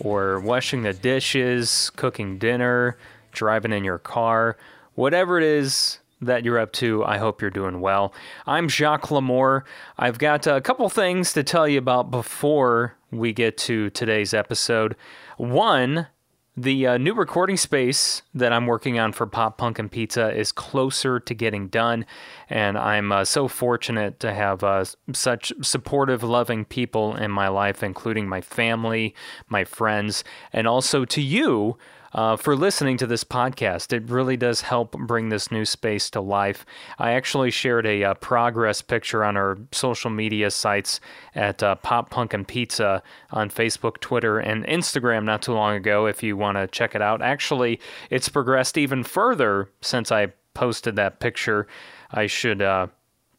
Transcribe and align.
or 0.00 0.40
washing 0.40 0.82
the 0.82 0.92
dishes, 0.92 1.90
cooking 1.96 2.38
dinner, 2.38 2.96
driving 3.32 3.72
in 3.72 3.84
your 3.84 3.98
car. 3.98 4.56
Whatever 4.94 5.38
it 5.38 5.44
is 5.44 5.98
that 6.20 6.44
you're 6.44 6.58
up 6.58 6.72
to, 6.72 7.04
I 7.04 7.18
hope 7.18 7.40
you're 7.40 7.50
doing 7.50 7.80
well. 7.80 8.12
I'm 8.46 8.68
Jacques 8.68 9.08
Lamour. 9.08 9.62
I've 9.98 10.18
got 10.18 10.46
a 10.46 10.60
couple 10.60 10.88
things 10.88 11.32
to 11.34 11.42
tell 11.42 11.68
you 11.68 11.78
about 11.78 12.10
before 12.10 12.96
we 13.10 13.32
get 13.32 13.56
to 13.58 13.90
today's 13.90 14.32
episode. 14.32 14.96
One, 15.36 16.08
the 16.56 16.86
uh, 16.86 16.98
new 16.98 17.14
recording 17.14 17.56
space 17.56 18.20
that 18.34 18.52
I'm 18.52 18.66
working 18.66 18.98
on 18.98 19.12
for 19.12 19.26
Pop 19.26 19.56
Punk 19.56 19.78
and 19.78 19.90
Pizza 19.90 20.30
is 20.36 20.52
closer 20.52 21.18
to 21.18 21.34
getting 21.34 21.68
done, 21.68 22.04
and 22.50 22.76
I'm 22.76 23.10
uh, 23.10 23.24
so 23.24 23.48
fortunate 23.48 24.20
to 24.20 24.34
have 24.34 24.62
uh, 24.62 24.84
such 25.14 25.52
supportive, 25.62 26.22
loving 26.22 26.66
people 26.66 27.16
in 27.16 27.30
my 27.30 27.48
life, 27.48 27.82
including 27.82 28.28
my 28.28 28.42
family, 28.42 29.14
my 29.48 29.64
friends, 29.64 30.24
and 30.52 30.66
also 30.66 31.06
to 31.06 31.22
you. 31.22 31.78
Uh, 32.14 32.36
for 32.36 32.54
listening 32.54 32.98
to 32.98 33.06
this 33.06 33.24
podcast. 33.24 33.92
It 33.92 34.10
really 34.10 34.36
does 34.36 34.60
help 34.60 34.92
bring 34.92 35.30
this 35.30 35.50
new 35.50 35.64
space 35.64 36.10
to 36.10 36.20
life. 36.20 36.66
I 36.98 37.12
actually 37.12 37.50
shared 37.50 37.86
a 37.86 38.04
uh, 38.04 38.14
progress 38.14 38.82
picture 38.82 39.24
on 39.24 39.36
our 39.36 39.56
social 39.72 40.10
media 40.10 40.50
sites 40.50 41.00
at 41.34 41.62
uh, 41.62 41.76
Pop 41.76 42.10
Punk 42.10 42.34
and 42.34 42.46
Pizza 42.46 43.02
on 43.30 43.48
Facebook, 43.48 43.98
Twitter, 44.00 44.38
and 44.38 44.66
Instagram 44.66 45.24
not 45.24 45.40
too 45.40 45.54
long 45.54 45.74
ago 45.74 46.06
if 46.06 46.22
you 46.22 46.36
want 46.36 46.58
to 46.58 46.66
check 46.66 46.94
it 46.94 47.00
out. 47.00 47.22
Actually, 47.22 47.80
it's 48.10 48.28
progressed 48.28 48.76
even 48.76 49.02
further 49.02 49.70
since 49.80 50.12
I 50.12 50.32
posted 50.52 50.96
that 50.96 51.18
picture. 51.18 51.66
I 52.10 52.26
should 52.26 52.60
uh, 52.60 52.88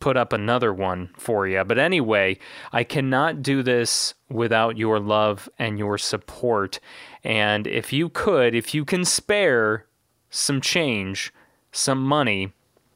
put 0.04 0.18
up 0.18 0.34
another 0.34 0.74
one 0.74 1.10
for 1.18 1.48
you. 1.48 1.64
But 1.64 1.80
anyway, 1.80 2.38
I 2.74 2.84
cannot 2.84 3.42
do 3.42 3.64
this 3.64 4.14
without 4.30 4.78
your 4.78 5.00
love 5.00 5.48
and 5.58 5.80
your 5.80 5.98
support. 5.98 6.82
And 7.24 7.66
if 7.68 7.94
you 7.94 8.10
could, 8.10 8.54
if 8.54 8.74
you 8.74 8.84
can 8.84 9.06
spare 9.06 9.86
some 10.30 10.60
change, 10.60 11.34
some 11.72 12.04
money, 12.04 12.52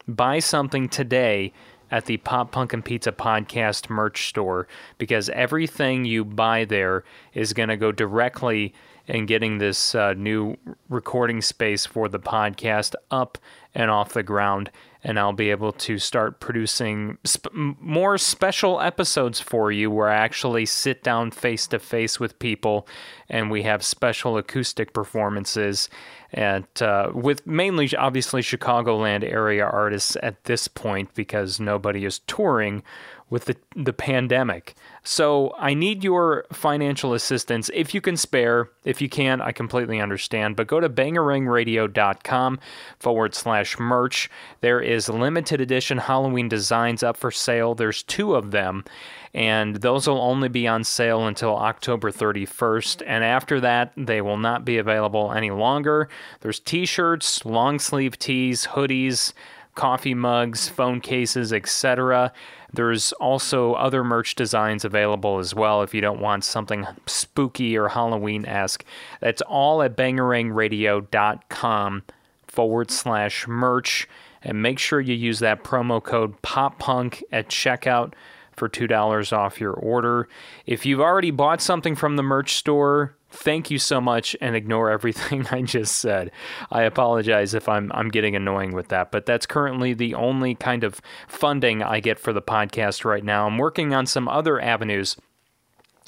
buy 0.05 0.39
something 0.39 0.89
today 0.89 1.53
at 1.91 2.07
the 2.07 2.17
Pop 2.17 2.51
Punk 2.51 2.73
and 2.73 2.83
Pizza 2.83 3.13
Podcast 3.13 3.89
merch 3.89 4.27
store 4.27 4.67
because 4.97 5.29
everything 5.29 6.03
you 6.03 6.25
buy 6.25 6.65
there 6.65 7.05
is 7.33 7.53
going 7.53 7.69
to 7.69 7.77
go 7.77 7.93
directly 7.93 8.73
in 9.07 9.25
getting 9.25 9.59
this 9.59 9.95
uh, 9.95 10.13
new 10.13 10.57
recording 10.89 11.41
space 11.41 11.85
for 11.85 12.09
the 12.09 12.19
podcast 12.19 12.95
up 13.09 13.37
and 13.73 13.89
off 13.89 14.11
the 14.11 14.23
ground. 14.23 14.69
And 15.03 15.19
I'll 15.19 15.33
be 15.33 15.51
able 15.51 15.71
to 15.73 15.99
start 15.99 16.39
producing 16.39 17.17
sp- 17.23 17.53
more 17.53 18.17
special 18.17 18.81
episodes 18.81 19.39
for 19.39 19.71
you 19.71 19.91
where 19.91 20.09
I 20.09 20.15
actually 20.15 20.65
sit 20.65 21.03
down 21.03 21.31
face 21.31 21.67
to 21.67 21.79
face 21.79 22.19
with 22.19 22.39
people 22.39 22.87
and 23.29 23.51
we 23.51 23.63
have 23.63 23.83
special 23.83 24.37
acoustic 24.37 24.93
performances 24.93 25.89
at 26.33 26.81
uh, 26.81 27.11
with 27.13 27.45
mainly 27.47 27.89
obviously 27.95 28.41
Chicagoland 28.41 29.23
area 29.23 29.65
artists 29.65 30.17
at 30.21 30.43
this 30.43 30.67
point 30.67 31.13
because 31.13 31.59
nobody 31.59 32.03
is 32.03 32.19
touring 32.19 32.83
with 33.29 33.45
the 33.45 33.55
the 33.75 33.93
pandemic. 33.93 34.75
So 35.03 35.53
I 35.57 35.73
need 35.73 36.03
your 36.03 36.45
financial 36.51 37.13
assistance 37.13 37.69
if 37.73 37.93
you 37.93 38.01
can 38.01 38.17
spare. 38.17 38.69
If 38.83 39.01
you 39.01 39.09
can, 39.09 39.41
I 39.41 39.51
completely 39.51 39.99
understand. 39.99 40.55
But 40.55 40.67
go 40.67 40.79
to 40.79 40.89
bangarangradio.com 40.89 42.59
forward 42.99 43.35
slash 43.35 43.79
merch. 43.79 44.29
There 44.61 44.79
is 44.79 45.09
limited 45.09 45.61
edition 45.61 45.97
Halloween 45.97 46.49
designs 46.49 47.03
up 47.03 47.17
for 47.17 47.31
sale. 47.31 47.75
There's 47.75 48.03
two 48.03 48.35
of 48.35 48.51
them, 48.51 48.85
and 49.33 49.77
those 49.77 50.07
will 50.07 50.21
only 50.21 50.49
be 50.49 50.67
on 50.67 50.83
sale 50.83 51.27
until 51.27 51.55
October 51.57 52.11
31st. 52.11 53.03
And 53.05 53.23
after 53.23 53.59
that, 53.59 53.91
they 53.97 54.21
will 54.21 54.37
not 54.37 54.65
be 54.65 54.77
available 54.77 55.33
any 55.33 55.51
longer. 55.51 56.09
There's 56.41 56.59
t-shirts, 56.59 57.45
long 57.45 57.79
sleeve 57.79 58.17
tees, 58.17 58.67
hoodies, 58.67 59.33
coffee 59.77 60.13
mugs, 60.13 60.67
phone 60.67 60.99
cases, 60.99 61.53
etc. 61.53 62.33
There's 62.73 63.13
also 63.13 63.75
other 63.75 64.03
merch 64.03 64.35
designs 64.35 64.83
available 64.83 65.39
as 65.39 65.55
well 65.55 65.83
if 65.83 65.93
you 65.93 66.01
don't 66.01 66.19
want 66.19 66.43
something 66.43 66.85
spooky 67.05 67.77
or 67.77 67.87
Halloween 67.87 68.45
esque. 68.45 68.83
That's 69.21 69.41
all 69.43 69.81
at 69.81 69.95
bangarangradio.com 69.95 72.03
forward 72.47 72.91
slash 72.91 73.47
merch. 73.47 74.09
And 74.41 74.61
make 74.61 74.79
sure 74.79 74.99
you 74.99 75.13
use 75.13 75.39
that 75.39 75.63
promo 75.63 76.03
code 76.03 76.41
POPPUNK 76.41 77.23
at 77.31 77.47
checkout 77.49 78.13
for 78.53 78.67
$2 78.67 79.37
off 79.37 79.61
your 79.61 79.73
order. 79.73 80.27
If 80.65 80.85
you've 80.85 80.99
already 80.99 81.31
bought 81.31 81.61
something 81.61 81.95
from 81.95 82.15
the 82.15 82.23
merch 82.23 82.55
store, 82.55 83.15
thank 83.29 83.69
you 83.69 83.79
so 83.79 83.99
much 83.99 84.35
and 84.41 84.55
ignore 84.55 84.89
everything 84.89 85.47
I 85.51 85.61
just 85.61 85.99
said. 85.99 86.31
I 86.71 86.83
apologize 86.83 87.53
if 87.53 87.67
I'm 87.67 87.91
I'm 87.93 88.09
getting 88.09 88.35
annoying 88.35 88.73
with 88.73 88.89
that, 88.89 89.11
but 89.11 89.25
that's 89.25 89.45
currently 89.45 89.93
the 89.93 90.15
only 90.15 90.55
kind 90.55 90.83
of 90.83 91.01
funding 91.27 91.83
I 91.83 91.99
get 91.99 92.19
for 92.19 92.33
the 92.33 92.41
podcast 92.41 93.05
right 93.05 93.23
now. 93.23 93.47
I'm 93.47 93.57
working 93.57 93.93
on 93.93 94.05
some 94.05 94.27
other 94.27 94.59
avenues 94.59 95.17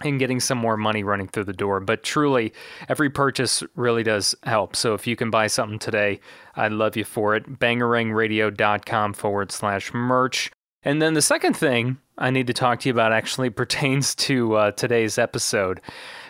and 0.03 0.19
getting 0.19 0.39
some 0.39 0.57
more 0.57 0.77
money 0.77 1.03
running 1.03 1.27
through 1.27 1.43
the 1.45 1.53
door. 1.53 1.79
But 1.79 2.03
truly, 2.03 2.53
every 2.87 3.09
purchase 3.09 3.63
really 3.75 4.03
does 4.03 4.35
help. 4.43 4.75
So 4.75 4.93
if 4.93 5.07
you 5.07 5.15
can 5.15 5.29
buy 5.29 5.47
something 5.47 5.79
today, 5.79 6.19
I'd 6.55 6.71
love 6.71 6.95
you 6.95 7.03
for 7.03 7.35
it. 7.35 7.59
Bangarangradio.com 7.59 9.13
forward 9.13 9.51
slash 9.51 9.93
merch. 9.93 10.51
And 10.83 11.01
then 11.01 11.13
the 11.13 11.21
second 11.21 11.57
thing 11.57 11.97
I 12.17 12.29
need 12.29 12.47
to 12.47 12.53
talk 12.53 12.79
to 12.81 12.89
you 12.89 12.93
about 12.93 13.11
actually 13.11 13.49
pertains 13.49 14.15
to 14.15 14.55
uh, 14.55 14.71
today's 14.71 15.17
episode. 15.17 15.81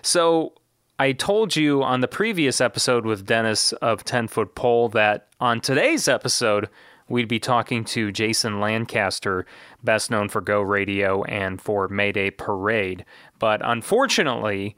So 0.02 0.54
I 1.02 1.14
told 1.14 1.56
you 1.56 1.82
on 1.82 2.02
the 2.02 2.10
previous 2.10 2.60
episode 2.60 3.06
with 3.06 3.26
Dennis 3.26 3.72
of 3.72 4.04
10 4.04 4.28
Foot 4.28 4.54
Pole 4.54 4.90
that 4.90 5.30
on 5.40 5.62
today's 5.62 6.10
episode, 6.10 6.68
we'd 7.08 7.30
be 7.30 7.40
talking 7.40 7.86
to 7.86 8.12
Jason 8.12 8.60
Lancaster, 8.60 9.46
best 9.82 10.12
known 10.12 10.28
for 10.28 10.42
Go 10.42 10.60
Radio 10.60 11.24
and 11.24 11.62
for 11.62 11.88
Mayday 11.88 12.32
Parade. 12.32 13.06
But 13.40 13.62
unfortunately, 13.64 14.76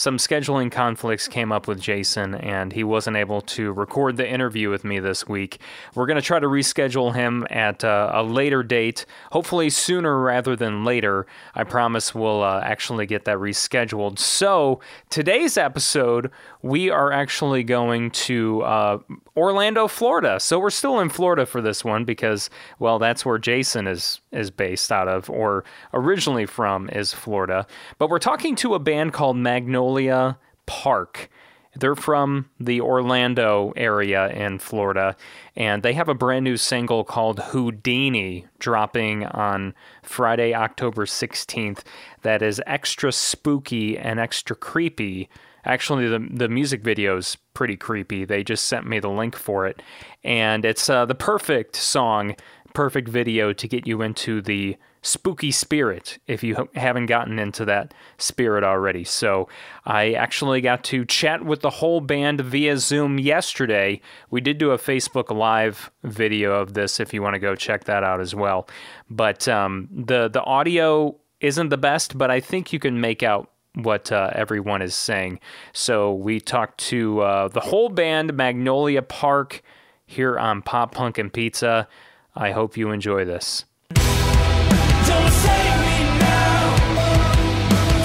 some 0.00 0.16
scheduling 0.16 0.72
conflicts 0.72 1.28
came 1.28 1.52
up 1.52 1.68
with 1.68 1.78
Jason, 1.78 2.34
and 2.34 2.72
he 2.72 2.82
wasn't 2.82 3.18
able 3.18 3.42
to 3.42 3.70
record 3.70 4.16
the 4.16 4.26
interview 4.26 4.70
with 4.70 4.82
me 4.82 4.98
this 4.98 5.28
week. 5.28 5.60
We're 5.94 6.06
going 6.06 6.16
to 6.16 6.22
try 6.22 6.38
to 6.38 6.46
reschedule 6.46 7.14
him 7.14 7.46
at 7.50 7.84
uh, 7.84 8.10
a 8.14 8.22
later 8.22 8.62
date, 8.62 9.04
hopefully 9.30 9.68
sooner 9.68 10.18
rather 10.18 10.56
than 10.56 10.86
later. 10.86 11.26
I 11.54 11.64
promise 11.64 12.14
we'll 12.14 12.42
uh, 12.42 12.62
actually 12.64 13.04
get 13.04 13.26
that 13.26 13.36
rescheduled. 13.36 14.18
So, 14.18 14.80
today's 15.10 15.58
episode, 15.58 16.30
we 16.62 16.88
are 16.88 17.12
actually 17.12 17.62
going 17.62 18.10
to 18.12 18.62
uh, 18.62 18.98
Orlando, 19.36 19.88
Florida. 19.88 20.40
So, 20.40 20.58
we're 20.58 20.70
still 20.70 21.00
in 21.00 21.08
Florida 21.08 21.46
for 21.46 21.60
this 21.60 21.84
one 21.84 22.04
because, 22.04 22.50
well, 22.78 22.98
that's 22.98 23.24
where 23.24 23.38
Jason 23.38 23.86
is, 23.86 24.20
is 24.32 24.50
based 24.50 24.92
out 24.92 25.08
of, 25.08 25.28
or 25.30 25.64
originally 25.94 26.46
from, 26.46 26.88
is 26.90 27.12
Florida. 27.12 27.66
But 27.98 28.10
we're 28.10 28.18
talking 28.18 28.56
to 28.56 28.74
a 28.74 28.78
band 28.78 29.12
called 29.12 29.36
Magnolia. 29.36 30.38
Park. 30.70 31.28
They're 31.74 31.96
from 31.96 32.48
the 32.60 32.80
Orlando 32.80 33.72
area 33.76 34.28
in 34.28 34.60
Florida, 34.60 35.16
and 35.56 35.82
they 35.82 35.94
have 35.94 36.08
a 36.08 36.14
brand 36.14 36.44
new 36.44 36.56
single 36.56 37.02
called 37.02 37.40
Houdini 37.40 38.46
dropping 38.60 39.26
on 39.26 39.74
Friday, 40.04 40.54
October 40.54 41.06
16th, 41.06 41.80
that 42.22 42.40
is 42.40 42.62
extra 42.68 43.10
spooky 43.10 43.98
and 43.98 44.20
extra 44.20 44.54
creepy. 44.54 45.28
Actually, 45.64 46.08
the, 46.08 46.26
the 46.32 46.48
music 46.48 46.82
video 46.82 47.16
is 47.16 47.36
pretty 47.54 47.76
creepy. 47.76 48.24
They 48.24 48.42
just 48.42 48.64
sent 48.64 48.86
me 48.86 49.00
the 49.00 49.10
link 49.10 49.36
for 49.36 49.66
it, 49.66 49.82
and 50.24 50.64
it's 50.64 50.88
uh, 50.88 51.04
the 51.06 51.14
perfect 51.14 51.76
song, 51.76 52.36
perfect 52.74 53.08
video 53.08 53.52
to 53.52 53.68
get 53.68 53.86
you 53.86 54.02
into 54.02 54.40
the 54.40 54.76
spooky 55.02 55.50
spirit 55.50 56.18
if 56.26 56.42
you 56.42 56.68
haven't 56.74 57.06
gotten 57.06 57.38
into 57.38 57.64
that 57.64 57.94
spirit 58.18 58.62
already. 58.62 59.04
So 59.04 59.48
I 59.86 60.12
actually 60.12 60.60
got 60.60 60.84
to 60.84 61.04
chat 61.04 61.44
with 61.44 61.60
the 61.60 61.70
whole 61.70 62.00
band 62.00 62.40
via 62.42 62.76
Zoom 62.76 63.18
yesterday. 63.18 64.00
We 64.30 64.40
did 64.40 64.58
do 64.58 64.72
a 64.72 64.78
Facebook 64.78 65.34
Live 65.34 65.90
video 66.02 66.52
of 66.52 66.74
this 66.74 67.00
if 67.00 67.14
you 67.14 67.22
want 67.22 67.34
to 67.34 67.40
go 67.40 67.54
check 67.54 67.84
that 67.84 68.04
out 68.04 68.20
as 68.20 68.34
well. 68.34 68.68
But 69.08 69.48
um, 69.48 69.88
the 69.90 70.28
the 70.28 70.42
audio 70.42 71.16
isn't 71.40 71.70
the 71.70 71.78
best, 71.78 72.18
but 72.18 72.30
I 72.30 72.40
think 72.40 72.72
you 72.72 72.78
can 72.78 73.00
make 73.00 73.22
out 73.22 73.50
what 73.74 74.10
uh, 74.10 74.30
everyone 74.34 74.82
is 74.82 74.94
saying. 74.94 75.40
So 75.72 76.12
we 76.12 76.40
talked 76.40 76.78
to 76.88 77.20
uh, 77.20 77.48
the 77.48 77.60
whole 77.60 77.88
band, 77.88 78.34
Magnolia 78.34 79.02
Park, 79.02 79.62
here 80.06 80.38
on 80.38 80.62
Pop 80.62 80.94
Punk 80.94 81.18
and 81.18 81.32
Pizza. 81.32 81.86
I 82.34 82.50
hope 82.50 82.76
you 82.76 82.90
enjoy 82.90 83.24
this. 83.24 83.64
Don't 83.94 85.30
save 85.32 85.80
me 85.80 86.04
now. 86.18 86.76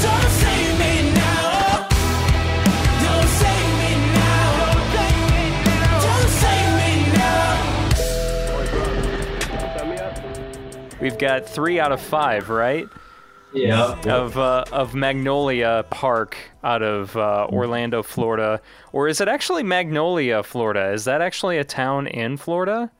Don't 0.01 0.29
save 0.29 0.79
me 0.79 1.13
now. 1.13 1.87
Don't 3.01 3.27
save 3.27 3.69
me 3.79 3.91
now. 4.13 4.73
Don't 5.99 6.29
save 6.29 6.71
me 6.77 6.91
now. 9.93 10.97
We've 11.01 11.17
got 11.17 11.47
three 11.47 11.79
out 11.79 11.91
of 11.91 12.01
five, 12.01 12.49
right? 12.49 12.87
Yeah. 13.55 13.99
Of 14.05 14.37
uh, 14.37 14.65
of 14.71 14.93
Magnolia 14.93 15.85
Park 15.89 16.37
out 16.63 16.81
of 16.83 17.15
uh, 17.15 17.47
Orlando, 17.49 18.03
Florida, 18.03 18.59
or 18.91 19.07
is 19.07 19.21
it 19.21 19.27
actually 19.27 19.63
Magnolia, 19.63 20.43
Florida? 20.43 20.91
Is 20.91 21.05
that 21.05 21.21
actually 21.21 21.57
a 21.57 21.63
town 21.63 22.07
in 22.07 22.37
Florida? 22.37 22.91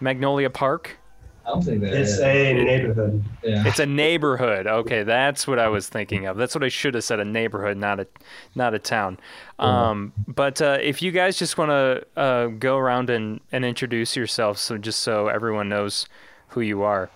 Magnolia 0.00 0.50
Park. 0.50 0.98
I 1.44 1.50
don't 1.50 1.62
think 1.62 1.80
that 1.82 1.92
It's 1.92 2.12
is. 2.12 2.20
a 2.20 2.52
neighborhood. 2.54 3.24
yeah. 3.42 3.64
It's 3.66 3.80
a 3.80 3.86
neighborhood. 3.86 4.66
Okay, 4.68 5.02
that's 5.02 5.46
what 5.46 5.58
I 5.58 5.66
was 5.68 5.88
thinking 5.88 6.26
of. 6.26 6.36
That's 6.36 6.54
what 6.54 6.62
I 6.62 6.68
should 6.68 6.94
have 6.94 7.02
said. 7.02 7.18
A 7.18 7.24
neighborhood, 7.24 7.76
not 7.76 7.98
a, 7.98 8.06
not 8.54 8.74
a 8.74 8.78
town. 8.78 9.18
Um, 9.58 10.12
but 10.28 10.62
uh, 10.62 10.78
if 10.80 11.02
you 11.02 11.10
guys 11.10 11.36
just 11.36 11.58
want 11.58 11.70
to 11.70 12.06
uh, 12.20 12.46
go 12.46 12.76
around 12.78 13.10
and, 13.10 13.40
and 13.50 13.64
introduce 13.64 14.14
yourselves, 14.16 14.60
so 14.60 14.78
just 14.78 15.00
so 15.00 15.26
everyone 15.28 15.68
knows 15.68 16.06
who 16.48 16.60
you 16.60 16.82
are. 16.82 17.10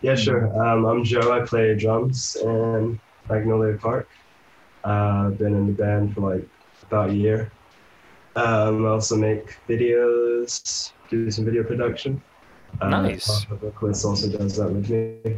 Yeah, 0.00 0.14
sure. 0.14 0.46
Um, 0.64 0.86
I'm 0.86 1.02
Joe. 1.02 1.32
I 1.32 1.44
play 1.44 1.74
drums 1.74 2.36
in 2.36 3.00
Magnolia 3.28 3.76
Park. 3.78 4.08
Uh, 4.84 5.26
I've 5.26 5.38
been 5.38 5.54
in 5.54 5.66
the 5.66 5.72
band 5.72 6.14
for 6.14 6.34
like 6.34 6.48
about 6.84 7.10
a 7.10 7.14
year. 7.14 7.50
Um, 8.36 8.86
I 8.86 8.90
also 8.90 9.16
make 9.16 9.56
videos, 9.68 10.92
do 11.10 11.30
some 11.30 11.44
video 11.44 11.64
production. 11.64 12.22
Uh, 12.80 12.88
Nice. 12.90 13.44
The 13.46 13.56
vocalist 13.56 14.04
also 14.04 14.28
does 14.28 14.56
that 14.56 14.70
with 14.70 14.88
me. 14.88 15.36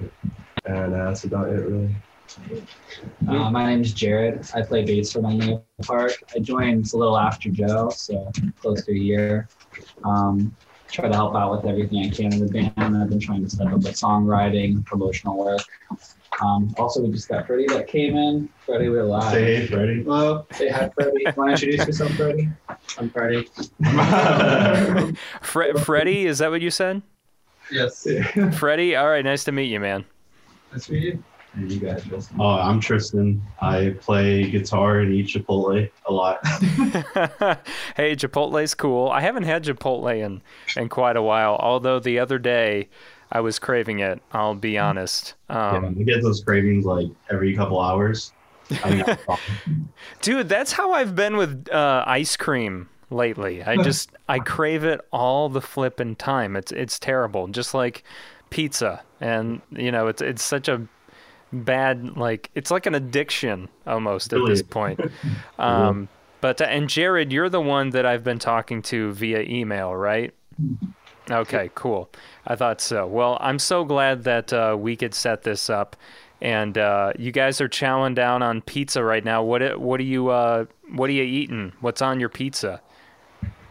And 0.66 0.94
uh, 0.94 1.06
that's 1.06 1.24
about 1.24 1.48
it, 1.48 1.66
really. 1.66 1.94
Uh, 3.26 3.50
my 3.50 3.72
is 3.72 3.94
Jared. 3.94 4.46
I 4.54 4.60
play 4.60 4.84
bass 4.84 5.12
for 5.12 5.22
Magnolia 5.22 5.62
Park. 5.82 6.12
I 6.36 6.38
joined 6.40 6.92
a 6.92 6.96
little 6.96 7.18
after 7.18 7.48
Joe, 7.48 7.88
so 7.90 8.30
close 8.60 8.84
to 8.84 8.92
a 8.92 8.94
year. 8.94 9.48
Um, 10.04 10.54
try 10.90 11.08
to 11.08 11.14
help 11.14 11.34
out 11.34 11.52
with 11.52 11.64
everything 11.66 12.04
I 12.04 12.10
can 12.10 12.32
in 12.32 12.46
the 12.46 12.52
band. 12.52 12.96
I've 12.96 13.08
been 13.08 13.20
trying 13.20 13.44
to 13.44 13.50
step 13.50 13.68
up 13.68 13.74
with 13.74 13.94
songwriting, 13.94 14.84
promotional 14.84 15.38
work. 15.38 15.60
Um, 16.40 16.74
also, 16.78 17.02
we 17.02 17.10
just 17.12 17.28
got 17.28 17.46
Freddie 17.46 17.66
that 17.68 17.86
came 17.86 18.16
in. 18.16 18.48
Freddie, 18.64 18.88
we're 18.88 19.04
live. 19.04 19.32
Say 19.32 19.56
hey, 19.56 19.66
Freddie. 19.66 20.02
Hello. 20.02 20.46
Say 20.52 20.68
hi, 20.68 20.90
Freddie. 20.94 21.24
Want 21.36 21.58
to 21.58 21.66
introduce 21.66 21.86
yourself, 21.86 22.12
Freddie? 22.12 22.48
I'm 22.98 23.10
Freddie. 23.10 23.48
Fre- 25.42 25.78
Freddie, 25.78 26.26
is 26.26 26.38
that 26.38 26.50
what 26.50 26.62
you 26.62 26.70
said? 26.70 27.02
Yes. 27.70 28.06
Freddie, 28.58 28.96
all 28.96 29.08
right, 29.08 29.24
nice 29.24 29.44
to 29.44 29.52
meet 29.52 29.66
you, 29.66 29.80
man. 29.80 30.04
Nice 30.72 30.86
to 30.86 30.92
meet 30.92 31.02
you. 31.02 31.24
And 31.54 31.70
you 31.70 31.80
guys, 31.80 32.04
Justin. 32.04 32.36
Oh, 32.40 32.44
I'm 32.44 32.80
Tristan. 32.80 33.42
I 33.60 33.96
play 34.00 34.48
guitar 34.50 35.00
and 35.00 35.12
eat 35.12 35.26
Chipotle 35.26 35.90
a 36.06 36.12
lot. 36.12 36.38
hey, 37.96 38.14
Chipotle's 38.14 38.74
cool. 38.74 39.08
I 39.08 39.20
haven't 39.20 39.42
had 39.44 39.64
Chipotle 39.64 40.16
in, 40.16 40.42
in 40.76 40.88
quite 40.88 41.16
a 41.16 41.22
while, 41.22 41.56
although 41.56 41.98
the 41.98 42.18
other 42.18 42.38
day 42.38 42.88
I 43.32 43.40
was 43.40 43.58
craving 43.58 44.00
it, 44.00 44.22
I'll 44.32 44.54
be 44.54 44.78
honest. 44.78 45.34
Um, 45.48 45.94
yeah, 45.96 46.00
I 46.00 46.04
get 46.04 46.22
those 46.22 46.42
cravings 46.42 46.84
like 46.84 47.08
every 47.30 47.54
couple 47.54 47.80
hours. 47.80 48.32
I 48.84 48.90
mean, 48.90 49.04
that's 49.06 49.24
fine. 49.24 49.38
Dude, 50.22 50.48
that's 50.48 50.72
how 50.72 50.92
I've 50.92 51.16
been 51.16 51.36
with 51.36 51.68
uh, 51.70 52.04
ice 52.06 52.36
cream 52.36 52.88
lately. 53.10 53.62
I 53.62 53.76
just 53.76 54.10
I 54.28 54.38
crave 54.38 54.84
it 54.84 55.00
all 55.12 55.48
the 55.48 55.60
flipping 55.60 56.16
time. 56.16 56.56
It's 56.56 56.70
it's 56.72 56.98
terrible. 56.98 57.48
Just 57.48 57.74
like 57.74 58.04
pizza, 58.50 59.02
and 59.20 59.60
you 59.70 59.90
know 59.90 60.06
it's 60.06 60.22
it's 60.22 60.42
such 60.42 60.68
a 60.68 60.86
bad 61.52 62.16
like 62.16 62.50
it's 62.54 62.70
like 62.70 62.86
an 62.86 62.94
addiction 62.94 63.68
almost 63.86 64.32
at 64.32 64.40
this 64.46 64.62
point. 64.62 65.00
Um, 65.58 66.08
but 66.40 66.60
uh, 66.60 66.64
and 66.64 66.88
Jared, 66.88 67.32
you're 67.32 67.48
the 67.50 67.60
one 67.60 67.90
that 67.90 68.06
I've 68.06 68.24
been 68.24 68.38
talking 68.38 68.80
to 68.82 69.12
via 69.12 69.40
email, 69.42 69.94
right? 69.94 70.32
Okay, 71.30 71.70
cool. 71.74 72.10
I 72.46 72.56
thought 72.56 72.80
so. 72.80 73.06
Well, 73.06 73.36
I'm 73.40 73.58
so 73.58 73.84
glad 73.84 74.24
that 74.24 74.52
uh, 74.52 74.76
we 74.78 74.96
could 74.96 75.14
set 75.14 75.42
this 75.42 75.68
up, 75.70 75.96
and 76.40 76.76
uh, 76.78 77.12
you 77.18 77.30
guys 77.30 77.60
are 77.60 77.68
chowing 77.68 78.14
down 78.14 78.42
on 78.42 78.62
pizza 78.62 79.04
right 79.04 79.24
now. 79.24 79.42
What 79.42 79.62
i- 79.62 79.76
what 79.76 80.00
are 80.00 80.04
you 80.04 80.28
uh, 80.28 80.64
what 80.92 81.08
are 81.10 81.12
you 81.12 81.22
eating? 81.24 81.72
What's 81.80 82.02
on 82.02 82.18
your 82.20 82.30
pizza? 82.30 82.80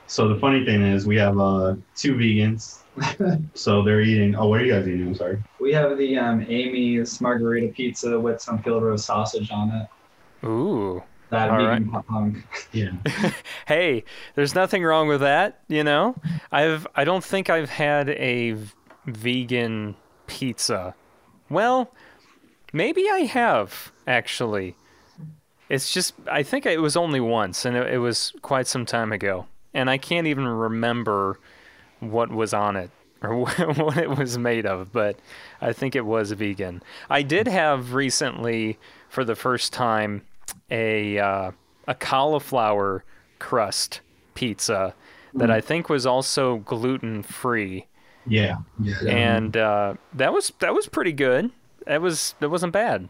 so 0.07 0.27
the 0.27 0.39
funny 0.39 0.65
thing 0.65 0.81
is, 0.81 1.05
we 1.05 1.15
have 1.17 1.37
uh, 1.39 1.75
two 1.95 2.15
vegans. 2.15 2.78
so 3.53 3.83
they're 3.83 4.01
eating. 4.01 4.35
Oh, 4.35 4.47
what 4.47 4.61
are 4.61 4.65
you 4.65 4.73
guys 4.73 4.87
eating? 4.87 5.07
I'm 5.07 5.15
sorry. 5.15 5.41
We 5.59 5.73
have 5.73 5.97
the 5.97 6.17
um, 6.17 6.45
Amy's 6.47 7.21
margarita 7.21 7.73
pizza 7.73 8.19
with 8.19 8.41
some 8.41 8.61
field 8.61 8.83
roast 8.83 9.05
sausage 9.05 9.51
on 9.51 9.69
it. 9.71 10.45
Ooh. 10.45 11.03
That 11.29 11.49
All 11.49 11.57
vegan 11.57 11.89
pop 11.89 12.07
punk. 12.07 12.37
Yeah. 12.71 12.91
Hey, 13.67 14.03
there's 14.33 14.55
nothing 14.55 14.83
wrong 14.83 15.07
with 15.07 15.21
that, 15.21 15.59
you 15.67 15.83
know? 15.83 16.15
I've 16.51 16.87
I 16.95 17.03
don't 17.03 17.23
think 17.23 17.49
I've 17.49 17.69
had 17.69 18.09
a 18.09 18.53
v- 18.53 18.73
vegan 19.05 19.95
pizza. 20.25 20.95
Well, 21.49 21.93
maybe 22.73 23.07
I 23.09 23.19
have 23.19 23.91
actually. 24.07 24.75
It's 25.69 25.93
just 25.93 26.15
I 26.31 26.41
think 26.41 26.65
it 26.65 26.81
was 26.81 26.97
only 26.97 27.19
once 27.19 27.63
and 27.63 27.77
it, 27.77 27.93
it 27.93 27.97
was 27.99 28.33
quite 28.41 28.65
some 28.65 28.85
time 28.87 29.11
ago. 29.11 29.45
And 29.71 29.87
I 29.87 29.99
can't 29.99 30.25
even 30.25 30.47
remember 30.47 31.39
what 31.99 32.29
was 32.31 32.53
on 32.53 32.75
it 32.75 32.91
or 33.21 33.35
what 33.37 33.97
it 33.97 34.09
was 34.09 34.37
made 34.37 34.65
of, 34.65 34.91
but 34.91 35.19
I 35.61 35.73
think 35.73 35.95
it 35.95 36.05
was 36.05 36.31
vegan. 36.31 36.81
I 37.09 37.21
did 37.21 37.47
have 37.47 37.93
recently 37.93 38.77
for 39.09 39.23
the 39.23 39.35
first 39.35 39.73
time 39.73 40.23
a 40.71 41.19
uh, 41.19 41.51
a 41.87 41.95
cauliflower 41.95 43.03
crust 43.39 44.01
pizza 44.35 44.93
that 45.33 45.51
I 45.51 45.61
think 45.61 45.89
was 45.89 46.05
also 46.05 46.57
gluten 46.59 47.23
free, 47.23 47.85
Yeah. 48.25 48.57
yeah, 48.81 48.95
and 49.07 49.55
uh, 49.57 49.93
that 50.13 50.33
was 50.33 50.51
that 50.59 50.73
was 50.73 50.87
pretty 50.87 51.13
good. 51.13 51.51
That 51.85 52.01
was 52.01 52.35
that 52.39 52.49
wasn't 52.49 52.73
bad. 52.73 53.09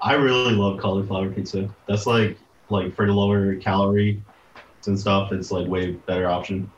I 0.00 0.14
really 0.14 0.54
love 0.54 0.78
cauliflower 0.80 1.30
pizza. 1.30 1.68
That's 1.86 2.06
like 2.06 2.38
like 2.68 2.94
for 2.94 3.06
the 3.06 3.12
lower 3.12 3.56
calorie 3.56 4.22
and 4.86 4.98
stuff. 4.98 5.32
It's 5.32 5.50
like 5.50 5.66
way 5.66 5.92
better 5.92 6.28
option. 6.28 6.70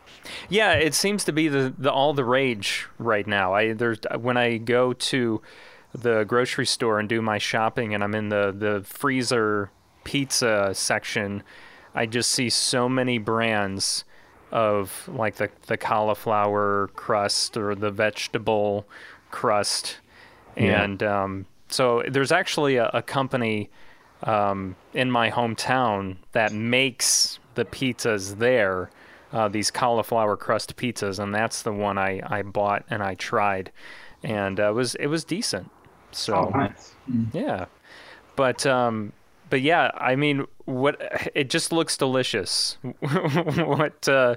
Yeah, 0.48 0.74
it 0.74 0.94
seems 0.94 1.24
to 1.24 1.32
be 1.32 1.48
the, 1.48 1.74
the 1.76 1.90
all 1.90 2.14
the 2.14 2.24
rage 2.24 2.86
right 2.98 3.26
now. 3.26 3.54
I 3.54 3.72
there's 3.72 3.98
when 4.18 4.36
I 4.36 4.58
go 4.58 4.92
to 4.92 5.42
the 5.94 6.24
grocery 6.24 6.66
store 6.66 6.98
and 6.98 7.08
do 7.08 7.20
my 7.20 7.38
shopping 7.38 7.94
and 7.94 8.02
I'm 8.02 8.14
in 8.14 8.28
the 8.28 8.54
the 8.56 8.82
freezer 8.84 9.70
pizza 10.04 10.70
section, 10.74 11.42
I 11.94 12.06
just 12.06 12.30
see 12.30 12.50
so 12.50 12.88
many 12.88 13.18
brands 13.18 14.04
of 14.50 15.08
like 15.12 15.36
the 15.36 15.50
the 15.66 15.76
cauliflower 15.76 16.90
crust 16.94 17.56
or 17.56 17.74
the 17.74 17.90
vegetable 17.90 18.86
crust. 19.30 19.98
Yeah. 20.56 20.82
And 20.82 21.02
um, 21.02 21.46
so 21.68 22.02
there's 22.08 22.32
actually 22.32 22.76
a, 22.76 22.90
a 22.92 23.02
company 23.02 23.70
um, 24.22 24.76
in 24.92 25.10
my 25.10 25.30
hometown 25.30 26.16
that 26.32 26.52
makes 26.52 27.38
the 27.54 27.64
pizzas 27.64 28.38
there, 28.38 28.90
uh, 29.32 29.48
these 29.48 29.70
cauliflower 29.70 30.36
crust 30.36 30.76
pizzas, 30.76 31.18
and 31.18 31.34
that's 31.34 31.62
the 31.62 31.72
one 31.72 31.98
I, 31.98 32.20
I 32.24 32.42
bought 32.42 32.84
and 32.90 33.02
I 33.02 33.14
tried, 33.14 33.70
and 34.22 34.58
uh, 34.60 34.70
it 34.70 34.74
was 34.74 34.94
it 34.96 35.06
was 35.06 35.24
decent. 35.24 35.70
So 36.10 36.34
Oh, 36.34 36.50
nice. 36.50 36.94
yeah, 37.32 37.66
but 38.36 38.66
um, 38.66 39.12
but 39.50 39.60
yeah, 39.62 39.90
I 39.96 40.16
mean, 40.16 40.46
what 40.64 41.00
it 41.34 41.50
just 41.50 41.72
looks 41.72 41.96
delicious. 41.96 42.76
what 43.00 44.08
uh, 44.08 44.36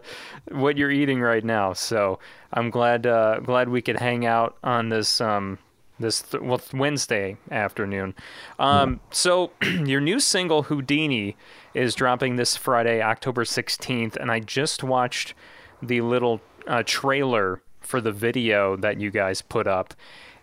what 0.51 0.77
you're 0.77 0.91
eating 0.91 1.22
right 1.22 1.43
now. 1.43 1.74
So 1.74 2.19
I'm 2.53 2.69
glad 2.69 3.05
uh, 3.05 3.39
glad 3.39 3.69
we 3.69 3.81
could 3.81 4.00
hang 4.00 4.25
out 4.25 4.57
on 4.63 4.89
this 4.89 5.19
um 5.22 5.57
this 6.00 6.22
th- 6.22 6.43
well 6.43 6.62
Wednesday 6.74 7.38
afternoon. 7.51 8.13
Um, 8.60 9.00
so 9.12 9.51
your 9.62 10.01
new 10.01 10.19
single 10.19 10.63
Houdini 10.63 11.36
is 11.75 11.94
dropping 11.96 12.38
this 12.38 12.55
Friday, 12.58 13.01
October 13.01 13.44
16th, 13.44 14.15
and 14.15 14.32
I 14.32 14.39
just 14.39 14.84
watched 14.84 15.34
the 15.82 16.01
little 16.01 16.41
uh, 16.67 16.84
trailer 16.86 17.62
for 17.82 18.01
the 18.01 18.12
video 18.12 18.75
that 18.77 19.00
you 19.00 19.12
guys 19.12 19.41
put 19.41 19.67
up. 19.67 19.94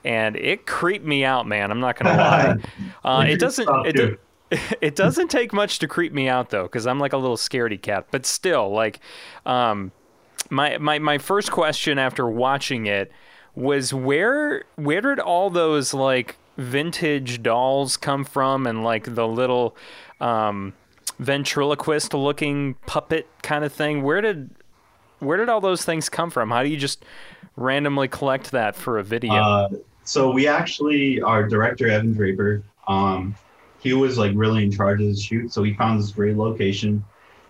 and 0.05 0.37
it 0.37 0.67
creeped 0.67 1.05
me 1.05 1.25
out, 1.25 1.47
man. 1.47 1.71
I'm 1.71 1.81
not 1.81 1.97
gonna 1.99 2.17
lie. 2.17 2.57
Uh, 3.05 3.25
it 3.29 3.39
doesn't. 3.39 3.69
It, 3.87 4.21
it 4.81 4.95
doesn't 4.97 5.29
take 5.29 5.53
much 5.53 5.79
to 5.81 5.89
creep 5.89 6.13
me 6.13 6.29
out 6.29 6.51
though, 6.51 6.65
because 6.65 6.87
I'm 6.87 6.99
like 7.01 7.13
a 7.13 7.17
little 7.17 7.37
scaredy 7.37 7.81
cat. 7.81 8.07
But 8.11 8.27
still, 8.27 8.71
like, 8.71 9.01
um, 9.47 9.93
my 10.51 10.79
my 10.79 10.99
my 10.99 11.19
first 11.19 11.51
question 11.51 11.99
after 11.99 12.29
watching 12.29 12.87
it 12.87 13.11
was 13.55 13.93
where 13.95 14.65
where 14.77 15.01
did 15.01 15.19
all 15.21 15.51
those 15.51 15.95
like 15.95 16.37
vintage 16.59 17.43
dolls 17.43 17.97
come 17.97 18.25
from 18.25 18.67
and 18.67 18.85
like 18.85 19.15
the 19.15 19.27
little 19.27 19.77
um, 20.21 20.75
ventriloquist 21.23 22.15
looking 22.15 22.75
puppet 22.87 23.27
kind 23.43 23.65
of 23.65 23.73
thing? 23.73 24.03
Where 24.03 24.21
did 24.21 24.51
where 25.19 25.37
did 25.37 25.49
all 25.49 25.61
those 25.61 25.85
things 25.85 26.09
come 26.09 26.31
from? 26.31 26.51
How 26.51 26.63
do 26.63 26.69
you 26.69 26.77
just 26.77 27.05
randomly 27.57 28.09
collect 28.09 28.51
that 28.51 28.75
for 28.75 28.99
a 28.99 29.05
video? 29.05 29.33
Uh, 29.33 29.69
so 30.05 30.31
we 30.31 30.49
actually, 30.49 31.23
our 31.23 31.49
director 31.49 31.89
Evan 31.89 32.13
Draper, 32.13 32.63
um, 32.89 33.37
he 33.79 33.93
was 33.93 34.19
like 34.19 34.33
really 34.35 34.65
in 34.65 34.71
charge 34.71 35.01
of 35.01 35.09
the 35.09 35.17
shoot. 35.17 35.53
So 35.53 35.63
he 35.63 35.75
found 35.75 36.01
this 36.01 36.11
great 36.11 36.37
location, 36.37 37.05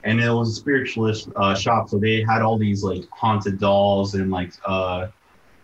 and 0.04 0.20
it 0.20 0.30
was 0.30 0.50
a 0.50 0.54
spiritualist 0.54 1.28
uh, 1.36 1.54
shop. 1.54 1.88
So 1.88 1.98
they 1.98 2.22
had 2.22 2.42
all 2.42 2.58
these 2.58 2.82
like 2.82 3.08
haunted 3.10 3.58
dolls 3.58 4.14
and 4.14 4.30
like 4.30 4.52
uh, 4.66 5.08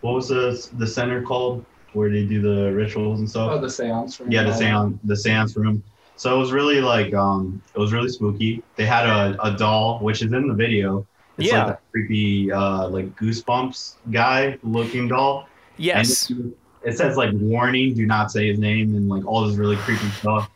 what 0.01 0.13
was 0.13 0.29
the 0.29 0.67
the 0.77 0.87
center 0.87 1.21
called 1.21 1.65
where 1.93 2.09
they 2.09 2.25
do 2.25 2.41
the 2.41 2.71
rituals 2.73 3.19
and 3.19 3.29
stuff? 3.29 3.51
Oh, 3.51 3.59
the 3.59 3.69
seance 3.69 4.19
room. 4.19 4.31
yeah, 4.31 4.43
the 4.43 4.51
all 4.51 4.57
seance, 4.57 4.99
the 5.03 5.17
seance 5.17 5.55
room. 5.57 5.83
So 6.19 6.35
it 6.35 6.37
was 6.37 6.51
really 6.51 6.81
like 6.81 7.13
um, 7.13 7.61
it 7.73 7.79
was 7.79 7.93
really 7.93 8.09
spooky. 8.09 8.61
They 8.75 8.85
had 8.85 9.05
a, 9.05 9.41
a 9.41 9.55
doll, 9.55 9.99
which 9.99 10.21
is 10.21 10.33
in 10.33 10.49
the 10.49 10.53
video. 10.53 11.07
It's 11.37 11.47
Yeah. 11.49 11.63
like 11.67 11.75
a 11.75 11.79
creepy, 11.91 12.51
uh, 12.51 12.89
like 12.89 13.15
goosebumps 13.15 13.95
guy 14.11 14.57
looking 14.61 15.07
doll. 15.07 15.47
yes. 15.77 16.29
And 16.29 16.53
it 16.83 16.97
says 16.97 17.15
like 17.15 17.31
warning, 17.35 17.93
do 17.93 18.05
not 18.05 18.31
say 18.33 18.49
his 18.49 18.59
name, 18.59 18.95
and 18.95 19.07
like 19.07 19.25
all 19.25 19.47
this 19.47 19.55
really 19.55 19.77
creepy 19.77 20.09
stuff. 20.09 20.49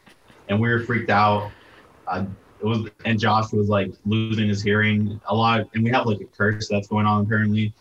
And 0.50 0.60
we 0.60 0.68
were 0.68 0.82
freaked 0.82 1.10
out. 1.10 1.50
Uh, 2.08 2.26
it 2.60 2.66
was, 2.66 2.90
and 3.06 3.18
Josh 3.18 3.54
was 3.54 3.70
like 3.70 3.90
losing 4.06 4.50
his 4.50 4.62
hearing 4.62 5.22
a 5.30 5.34
lot. 5.36 5.62
And 5.74 5.84
we 5.86 5.92
have 5.92 6.06
like 6.06 6.20
a 6.20 6.26
curse 6.26 6.68
that's 6.68 6.88
going 6.90 7.06
on 7.06 7.26
currently. 7.26 7.74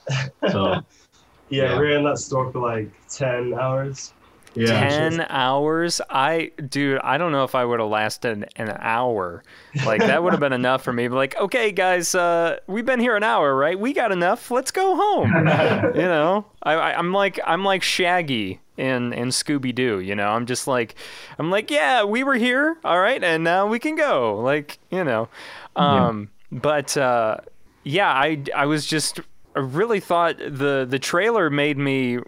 So 0.53 0.81
Yeah, 1.51 1.65
Yeah. 1.65 1.73
we 1.81 1.87
were 1.87 1.97
in 1.99 2.05
that 2.05 2.19
store 2.19 2.53
for 2.53 2.61
like 2.61 2.91
10 3.11 3.55
hours. 3.55 4.13
Yeah, 4.55 4.89
10 4.89 5.27
hours? 5.29 6.01
I 6.11 6.51
dude 6.69 7.01
i 7.03 7.19
don't 7.19 7.33
know 7.33 7.45
if 7.45 7.55
i 7.55 7.65
would 7.65 7.81
have 7.81 7.89
lasted 7.89 8.49
an 8.57 8.77
hour. 8.79 9.43
Like 9.87 10.01
that 10.01 10.23
would 10.23 10.33
have 10.33 10.41
been 10.41 10.53
enough 10.53 10.83
for 10.83 10.93
me. 10.93 11.09
But 11.09 11.17
like 11.17 11.37
okay 11.37 11.73
guys 11.73 12.15
uh 12.15 12.59
we've 12.67 12.85
been 12.85 13.01
here 13.01 13.17
an 13.17 13.23
hour 13.23 13.55
right? 13.57 13.79
We 13.79 13.93
got 13.93 14.13
enough. 14.13 14.51
Let's 14.51 14.71
go 14.71 14.95
home. 14.97 15.33
You 15.95 16.09
know? 16.09 16.47
I, 16.63 16.75
I 16.75 16.99
i'm 16.99 17.13
like 17.13 17.41
i'm 17.45 17.65
like 17.65 17.83
shaggy 17.83 18.61
in 18.77 19.13
in 19.13 19.29
scooby-doo 19.29 20.01
you 20.01 20.15
know? 20.15 20.29
I'm 20.29 20.47
just 20.47 20.67
like 20.67 20.95
i'm 21.39 21.51
like 21.51 21.71
yeah 21.71 22.05
we 22.05 22.25
were 22.25 22.35
here 22.35 22.77
all 22.85 23.01
right 23.01 23.23
and 23.23 23.45
now 23.45 23.67
we 23.67 23.79
can 23.79 23.97
go. 23.97 24.39
Like 24.41 24.79
you 24.91 25.05
know? 25.05 25.29
Um 25.77 26.31
but 26.51 26.97
uh 26.97 27.39
yeah 27.85 28.11
i 28.11 28.43
i 28.55 28.67
was 28.67 28.87
just 28.87 29.21
I 29.55 29.61
really 29.61 30.01
thought 30.01 30.39
the 30.39 30.87
the 30.89 30.99
trailer 30.99 31.51
made 31.51 31.77
me 31.77 32.19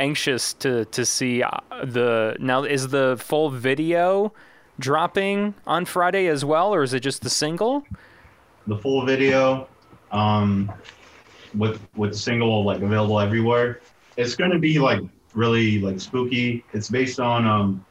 anxious 0.00 0.54
to 0.54 0.84
to 0.86 1.04
see 1.06 1.42
uh, 1.42 1.50
the 1.84 2.36
now 2.40 2.64
is 2.64 2.88
the 2.88 3.16
full 3.20 3.50
video 3.50 4.32
dropping 4.78 5.54
on 5.66 5.84
Friday 5.84 6.26
as 6.26 6.44
well 6.44 6.74
or 6.74 6.82
is 6.82 6.94
it 6.94 7.00
just 7.00 7.22
the 7.22 7.30
single? 7.30 7.84
the 8.66 8.76
full 8.76 9.04
video, 9.04 9.68
um, 10.12 10.72
with 11.54 11.80
with 11.96 12.14
single 12.14 12.64
like 12.64 12.80
available 12.80 13.20
everywhere. 13.20 13.80
It's 14.16 14.36
gonna 14.36 14.58
be 14.58 14.78
like 14.78 15.00
really 15.34 15.80
like 15.80 16.00
spooky. 16.00 16.64
It's 16.72 16.88
based 16.88 17.20
on 17.20 17.46
um 17.46 17.84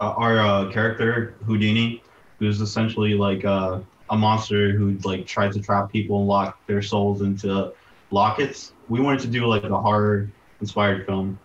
uh, 0.00 0.14
our 0.16 0.38
uh, 0.38 0.72
character 0.72 1.34
Houdini, 1.44 2.02
who's 2.38 2.60
essentially 2.60 3.14
like 3.14 3.44
uh, 3.44 3.80
a 4.10 4.16
monster 4.16 4.72
who 4.72 4.96
like 5.04 5.26
tried 5.26 5.52
to 5.52 5.60
trap 5.60 5.92
people 5.92 6.20
and 6.20 6.28
lock 6.28 6.66
their 6.66 6.82
souls 6.82 7.20
into 7.22 7.72
lockets. 8.10 8.72
We 8.88 9.00
wanted 9.00 9.20
to 9.20 9.28
do 9.28 9.46
like 9.46 9.64
a 9.64 9.78
horror 9.78 10.30
inspired 10.60 11.06
film, 11.06 11.38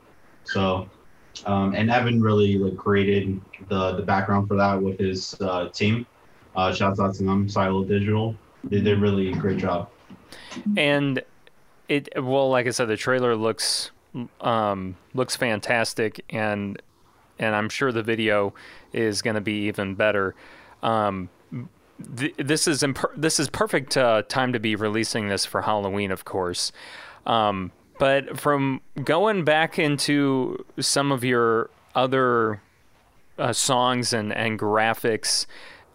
so 0.44 0.90
um, 1.46 1.74
and 1.76 1.90
Evan 1.90 2.22
really 2.22 2.58
like 2.58 2.78
created 2.78 3.40
the 3.68 3.94
the 3.94 4.02
background 4.02 4.48
for 4.48 4.56
that 4.56 4.82
with 4.82 5.00
his 5.00 5.40
uh, 5.42 5.70
team. 5.70 6.06
Uh, 6.56 6.72
shouts 6.72 7.00
out 7.00 7.16
to 7.16 7.24
them, 7.24 7.50
Silo 7.50 7.84
Digital. 7.84 8.36
They 8.64 8.80
did 8.80 9.02
really 9.02 9.32
great 9.34 9.58
job. 9.58 9.90
And 10.78 11.22
it 11.90 12.10
well 12.24 12.50
like 12.50 12.68
I 12.68 12.70
said 12.70 12.88
the 12.88 12.98
trailer 12.98 13.36
looks 13.36 13.92
um 14.40 14.96
looks 15.14 15.36
fantastic 15.36 16.24
and 16.30 16.82
and 17.40 17.56
I'm 17.56 17.68
sure 17.68 17.92
the 17.92 18.04
video 18.04 18.54
is 18.94 19.22
going 19.22 19.36
to 19.36 19.42
be 19.42 19.68
even 19.68 19.96
better. 19.96 20.36
Um 20.82 21.30
th- 22.18 22.36
this 22.38 22.68
is 22.68 22.82
imper- 22.82 23.14
this 23.16 23.40
is 23.40 23.50
perfect 23.50 23.98
uh, 23.98 24.24
time 24.24 24.54
to 24.54 24.60
be 24.60 24.76
releasing 24.76 25.28
this 25.30 25.46
for 25.46 25.62
Halloween, 25.64 26.12
of 26.12 26.26
course. 26.26 26.72
Um, 27.26 27.72
but 28.00 28.40
from 28.40 28.82
going 29.04 29.44
back 29.44 29.78
into 29.78 30.66
some 30.80 31.12
of 31.12 31.24
your 31.24 31.70
other 31.96 32.62
uh, 33.38 33.54
songs 33.54 34.14
and, 34.14 34.34
and 34.34 34.60
graphics 34.60 35.46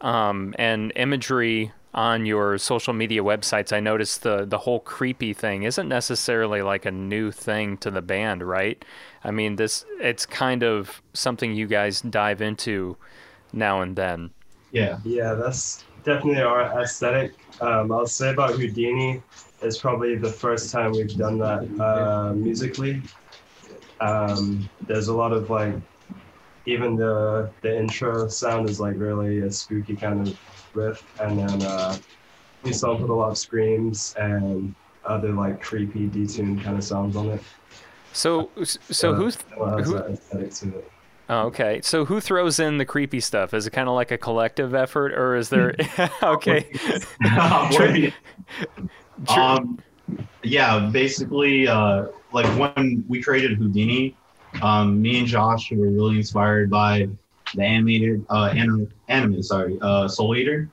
um, 0.00 0.54
and 0.58 0.92
imagery 0.96 1.72
on 1.94 2.26
your 2.26 2.58
social 2.58 2.92
media 2.92 3.22
websites, 3.22 3.72
I 3.72 3.80
noticed 3.80 4.22
the 4.22 4.44
the 4.44 4.58
whole 4.58 4.80
creepy 4.80 5.32
thing 5.32 5.62
isn't 5.64 5.88
necessarily 5.88 6.62
like 6.62 6.84
a 6.84 6.90
new 6.90 7.32
thing 7.32 7.76
to 7.78 7.90
the 7.90 8.02
band, 8.02 8.42
right? 8.42 8.84
I 9.24 9.30
mean, 9.30 9.56
this 9.56 9.84
it's 10.00 10.26
kind 10.26 10.62
of 10.62 11.02
something 11.14 11.54
you 11.54 11.66
guys 11.66 12.00
dive 12.00 12.40
into 12.40 12.96
now 13.52 13.80
and 13.80 13.96
then. 13.96 14.30
Yeah. 14.70 14.98
Yeah, 15.04 15.34
that's 15.34 15.84
definitely 16.08 16.42
our 16.42 16.62
aesthetic. 16.82 17.32
Um, 17.60 17.92
I'll 17.92 18.06
say 18.06 18.30
about 18.30 18.52
Houdini, 18.52 19.22
it's 19.62 19.78
probably 19.78 20.16
the 20.16 20.32
first 20.32 20.72
time 20.72 20.92
we've 20.92 21.16
done 21.16 21.38
that 21.38 21.62
uh, 21.80 22.32
musically. 22.34 23.02
Um, 24.00 24.68
there's 24.86 25.08
a 25.08 25.14
lot 25.14 25.32
of 25.32 25.50
like, 25.50 25.74
even 26.66 26.96
the 26.96 27.50
the 27.62 27.76
intro 27.76 28.28
sound 28.28 28.68
is 28.68 28.78
like 28.80 28.96
really 28.96 29.40
a 29.40 29.50
spooky 29.50 29.96
kind 29.96 30.26
of 30.26 30.38
riff, 30.74 31.04
and 31.20 31.38
then 31.38 31.62
uh, 31.62 31.96
we 32.62 32.72
sampled 32.72 33.10
a 33.10 33.14
lot 33.14 33.30
of 33.30 33.38
screams 33.38 34.14
and 34.18 34.74
other 35.04 35.32
like 35.32 35.60
creepy 35.62 36.08
detuned 36.08 36.62
kind 36.64 36.76
of 36.78 36.84
sounds 36.84 37.16
on 37.16 37.28
it. 37.30 37.42
So 38.12 38.50
so 39.00 39.12
Uh, 39.12 39.16
who's 39.16 39.36
who- 39.88 40.18
that 41.28 41.34
aesthetic 41.34 41.54
to 41.54 41.62
it. 41.62 41.68
Oh, 41.68 41.70
okay. 41.70 41.80
So 41.82 42.04
who 42.04 42.20
throws 42.20 42.58
in 42.58 42.78
the 42.78 42.84
creepy 42.84 43.20
stuff? 43.20 43.54
Is 43.54 43.66
it 43.66 43.70
kind 43.70 43.88
of 43.88 43.94
like 43.94 44.10
a 44.10 44.18
collective 44.18 44.74
effort, 44.74 45.12
or 45.12 45.36
is 45.36 45.48
there? 45.48 45.74
okay. 46.22 46.66
Tri- 49.28 49.56
um, 49.56 49.78
yeah, 50.42 50.88
basically, 50.92 51.68
uh, 51.68 52.06
like 52.32 52.46
when 52.58 53.04
we 53.08 53.22
created 53.22 53.58
Houdini, 53.58 54.14
um, 54.62 55.02
me 55.02 55.18
and 55.18 55.26
Josh 55.26 55.70
were 55.72 55.88
really 55.88 56.16
inspired 56.16 56.70
by 56.70 57.08
the 57.54 57.62
animated 57.62 58.24
uh, 58.30 58.46
anime, 58.46 58.88
anime 59.08 59.42
sorry, 59.42 59.78
uh, 59.80 60.08
Soul 60.08 60.36
Eater, 60.36 60.68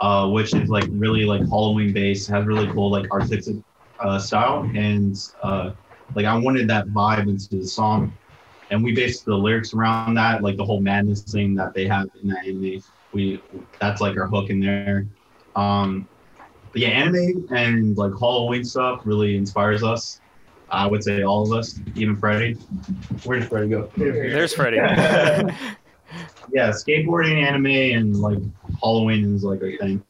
uh, 0.00 0.28
which 0.28 0.54
is 0.54 0.68
like 0.68 0.84
really 0.90 1.24
like 1.24 1.42
Halloween 1.42 1.92
based, 1.92 2.28
has 2.28 2.44
really 2.46 2.66
cool 2.72 2.90
like 2.90 3.10
artistic 3.10 3.56
uh, 4.00 4.18
style, 4.18 4.62
and 4.74 5.16
uh, 5.42 5.72
like 6.14 6.26
I 6.26 6.36
wanted 6.36 6.68
that 6.68 6.88
vibe 6.88 7.28
into 7.28 7.56
the 7.56 7.66
song, 7.66 8.12
and 8.72 8.82
we 8.82 8.92
based 8.92 9.26
the 9.26 9.34
lyrics 9.34 9.74
around 9.74 10.14
that, 10.14 10.42
like 10.42 10.56
the 10.56 10.64
whole 10.64 10.80
madness 10.80 11.20
thing 11.22 11.54
that 11.54 11.74
they 11.74 11.86
have 11.86 12.08
in 12.20 12.28
that 12.28 12.44
anime. 12.44 12.82
We 13.12 13.42
that's 13.78 14.00
like 14.00 14.16
our 14.16 14.26
hook 14.26 14.48
in 14.48 14.60
there. 14.60 15.06
Um, 15.54 16.08
but 16.72 16.80
yeah, 16.80 16.88
anime 16.88 17.46
and 17.50 17.96
like 17.96 18.12
Halloween 18.18 18.64
stuff 18.64 19.02
really 19.04 19.36
inspires 19.36 19.82
us. 19.82 20.20
I 20.70 20.86
would 20.86 21.04
say 21.04 21.22
all 21.22 21.42
of 21.42 21.52
us, 21.52 21.78
even 21.94 22.16
Freddie. 22.16 22.54
Where 23.24 23.38
did 23.38 23.48
Freddie 23.50 23.68
go? 23.68 23.90
There's 23.96 24.54
Freddie. 24.54 24.78
Yeah, 26.52 26.68
skateboarding, 26.68 27.42
anime, 27.42 27.66
and 27.66 28.20
like 28.20 28.38
Halloween 28.82 29.34
is 29.34 29.44
like 29.44 29.62
a 29.62 29.76
thing. 29.78 30.04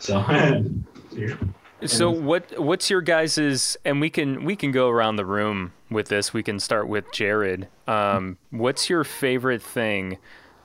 So 0.00 0.18
So 1.86 2.10
what 2.10 2.58
what's 2.60 2.90
your 2.90 3.00
guys's 3.00 3.76
and 3.84 4.00
we 4.00 4.10
can 4.10 4.44
we 4.44 4.56
can 4.56 4.70
go 4.70 4.88
around 4.88 5.16
the 5.16 5.24
room 5.24 5.72
with 5.90 6.08
this. 6.08 6.34
We 6.34 6.42
can 6.42 6.60
start 6.60 6.88
with 6.88 7.10
Jared. 7.12 7.68
Um, 7.86 8.38
what's 8.50 8.90
your 8.90 9.04
favorite 9.04 9.62
thing 9.62 10.18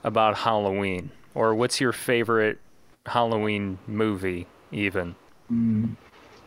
about 0.04 0.38
Halloween, 0.38 1.10
or 1.34 1.54
what's 1.54 1.80
your 1.80 1.92
favorite 1.92 2.58
Halloween 3.06 3.78
movie? 3.86 4.46
Even 4.72 5.14
Mm. 5.52 5.96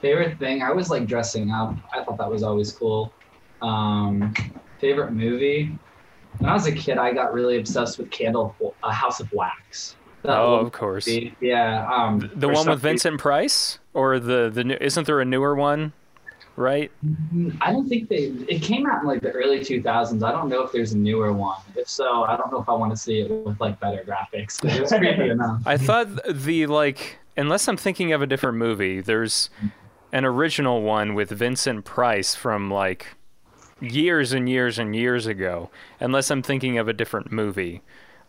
Favorite 0.01 0.39
thing, 0.39 0.61
I 0.61 0.71
was 0.71 0.89
like 0.89 1.05
dressing 1.05 1.51
up. 1.51 1.75
I 1.93 2.03
thought 2.03 2.17
that 2.17 2.29
was 2.29 2.43
always 2.43 2.71
cool. 2.71 3.11
Um, 3.61 4.33
favorite 4.79 5.11
movie, 5.11 5.77
when 6.37 6.49
I 6.49 6.53
was 6.53 6.67
a 6.67 6.71
kid, 6.71 6.97
I 6.97 7.11
got 7.11 7.33
really 7.33 7.57
obsessed 7.57 7.97
with 7.97 8.09
Candle, 8.09 8.55
A 8.83 8.93
House 8.93 9.19
of 9.19 9.31
Wax. 9.33 9.95
That 10.23 10.37
oh, 10.37 10.55
of 10.55 10.71
course, 10.71 11.07
movie. 11.07 11.35
Yeah. 11.39 11.87
Um, 11.91 12.19
for 12.19 12.49
one 12.49 12.67
with 12.67 12.81
Vincent 12.81 13.19
Price, 13.19 13.79
or 13.93 14.19
the 14.19 14.49
the 14.53 14.63
new, 14.63 14.77
isn't 14.79 15.07
there 15.07 15.21
a 15.21 15.25
newer 15.25 15.55
one 15.55 15.93
right? 16.59 16.91
I 17.61 17.71
don't 17.71 17.87
think 17.87 18.09
they. 18.09 18.25
It 18.47 18.61
came 18.61 18.85
out 18.85 19.01
in 19.01 19.07
like 19.07 19.21
the 19.21 19.31
early 19.31 19.61
2000s. 19.61 20.21
I 20.21 20.31
don't 20.31 20.49
know 20.49 20.61
if 20.61 20.71
there's 20.71 20.91
a 20.91 20.97
newer 20.97 21.31
one. 21.31 21.59
If 21.75 21.89
so, 21.89 22.23
I 22.25 22.35
don't 22.35 22.51
know 22.51 22.61
if 22.61 22.67
I 22.69 22.73
want 22.73 22.91
to 22.91 22.97
see 22.97 23.21
it 23.21 23.31
with 23.31 23.59
like 23.59 23.79
better 23.79 24.03
graphics. 24.03 24.59
It 24.69 24.81
was 24.81 24.91
creepy 24.91 25.29
enough. 25.29 25.61
I 25.65 25.77
thought 25.77 26.09
the 26.29 26.67
like, 26.67 27.17
unless 27.37 27.67
I'm 27.67 27.77
thinking 27.77 28.11
of 28.11 28.21
a 28.21 28.27
different 28.27 28.57
movie, 28.57 28.99
there's 29.01 29.49
an 30.11 30.25
original 30.25 30.81
one 30.81 31.15
with 31.15 31.29
Vincent 31.29 31.85
Price 31.85 32.35
from 32.35 32.69
like 32.69 33.07
years 33.79 34.33
and 34.33 34.49
years 34.49 34.77
and 34.77 34.95
years 34.95 35.25
ago. 35.25 35.69
Unless 35.99 36.29
I'm 36.29 36.43
thinking 36.43 36.77
of 36.77 36.87
a 36.87 36.93
different 36.93 37.31
movie. 37.31 37.81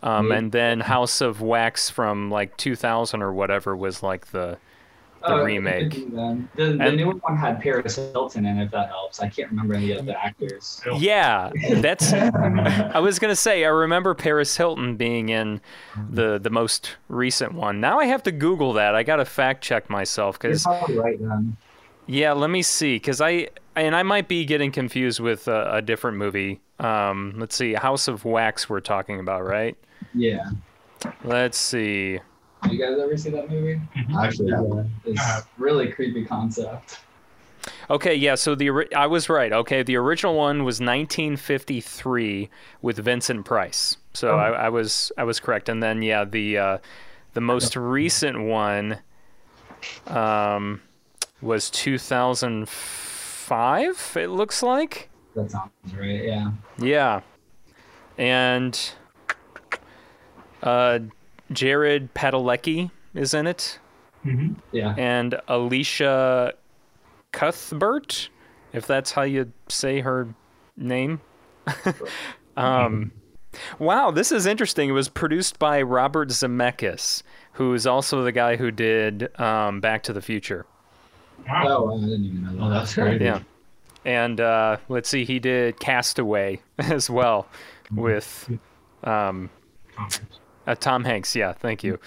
Um, 0.02 0.32
and 0.32 0.50
then 0.52 0.80
House 0.80 1.20
of 1.20 1.40
Wax 1.42 1.90
from 1.90 2.30
like 2.30 2.56
2000 2.56 3.22
or 3.22 3.32
whatever 3.32 3.76
was 3.76 4.02
like 4.02 4.26
the 4.30 4.56
the 5.22 5.34
Oh, 5.34 5.44
remake. 5.44 5.90
The, 5.90 6.42
the, 6.56 6.64
the 6.78 6.82
And- 6.84 6.96
newer 6.96 7.12
one 7.12 7.36
had 7.36 7.60
Paris 7.60 7.96
Hilton 7.96 8.46
in 8.46 8.56
it, 8.58 8.64
if 8.64 8.70
that 8.70 8.88
helps. 8.88 9.20
I 9.20 9.28
can't 9.28 9.50
remember 9.50 9.74
any 9.74 9.92
of 9.92 10.06
the 10.06 10.18
actors. 10.18 10.80
Yeah, 10.96 11.50
that's. 11.72 12.10
I 12.14 12.98
was 13.00 13.18
gonna 13.18 13.36
say 13.36 13.66
I 13.66 13.68
remember 13.68 14.14
Paris 14.14 14.56
Hilton 14.56 14.96
being 14.96 15.28
in 15.28 15.60
the 16.10 16.38
the 16.38 16.48
most 16.48 16.96
recent 17.08 17.52
one. 17.52 17.82
Now 17.82 18.00
I 18.00 18.06
have 18.06 18.22
to 18.22 18.32
Google 18.32 18.72
that. 18.72 18.94
I 18.94 19.02
gotta 19.02 19.26
fact 19.26 19.62
check 19.62 19.90
myself 19.90 20.38
because 20.38 20.64
right 20.88 21.18
then. 21.20 21.58
yeah, 22.06 22.32
let 22.32 22.48
me 22.48 22.62
see 22.62 22.94
because 22.96 23.20
I 23.20 23.48
and 23.76 23.94
I 23.94 24.02
might 24.02 24.26
be 24.26 24.46
getting 24.46 24.72
confused 24.72 25.20
with 25.20 25.48
a, 25.48 25.74
a 25.74 25.82
different 25.82 26.16
movie. 26.16 26.60
Um, 26.78 27.34
let's 27.36 27.54
see, 27.54 27.74
House 27.74 28.08
of 28.08 28.24
Wax 28.24 28.70
we're 28.70 28.80
talking 28.80 29.20
about, 29.20 29.44
right? 29.44 29.76
Yeah. 30.14 30.50
Let's 31.24 31.58
see. 31.58 32.18
You 32.68 32.78
guys 32.78 32.98
ever 32.98 33.16
see 33.16 33.30
that 33.30 33.48
movie? 33.48 33.80
Actually, 34.18 34.50
yeah. 34.50 34.84
It's 35.04 35.46
really 35.56 35.90
creepy 35.90 36.26
concept. 36.26 37.00
Okay, 37.88 38.14
yeah. 38.14 38.34
So 38.34 38.54
the 38.54 38.88
I 38.94 39.06
was 39.06 39.28
right. 39.28 39.52
Okay, 39.52 39.82
the 39.82 39.96
original 39.96 40.34
one 40.34 40.64
was 40.64 40.80
1953 40.80 42.48
with 42.82 42.98
Vincent 42.98 43.44
Price. 43.44 43.96
So 44.12 44.36
I, 44.36 44.50
I 44.50 44.68
was 44.68 45.12
I 45.16 45.24
was 45.24 45.40
correct. 45.40 45.68
And 45.68 45.82
then 45.82 46.02
yeah, 46.02 46.24
the 46.24 46.58
uh, 46.58 46.78
the 47.34 47.40
most 47.40 47.76
recent 47.76 48.42
one 48.42 48.98
um, 50.06 50.82
was 51.40 51.70
2005. 51.70 54.16
It 54.16 54.28
looks 54.28 54.62
like. 54.62 55.08
That 55.34 55.50
sounds 55.50 55.70
right. 55.96 56.24
Yeah. 56.24 56.50
Yeah, 56.78 57.20
and 58.18 58.78
uh, 60.62 60.98
Jared 61.52 62.12
Padalecki 62.14 62.90
is 63.14 63.34
in 63.34 63.46
it 63.46 63.78
Yeah. 64.72 64.94
and 64.96 65.40
Alicia 65.48 66.54
Cuthbert, 67.32 68.28
if 68.72 68.86
that's 68.86 69.12
how 69.12 69.22
you 69.22 69.52
say 69.68 70.00
her 70.00 70.28
name. 70.76 71.20
um, 72.56 73.12
wow, 73.78 74.10
this 74.10 74.32
is 74.32 74.46
interesting. 74.46 74.88
It 74.88 74.92
was 74.92 75.08
produced 75.08 75.58
by 75.58 75.82
Robert 75.82 76.28
Zemeckis, 76.28 77.22
who 77.52 77.74
is 77.74 77.86
also 77.86 78.22
the 78.22 78.32
guy 78.32 78.56
who 78.56 78.70
did 78.70 79.38
um, 79.40 79.80
Back 79.80 80.02
to 80.04 80.12
the 80.12 80.22
Future. 80.22 80.66
Oh, 81.48 81.84
wow, 81.84 81.96
I 81.96 82.00
didn't 82.00 82.24
even 82.24 82.44
know 82.44 82.52
that. 82.52 82.62
Oh, 82.64 82.70
that's 82.70 82.94
great. 82.94 83.20
Yeah. 83.20 83.40
And 84.04 84.40
uh, 84.40 84.78
let's 84.88 85.08
see, 85.08 85.24
he 85.24 85.38
did 85.38 85.78
Castaway 85.78 86.60
as 86.78 87.10
well 87.10 87.46
with 87.90 88.50
um, 89.04 89.50
uh, 90.66 90.74
Tom 90.74 91.04
Hanks. 91.04 91.34
Yeah, 91.34 91.52
thank 91.52 91.84
you. 91.84 91.98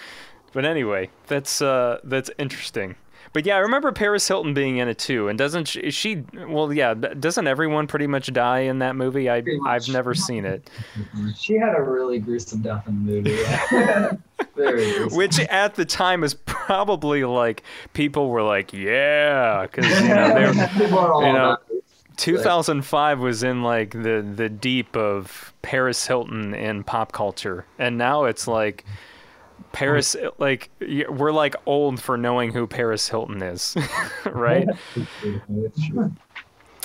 But 0.53 0.65
anyway, 0.65 1.09
that's 1.27 1.61
uh, 1.61 1.99
that's 2.03 2.29
interesting. 2.37 2.95
But 3.33 3.47
yeah, 3.47 3.55
I 3.55 3.59
remember 3.59 3.91
Paris 3.91 4.27
Hilton 4.27 4.53
being 4.53 4.77
in 4.77 4.87
it 4.87 4.99
too. 4.99 5.27
And 5.27 5.39
doesn't 5.39 5.69
she? 5.69 5.79
is 5.79 5.95
she 5.95 6.23
well, 6.47 6.71
yeah. 6.71 6.93
Doesn't 6.93 7.47
everyone 7.47 7.87
pretty 7.87 8.05
much 8.05 8.31
die 8.31 8.59
in 8.59 8.77
that 8.79 8.95
movie? 8.95 9.29
I 9.29 9.41
I've 9.65 9.89
never 9.89 10.13
seen 10.13 10.45
it. 10.45 10.69
She 11.35 11.55
had 11.55 11.75
a 11.75 11.81
really 11.81 12.19
gruesome 12.19 12.61
death 12.61 12.87
in 12.87 13.05
the 13.05 13.11
movie. 13.11 13.37
Which 15.15 15.39
at 15.39 15.73
the 15.73 15.85
time 15.85 16.23
is 16.23 16.35
probably 16.35 17.23
like 17.23 17.63
people 17.93 18.29
were 18.29 18.43
like, 18.43 18.71
yeah, 18.71 19.63
because 19.63 19.89
you 20.01 20.09
know 20.09 20.33
they 20.33 20.45
were, 20.45 20.67
People 20.77 20.99
are 20.99 21.11
all 21.11 21.25
you 21.25 21.33
know. 21.33 21.57
2005 22.17 23.19
was 23.19 23.43
in 23.43 23.63
like 23.63 23.91
the 23.91 24.25
the 24.35 24.49
deep 24.49 24.95
of 24.95 25.53
Paris 25.61 26.05
Hilton 26.05 26.53
in 26.53 26.83
pop 26.83 27.11
culture, 27.11 27.65
and 27.79 27.97
now 27.97 28.25
it's 28.25 28.47
like 28.47 28.85
Paris. 29.71 30.15
Like 30.37 30.69
we're 30.79 31.31
like 31.31 31.55
old 31.65 32.01
for 32.01 32.17
knowing 32.17 32.53
who 32.53 32.67
Paris 32.67 33.07
Hilton 33.09 33.41
is, 33.41 33.75
right? 34.25 34.67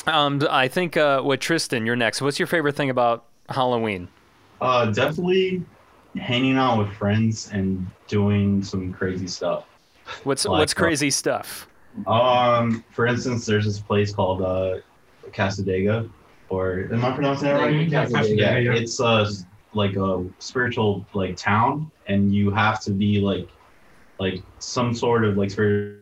um, 0.07 0.47
I 0.51 0.69
think 0.69 0.97
uh, 0.97 1.21
what 1.23 1.41
Tristan, 1.41 1.87
you're 1.87 1.97
next. 1.97 2.23
What's 2.23 2.39
your 2.39 2.47
favorite 2.47 2.77
thing 2.77 2.91
about 2.91 3.27
Halloween? 3.49 4.09
Uh, 4.61 4.87
definitely 4.87 5.63
hanging 6.17 6.57
out 6.57 6.79
with 6.79 6.93
friends 6.95 7.51
and 7.53 7.87
doing 8.09 8.63
some 8.63 8.93
crazy 8.93 9.27
stuff. 9.27 9.67
What's 10.25 10.45
Like, 10.45 10.61
what's 10.61 10.73
uh, 10.73 10.77
crazy 10.77 11.11
stuff? 11.11 11.69
Um, 12.07 12.85
for 12.91 13.07
instance, 13.07 13.47
there's 13.47 13.65
this 13.65 13.81
place 13.81 14.13
called 14.13 14.43
uh, 14.43 14.79
Cassadaga, 15.33 16.09
or 16.49 16.89
am 16.93 17.05
I 17.05 17.11
pronouncing 17.13 17.49
that 17.49 17.61
right? 17.61 17.89
Yeah, 17.89 18.59
Yeah, 18.59 18.73
it's 18.73 19.01
uh 19.01 19.31
like 19.75 19.97
a 19.97 20.25
spiritual 20.39 21.07
like 21.15 21.37
town, 21.37 21.91
and 22.07 22.35
you 22.35 22.51
have 22.51 22.81
to 22.83 22.91
be 22.91 23.21
like 23.21 23.49
like 24.19 24.43
some 24.59 24.95
sort 24.95 25.25
of 25.25 25.37
like 25.37 25.51
spirit 25.51 26.01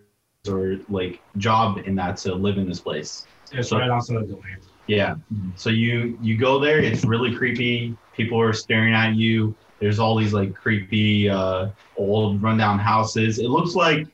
or 0.49 0.79
like 0.89 1.21
job 1.39 1.79
in 1.85 1.95
that 1.97 2.17
to 2.19 2.35
live 2.35 2.57
in 2.59 2.69
this 2.69 2.81
place. 2.81 3.27
It's 3.53 3.69
So- 3.69 3.79
right 3.79 3.91
outside 3.91 4.17
of 4.17 4.29
the 4.29 4.35
land. 4.35 4.63
Yeah. 4.87 5.17
So 5.57 5.71
you 5.71 6.17
you 6.23 6.37
go 6.37 6.61
there. 6.61 6.79
It's 6.79 7.05
really 7.05 7.35
creepy. 7.35 7.97
People 8.17 8.41
are 8.41 8.53
staring 8.53 8.95
at 8.95 9.17
you. 9.17 9.55
There's 9.81 9.99
all 9.99 10.17
these 10.17 10.33
like 10.33 10.55
creepy 10.55 11.29
uh, 11.29 11.69
old 11.97 12.41
rundown 12.41 12.79
houses. 12.79 13.39
It 13.39 13.49
looks 13.49 13.75
like 13.75 14.07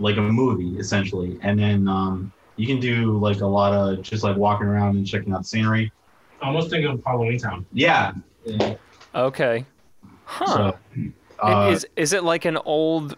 like 0.00 0.16
a 0.16 0.20
movie 0.22 0.76
essentially. 0.78 1.38
And 1.42 1.58
then 1.58 1.86
um, 1.86 2.32
you 2.60 2.66
can 2.66 2.78
do 2.78 3.16
like 3.18 3.40
a 3.40 3.46
lot 3.46 3.72
of 3.72 4.02
just 4.02 4.22
like 4.22 4.36
walking 4.36 4.66
around 4.66 4.96
and 4.96 5.06
checking 5.06 5.32
out 5.32 5.42
the 5.42 5.48
scenery. 5.48 5.90
Almost 6.42 6.68
think 6.68 6.86
of 6.86 7.02
Halloween 7.06 7.38
Town. 7.38 7.64
Yeah. 7.72 8.12
Yeah. 8.44 8.74
Okay, 9.14 9.64
huh? 10.24 10.46
So 10.46 10.78
uh, 11.42 11.70
is 11.72 11.86
is 11.96 12.12
it 12.12 12.22
like 12.22 12.44
an 12.44 12.58
old 12.58 13.16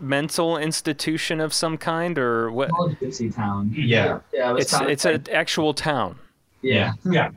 mental 0.00 0.58
institution 0.58 1.40
of 1.40 1.54
some 1.54 1.78
kind, 1.78 2.18
or 2.18 2.50
what? 2.50 2.70
Called 2.70 2.96
Gypsy 2.98 3.34
Town. 3.34 3.72
yeah. 3.76 4.18
Yeah, 4.32 4.50
it 4.50 4.52
was 4.54 4.64
It's 4.64 4.72
kind 4.72 4.90
it's 4.90 5.04
an 5.04 5.26
actual 5.32 5.72
town, 5.72 6.18
yeah. 6.62 6.92
Yeah. 7.04 7.30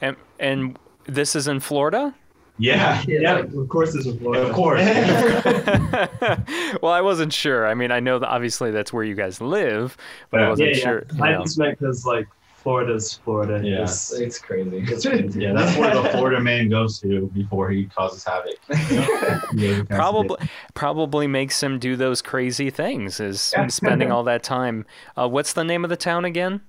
and 0.00 0.16
and 0.40 0.78
this 1.04 1.36
is 1.36 1.48
in 1.48 1.60
Florida. 1.60 2.14
Yeah. 2.58 3.02
Yeah. 3.06 3.38
of 3.38 3.68
course 3.68 3.94
it's 3.94 4.06
in 4.06 4.18
Florida. 4.18 4.46
Of 4.48 4.54
course. 4.54 4.80
well, 6.82 6.92
I 6.92 7.00
wasn't 7.00 7.32
sure. 7.32 7.66
I 7.66 7.74
mean, 7.74 7.90
I 7.92 8.00
know 8.00 8.18
that 8.18 8.28
obviously 8.28 8.70
that's 8.70 8.92
where 8.92 9.04
you 9.04 9.14
guys 9.14 9.40
live, 9.40 9.96
but 10.30 10.40
I 10.42 10.48
wasn't 10.48 10.70
Yeah, 10.70 10.76
yeah. 10.76 10.82
sure. 10.82 11.06
you 11.14 11.24
I 11.24 11.32
know. 11.32 11.42
just 11.42 11.58
meant 11.58 11.78
because 11.78 12.04
like 12.04 12.26
Florida's 12.56 13.14
Florida. 13.24 13.60
Yeah. 13.64 13.82
It's, 13.82 14.12
It's 14.12 14.38
crazy. 14.38 14.78
it's 14.78 15.06
crazy. 15.06 15.42
Yeah, 15.42 15.52
that's 15.52 15.76
where 15.78 15.94
the 15.94 16.08
Florida 16.10 16.40
man 16.40 16.68
goes 16.68 16.98
to 17.00 17.26
before 17.28 17.70
he 17.70 17.86
causes 17.86 18.24
havoc. 18.24 18.54
Yeah, 19.54 19.82
Probably, 19.88 20.36
probably 20.74 21.26
makes 21.26 21.62
him 21.62 21.78
do 21.78 21.96
those 21.96 22.20
crazy 22.20 22.70
things. 22.70 23.20
Is 23.20 23.52
Yeah. 23.56 23.68
spending 23.68 24.10
all 24.12 24.24
that 24.24 24.42
time. 24.42 24.84
Uh, 25.16 25.28
what's 25.28 25.52
the 25.52 25.64
name 25.64 25.84
of 25.84 25.90
the 25.90 25.96
town 25.96 26.24
again? 26.24 26.60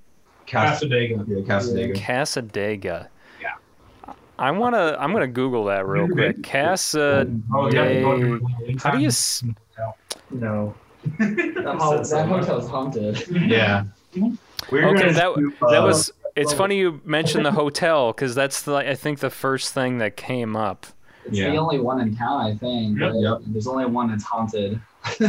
Cas- 0.46 0.82
Cassadaga. 0.82 1.28
yeah, 1.28 1.38
Cassadaga. 1.42 1.96
Cassadaga. 1.96 3.08
Yeah. 4.40 4.46
I 4.48 4.52
wanna. 4.52 4.96
I'm 5.00 5.12
gonna 5.14 5.28
Google 5.28 5.66
that 5.66 5.86
real 5.88 6.08
quick. 6.08 6.42
Cassadaga. 6.42 7.42
Oh, 7.54 7.72
yeah. 7.72 8.02
go 8.02 8.40
How 8.82 8.92
do 8.92 9.00
you? 9.00 9.08
s- 9.08 9.44
No. 10.32 10.76
That, 11.18 11.78
ho- 11.80 12.04
that 12.04 12.28
hotel's 12.28 12.70
haunted. 12.70 13.26
Yeah. 13.30 13.86
We're 14.72 14.88
Okay, 14.90 15.12
that 15.14 15.36
do, 15.36 15.54
that 15.62 15.82
uh, 15.82 15.86
was. 15.86 16.12
It's 16.36 16.54
funny 16.54 16.78
you 16.78 17.02
mentioned 17.04 17.46
the 17.46 17.52
hotel 17.52 18.12
because 18.14 18.36
that's 18.36 18.62
the 18.62 18.76
I 18.76 18.96
think 18.96 19.20
the 19.20 19.30
first 19.32 19.74
thing 19.74 19.98
that 20.00 20.16
came 20.18 20.56
up. 20.56 20.86
It's 21.26 21.38
Yeah. 21.38 21.50
the 21.52 21.58
only 21.58 21.80
one 21.80 22.00
in 22.02 22.16
town, 22.16 22.42
I 22.42 22.56
think. 22.56 23.00
Yep. 23.00 23.12
but 23.12 23.20
Yep. 23.20 23.38
There's 23.48 23.68
only 23.68 23.86
one 23.86 24.10
that's 24.10 24.24
haunted. 24.24 24.80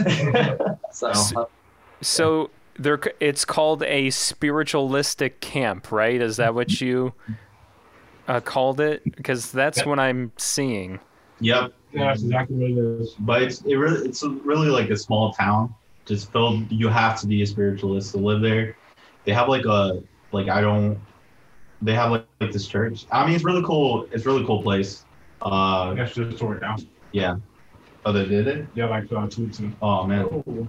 so 0.92 1.09
S- 1.11 1.33
So 2.03 2.51
there, 2.79 2.99
c- 3.03 3.11
it's 3.20 3.44
called 3.44 3.83
a 3.85 4.11
spiritualistic 4.11 5.40
camp, 5.40 5.90
right? 5.92 6.20
Is 6.20 6.37
that 6.37 6.55
what 6.55 6.81
you 6.81 7.12
uh, 8.30 8.40
called 8.40 8.80
it? 8.80 9.02
Because 9.16 9.50
that's 9.52 9.84
what 9.84 9.98
I'm 9.98 10.32
seeing. 10.38 11.00
Yep. 11.40 11.72
Yeah, 11.92 12.04
that's 12.06 12.22
exactly 12.22 12.56
what 12.56 12.70
it 12.70 13.00
is. 13.02 13.14
but 13.18 13.42
it's 13.42 13.62
it 13.62 13.74
really 13.74 14.06
it's 14.08 14.22
really 14.22 14.68
like 14.68 14.90
a 14.90 14.96
small 14.96 15.32
town 15.32 15.74
just 16.06 16.30
filled 16.30 16.70
you 16.70 16.86
have 16.88 17.20
to 17.20 17.26
be 17.26 17.42
a 17.42 17.46
spiritualist 17.46 18.12
to 18.12 18.18
live 18.18 18.40
there 18.40 18.76
they 19.24 19.32
have 19.32 19.48
like 19.48 19.64
a 19.64 20.00
like 20.30 20.48
i 20.48 20.60
don't 20.60 20.96
they 21.82 21.92
have 21.92 22.12
like, 22.12 22.26
like 22.40 22.52
this 22.52 22.68
church 22.68 23.06
i 23.10 23.26
mean 23.26 23.34
it's 23.34 23.42
really 23.44 23.62
cool 23.64 24.06
it's 24.12 24.24
a 24.24 24.28
really 24.28 24.46
cool 24.46 24.62
place 24.62 25.04
I 25.42 25.48
uh 25.48 25.94
guess 25.94 26.14
just 26.14 26.38
tore 26.38 26.54
it 26.56 26.60
down. 26.60 26.78
yeah 27.10 27.34
oh 28.04 28.12
they 28.12 28.24
did 28.26 28.46
it 28.46 28.68
Yeah, 28.74 28.86
like 28.86 29.10
uh, 29.12 29.26
two 29.28 29.46
weeks 29.46 29.58
ago. 29.58 29.72
oh 29.82 30.06
man 30.06 30.68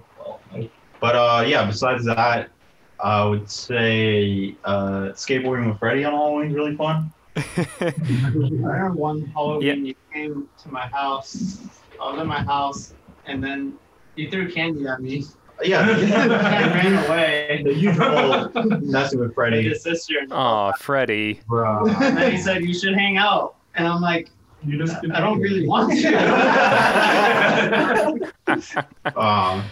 but 1.00 1.14
uh 1.14 1.44
yeah 1.46 1.64
besides 1.64 2.04
that 2.06 2.50
I 2.98 3.24
would 3.24 3.48
say 3.50 4.56
uh, 4.64 5.10
skateboarding 5.14 5.68
with 5.68 5.78
Freddie 5.80 6.04
on 6.04 6.12
Halloween 6.12 6.50
is 6.50 6.54
really 6.54 6.76
fun. 6.76 7.12
I 7.36 7.92
remember 8.34 8.92
one 8.92 9.22
Halloween 9.34 9.86
you 9.86 9.94
came 10.12 10.48
to 10.62 10.68
my 10.70 10.86
house. 10.86 11.58
I 12.00 12.10
was 12.12 12.20
in 12.20 12.26
my 12.26 12.42
house, 12.42 12.94
and 13.26 13.42
then 13.42 13.74
you 14.16 14.30
threw 14.30 14.50
candy 14.50 14.86
at 14.86 15.00
me. 15.00 15.24
Yeah, 15.62 15.80
I 15.88 16.62
ran 16.74 17.04
away. 17.04 17.60
the 17.64 17.72
usual 17.74 18.50
messing 18.80 19.18
with 19.20 19.28
With 19.28 19.34
Freddie. 19.34 19.62
his 19.68 19.82
sister. 19.82 20.14
And, 20.20 20.74
Freddy. 20.78 21.40
Bro. 21.48 21.86
and 21.88 22.16
then 22.16 22.32
he 22.32 22.38
said 22.38 22.62
you 22.64 22.74
should 22.74 22.94
hang 22.94 23.16
out, 23.18 23.54
and 23.76 23.86
I'm 23.86 24.00
like, 24.00 24.28
You 24.64 24.78
just 24.78 24.96
I 25.14 25.20
don't 25.20 25.40
really 25.40 25.66
want 25.66 25.92
to. 25.92 26.12
Um, 29.16 29.64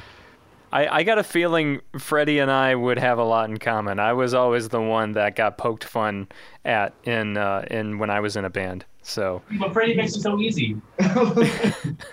I, 0.73 0.99
I 0.99 1.03
got 1.03 1.19
a 1.19 1.25
feeling 1.25 1.81
Freddie 1.99 2.39
and 2.39 2.51
I 2.51 2.75
would 2.75 2.99
have 2.99 3.19
a 3.19 3.25
lot 3.25 3.51
in 3.51 3.59
common. 3.59 3.99
I 3.99 4.13
was 4.13 4.35
always 4.35 4.69
the 4.69 4.81
one 4.81 5.13
that 5.13 5.35
got 5.35 5.59
poked 5.59 5.85
fun 5.85 6.29
at 6.65 6.95
in 7.05 7.37
uh, 7.37 7.65
in 7.71 7.99
when 7.99 8.11
I 8.11 8.21
was 8.21 8.37
in 8.37 8.45
a 8.45 8.51
band. 8.51 8.85
So 9.03 9.43
but 9.59 9.73
Freddie 9.73 9.95
makes 9.95 10.15
it 10.15 10.21
so 10.21 10.39
easy. 10.39 10.81
That's 10.99 11.23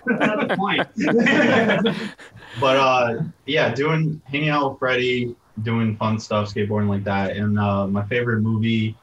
the 0.05 0.55
point. 0.57 0.87
but 2.59 2.77
uh, 2.77 3.23
yeah, 3.45 3.73
doing 3.73 4.21
hanging 4.25 4.49
out 4.49 4.71
with 4.71 4.79
Freddie, 4.79 5.35
doing 5.61 5.95
fun 5.97 6.19
stuff, 6.19 6.53
skateboarding 6.53 6.89
like 6.89 7.03
that, 7.03 7.35
and 7.37 7.59
uh, 7.59 7.87
my 7.87 8.05
favorite 8.05 8.41
movie. 8.41 8.95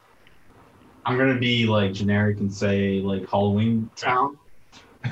I'm 1.05 1.19
gonna 1.19 1.37
be 1.37 1.67
like 1.67 1.93
generic 1.93 2.39
and 2.39 2.51
say 2.51 2.99
like 2.99 3.29
Halloween 3.29 3.89
Town. 3.95 4.37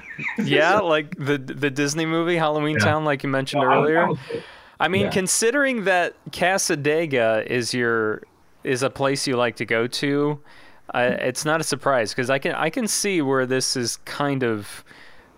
yeah, 0.44 0.80
like 0.80 1.16
the 1.18 1.38
the 1.38 1.70
Disney 1.70 2.06
movie 2.06 2.36
Halloween 2.38 2.78
Yeah. 2.80 2.86
Town, 2.86 3.06
like 3.06 3.24
you 3.24 3.30
mentioned 3.30 3.62
Well, 3.62 3.72
I 3.72 3.78
was- 3.78 3.90
earlier. 3.90 4.04
I 4.06 4.10
was- 4.10 4.20
I 4.80 4.88
mean, 4.90 5.04
Yeah. 5.04 5.10
considering 5.12 5.84
that 5.86 6.16
Cassadaga 6.32 7.46
is 7.46 7.74
your 7.74 8.24
is 8.64 8.82
a 8.84 8.90
place 8.90 9.28
you 9.28 9.36
like 9.38 9.56
to 9.58 9.66
go 9.66 9.88
to, 9.88 10.40
uh, 10.94 11.16
it's 11.20 11.46
not 11.46 11.60
a 11.62 11.64
surprise 11.64 12.12
because 12.14 12.30
I 12.30 12.40
can 12.40 12.54
I 12.56 12.70
can 12.70 12.88
see 12.88 13.22
where 13.22 13.46
this 13.46 13.76
is 13.78 13.98
kind 14.06 14.44
of 14.44 14.84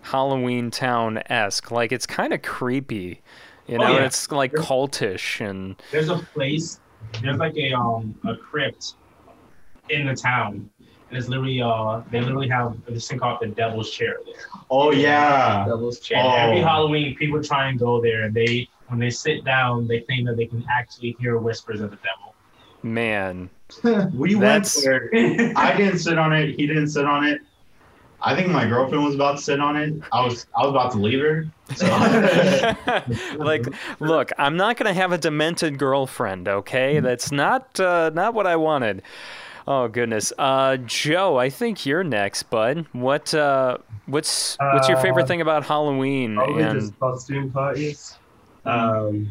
Halloween 0.02 0.70
Town 0.70 1.20
esque. 1.26 1.70
Like 1.70 1.92
it's 1.92 2.06
kind 2.06 2.32
of 2.32 2.42
creepy, 2.42 3.20
you 3.66 3.76
Oh, 3.78 3.82
know. 3.82 3.92
yeah. 3.98 4.04
It's 4.04 4.30
like 4.32 4.52
cultish 4.52 5.46
and 5.46 5.76
There's 5.92 6.08
a 6.08 6.18
place. 6.18 6.80
There's 7.22 7.36
like 7.38 7.56
a 7.56 7.72
um 7.72 8.14
a 8.26 8.34
crypt 8.36 8.94
in 9.90 10.06
the 10.06 10.14
town, 10.14 10.68
and 11.08 11.18
it's 11.18 11.28
literally 11.28 11.60
uh 11.62 12.02
they 12.10 12.20
literally 12.20 12.48
have 12.48 12.76
this 12.86 13.08
thing 13.08 13.18
called 13.18 13.38
the 13.40 13.48
Devil's 13.48 13.90
Chair 13.90 14.16
there. 14.24 14.34
Oh 14.70 14.90
yeah, 14.92 15.64
Devil's 15.66 16.00
chair. 16.00 16.18
And 16.18 16.28
every 16.50 16.60
Oh. 16.62 16.66
Halloween, 16.66 17.14
people 17.16 17.42
try 17.42 17.68
and 17.68 17.78
go 17.78 18.00
there, 18.00 18.22
and 18.24 18.34
they 18.34 18.68
when 18.88 18.98
they 18.98 19.10
sit 19.10 19.44
down, 19.44 19.86
they 19.88 20.00
claim 20.00 20.24
that 20.26 20.36
they 20.36 20.46
can 20.46 20.64
actually 20.70 21.16
hear 21.20 21.38
whispers 21.38 21.80
of 21.80 21.90
the 21.90 21.96
devil. 21.96 22.34
man, 22.82 23.50
we 24.14 24.34
That's- 24.34 24.76
went 24.86 25.10
there. 25.12 25.52
I 25.56 25.76
didn't 25.76 25.98
sit 25.98 26.18
on 26.18 26.32
it. 26.32 26.54
He 26.58 26.66
didn't 26.66 26.88
sit 26.88 27.04
on 27.04 27.24
it. 27.24 27.40
I 28.22 28.34
think 28.34 28.48
my 28.48 28.64
girlfriend 28.66 29.04
was 29.04 29.14
about 29.14 29.36
to 29.36 29.42
sit 29.42 29.60
on 29.60 29.76
it. 29.76 29.92
I 30.10 30.24
was 30.24 30.46
I 30.56 30.62
was 30.62 30.70
about 30.70 30.92
to 30.92 30.98
leave 30.98 31.20
her. 31.20 31.46
So 31.74 31.86
like, 33.38 33.66
look, 34.00 34.30
I'm 34.38 34.56
not 34.56 34.76
gonna 34.76 34.94
have 34.94 35.12
a 35.12 35.18
demented 35.18 35.78
girlfriend. 35.78 36.46
Mm-hmm. 36.46 36.58
Okay, 36.58 37.00
that's 37.00 37.30
not 37.30 37.78
uh, 37.78 38.10
not 38.14 38.34
what 38.34 38.46
I 38.46 38.56
wanted. 38.56 39.02
Oh 39.68 39.88
goodness, 39.88 40.32
uh, 40.38 40.76
Joe, 40.76 41.36
I 41.38 41.50
think 41.50 41.84
you're 41.84 42.04
next, 42.04 42.44
bud. 42.44 42.86
What 42.92 43.34
uh, 43.34 43.78
what's 44.06 44.56
what's 44.60 44.88
your 44.88 44.98
favorite 44.98 45.24
Uh, 45.24 45.26
thing 45.26 45.40
about 45.40 45.64
Halloween? 45.64 46.36
Probably 46.36 46.62
And 46.62 46.80
just 46.80 46.98
costume 47.00 47.50
parties. 47.50 48.16
Um, 48.64 49.28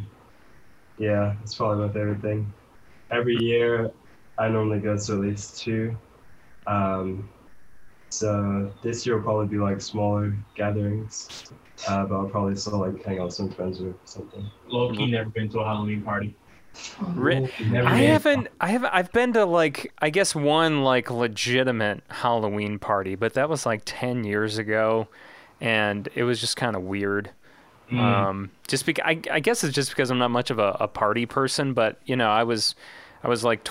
yeah, 0.98 1.36
it's 1.42 1.56
probably 1.56 1.88
my 1.88 1.94
favorite 1.94 2.22
thing. 2.22 2.52
Every 3.12 3.38
year, 3.38 3.92
I 4.38 4.50
normally 4.50 4.80
go 4.80 4.98
to 4.98 5.14
at 5.14 5.20
least 5.20 5.60
two. 5.62 5.96
Um, 6.68 7.30
so 8.10 8.74
this 8.82 9.06
year 9.06 9.16
will 9.16 9.24
probably 9.24 9.48
be 9.48 9.58
like 9.58 9.80
smaller 9.80 10.36
gatherings, 10.56 11.46
uh, 11.88 12.06
but 12.06 12.16
I'll 12.16 12.30
probably 12.30 12.56
still 12.56 12.80
like 12.80 13.04
hang 13.06 13.20
out 13.20 13.26
with 13.28 13.36
some 13.36 13.52
friends 13.52 13.82
or 13.82 13.94
something. 14.04 14.46
Low 14.68 14.92
key, 14.92 15.12
never 15.12 15.30
been 15.30 15.50
to 15.50 15.60
a 15.60 15.66
Halloween 15.66 16.02
party. 16.02 16.36
I 17.74 17.98
haven't. 17.98 18.48
I 18.60 18.70
have. 18.70 18.86
I've 18.86 19.12
been 19.12 19.34
to 19.34 19.46
like 19.46 19.94
I 20.00 20.10
guess 20.10 20.36
one 20.36 20.84
like 20.84 21.10
legitimate 21.10 22.04
Halloween 22.10 22.80
party, 22.80 23.16
but 23.16 23.34
that 23.34 23.50
was 23.50 23.66
like 23.66 23.82
ten 23.86 24.24
years 24.24 24.58
ago, 24.58 25.08
and 25.62 26.08
it 26.16 26.24
was 26.24 26.40
just 26.40 26.58
kind 26.58 26.76
of 26.76 26.84
weird. 26.84 27.32
Mm. 27.92 28.00
Um, 28.00 28.52
just 28.68 28.86
because 28.86 29.04
I, 29.06 29.22
I 29.32 29.40
guess 29.40 29.64
it's 29.64 29.74
just 29.74 29.90
because 29.90 30.10
I'm 30.10 30.18
not 30.18 30.32
much 30.32 30.50
of 30.50 30.60
a, 30.60 30.78
a 30.80 30.88
party 30.88 31.26
person, 31.26 31.74
but 31.74 32.00
you 32.06 32.16
know 32.16 32.30
I 32.30 32.44
was 32.44 32.76
I 33.24 33.28
was 33.28 33.44
like 33.44 33.68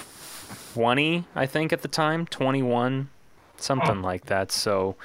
twenty 0.72 1.24
I 1.34 1.46
think 1.46 1.72
at 1.72 1.82
the 1.82 1.88
time, 1.88 2.26
twenty 2.26 2.62
one, 2.62 3.10
something 3.56 4.02
like 4.02 4.26
that. 4.26 4.52
So 4.52 4.96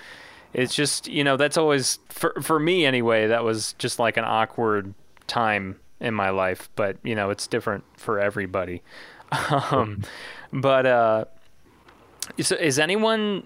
it's 0.54 0.76
just 0.76 1.08
you 1.08 1.24
know 1.24 1.38
that's 1.38 1.58
always 1.58 2.00
for 2.10 2.34
for 2.42 2.60
me 2.60 2.86
anyway. 2.86 3.28
That 3.28 3.44
was 3.44 3.74
just 3.80 4.00
like 4.00 4.18
an 4.18 4.26
awkward 4.26 4.94
time 5.28 5.80
in 6.00 6.14
my 6.14 6.30
life, 6.30 6.70
but 6.76 6.98
you 7.04 7.16
know 7.16 7.30
it's 7.30 7.48
different 7.48 7.84
for 7.98 8.20
everybody. 8.20 8.82
Um, 9.72 10.02
but 10.52 10.88
uh, 10.88 11.26
is, 12.36 12.52
is 12.52 12.80
anyone 12.80 13.44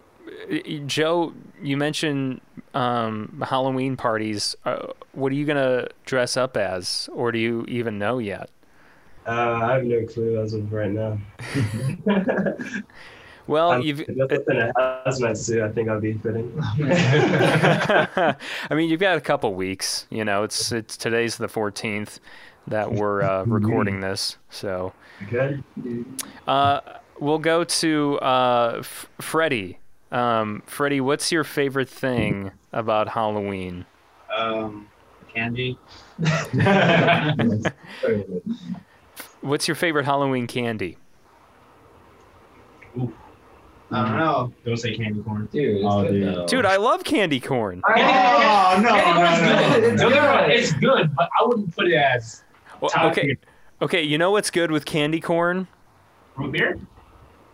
Joe? 0.86 1.34
You 1.62 1.76
mentioned 1.76 2.40
um, 2.74 3.44
Halloween 3.46 3.98
parties. 3.98 4.56
Uh, 4.64 4.88
what 5.12 5.34
are 5.34 5.36
you 5.36 5.46
gonna 5.46 5.90
dress 6.06 6.38
up 6.38 6.56
as, 6.56 7.10
or 7.14 7.34
do 7.34 7.40
you 7.40 7.66
even 7.68 8.00
know 8.00 8.20
yet? 8.20 8.50
Uh, 9.28 9.32
I 9.32 9.74
have 9.74 9.84
no 9.84 10.06
clue 10.06 10.42
as 10.42 10.54
of 10.54 10.72
right 10.72 10.92
now. 10.92 11.18
Well, 13.48 13.72
Um, 13.74 13.82
you've. 13.82 14.00
if 14.02 14.30
that's 14.30 14.48
in 14.48 14.58
a 14.58 14.72
hazmat 15.06 15.36
suit, 15.38 15.62
I 15.62 15.70
think 15.70 15.90
I'll 15.90 16.00
be 16.00 16.14
fitting. 16.14 16.52
I 16.62 18.36
mean, 18.72 18.90
you've 18.90 19.00
got 19.02 19.18
a 19.18 19.22
couple 19.22 19.54
weeks. 19.54 20.08
You 20.10 20.24
know, 20.24 20.44
it's 20.44 20.72
it's 20.72 20.96
today's 20.96 21.36
the 21.38 21.48
14th 21.48 22.20
that 22.68 22.92
we're 22.94 23.22
uh, 23.22 23.44
recording 23.48 24.00
this, 24.00 24.38
so 24.50 24.94
Good. 25.30 25.62
uh, 26.48 26.80
we'll 27.20 27.40
go 27.40 27.66
to 27.66 28.20
uh, 28.20 28.76
F- 28.80 29.10
Freddie. 29.20 29.80
Um, 30.14 30.64
Freddie, 30.66 31.02
what's 31.02 31.32
your 31.32 31.44
favorite 31.44 31.90
thing 31.90 32.52
about 32.72 33.10
Halloween? 33.10 33.86
Um, 34.34 34.88
candy. 35.34 35.78
What's 39.42 39.68
your 39.68 39.76
favorite 39.76 40.06
Halloween 40.06 40.48
candy? 40.48 40.98
I 43.94 44.02
don't 44.02 44.06
mm-hmm. 44.12 44.18
know. 44.20 44.54
Don't 44.66 44.78
say 44.78 44.96
candy 44.96 45.22
corn. 45.22 45.48
Dude, 45.52 45.78
it's 45.78 45.86
Oh, 45.88 46.04
good 46.04 46.12
dude. 46.12 46.36
though. 46.36 46.48
Dude, 46.48 46.66
I 46.66 46.78
love 46.78 47.04
candy 47.04 47.40
corn. 47.40 47.82
Oh 47.88 48.80
no, 48.82 48.90
no, 48.90 49.82
no, 49.82 49.88
It's 49.88 50.02
No, 50.02 50.10
no, 50.10 50.16
no, 50.16 50.38
good. 50.48 50.50
it's 50.52 50.74
good, 50.74 51.16
but 51.16 51.30
I 51.40 51.46
wouldn't 51.46 51.76
put 51.76 51.88
it 51.88 51.96
as 51.96 52.44
Well, 52.82 52.90
top 52.90 53.12
okay, 53.12 53.22
tier. 53.28 53.38
okay. 53.82 54.02
You 54.02 54.18
know 54.18 54.32
what's 54.32 54.50
good 54.52 54.72
with 54.72 54.86
candy 54.86 55.20
corn? 55.20 55.68
root 56.36 56.52
beer. 56.52 56.80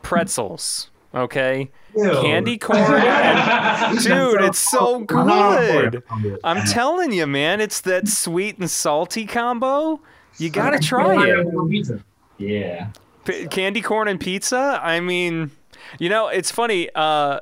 Pretzels. 0.02 0.89
Okay, 1.13 1.71
Ew. 1.97 2.12
candy 2.21 2.58
corn. 2.60 2.80
and- 2.80 3.99
dude, 3.99 4.41
it's 4.41 4.60
so 4.60 4.95
I'm 5.10 5.28
not 5.28 5.60
on 5.60 5.67
board. 5.71 6.04
good. 6.21 6.39
I'm 6.43 6.63
telling 6.67 7.12
you, 7.12 7.25
man, 7.25 7.60
it's 7.62 7.82
that 7.82 8.08
sweet 8.08 8.60
and 8.60 8.69
salty 8.69 9.25
combo. 9.25 9.99
You 10.38 10.49
gotta 10.52 10.78
try 10.80 11.15
it. 11.28 12.02
Yeah. 12.38 12.89
P- 13.25 13.47
candy 13.47 13.82
corn 13.82 14.08
and 14.08 14.19
pizza. 14.19 14.80
I 14.82 14.99
mean, 14.99 15.52
you 16.00 16.10
know, 16.10 16.28
it's 16.28 16.52
funny. 16.52 16.89
Uh, 16.94 17.39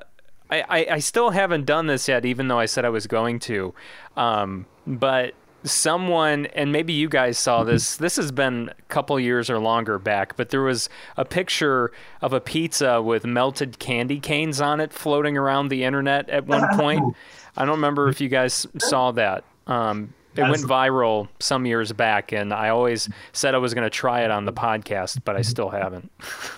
I, 0.50 0.62
I 0.62 0.88
I 0.91 1.00
still 1.00 1.32
haven't 1.32 1.65
done 1.65 1.88
this 1.88 2.08
yet, 2.08 2.26
even 2.26 2.47
though 2.47 2.60
I 2.60 2.65
said 2.65 2.86
I 2.86 2.89
was 2.89 3.08
going 3.08 3.39
to. 3.39 3.73
Um, 4.15 4.65
but 4.86 5.34
someone, 5.63 6.45
and 6.47 6.71
maybe 6.71 6.93
you 6.93 7.10
guys 7.10 7.38
saw 7.38 7.63
this. 7.63 7.97
This 7.97 8.15
has 8.15 8.32
been 8.32 8.69
a 8.78 8.82
couple 8.84 9.19
years 9.19 9.50
or 9.50 9.60
longer 9.60 10.00
back, 10.00 10.36
but 10.38 10.50
there 10.50 10.62
was 10.62 10.89
a 11.17 11.26
picture 11.26 11.91
of 12.21 12.34
a 12.34 12.39
pizza 12.39 13.02
with 13.02 13.26
melted 13.26 13.80
candy 13.80 14.19
canes 14.19 14.62
on 14.62 14.80
it 14.80 14.93
floating 14.93 15.38
around 15.38 15.69
the 15.69 15.84
internet 15.84 16.30
at 16.30 16.45
one 16.45 16.67
point. 16.78 17.15
I 17.56 17.65
don't 17.65 17.76
remember 17.76 18.08
if 18.10 18.21
you 18.21 18.30
guys 18.30 18.67
saw 18.78 19.12
that. 19.13 19.43
Um, 19.65 20.13
it 20.36 20.43
went 20.43 20.63
viral 20.63 21.28
some 21.39 21.65
years 21.65 21.91
back, 21.91 22.32
and 22.32 22.54
I 22.54 22.69
always 22.69 23.10
said 23.34 23.56
I 23.56 23.58
was 23.58 23.73
going 23.73 23.86
to 23.86 23.89
try 23.89 24.21
it 24.21 24.30
on 24.30 24.45
the 24.45 24.54
podcast, 24.54 25.21
but 25.26 25.36
I 25.36 25.41
still 25.41 25.69
haven't. 25.69 26.12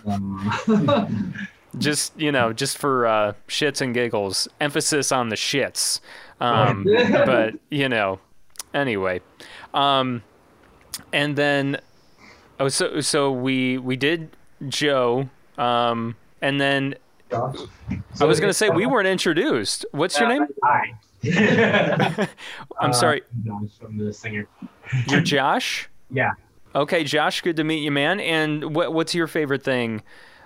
Just 1.78 2.20
you 2.20 2.32
know, 2.32 2.52
just 2.52 2.78
for 2.78 3.06
uh, 3.06 3.34
shits 3.48 3.82
and 3.82 3.94
giggles. 3.94 4.48
Emphasis 4.60 5.12
on 5.12 5.30
the 5.30 5.36
shits. 5.36 6.00
Um, 6.40 6.84
but 7.12 7.56
you 7.70 7.88
know, 7.88 8.20
anyway. 8.74 9.22
Um, 9.74 10.24
and 11.14 11.36
then, 11.36 11.80
oh, 12.60 12.70
so 12.70 13.02
so 13.02 13.32
we 13.32 13.78
we 13.78 13.96
did 13.96 14.36
Joe. 14.68 15.30
Um, 15.58 16.16
and 16.42 16.60
then 16.60 16.96
I 17.32 18.26
was 18.26 18.40
going 18.40 18.50
to 18.50 18.54
say 18.54 18.70
we 18.70 18.86
weren't 18.86 19.08
introduced. 19.08 19.86
What's 19.92 20.20
your 20.20 20.30
name? 20.30 20.48
Hi. 20.64 20.94
I'm 21.26 22.28
Uh, 22.90 22.94
sorry, 22.94 23.22
Josh, 23.44 23.70
I'm 23.84 23.98
the 23.98 24.14
singer. 24.14 24.48
you're 25.10 25.22
Josh. 25.22 25.90
Yeah. 26.10 26.32
Okay, 26.74 27.04
Josh, 27.04 27.42
good 27.42 27.58
to 27.58 27.64
meet 27.64 27.80
you, 27.84 27.92
man. 27.92 28.20
And 28.20 28.74
what, 28.76 28.94
what's 28.94 29.14
your 29.14 29.28
favorite 29.28 29.64
thing 29.64 30.02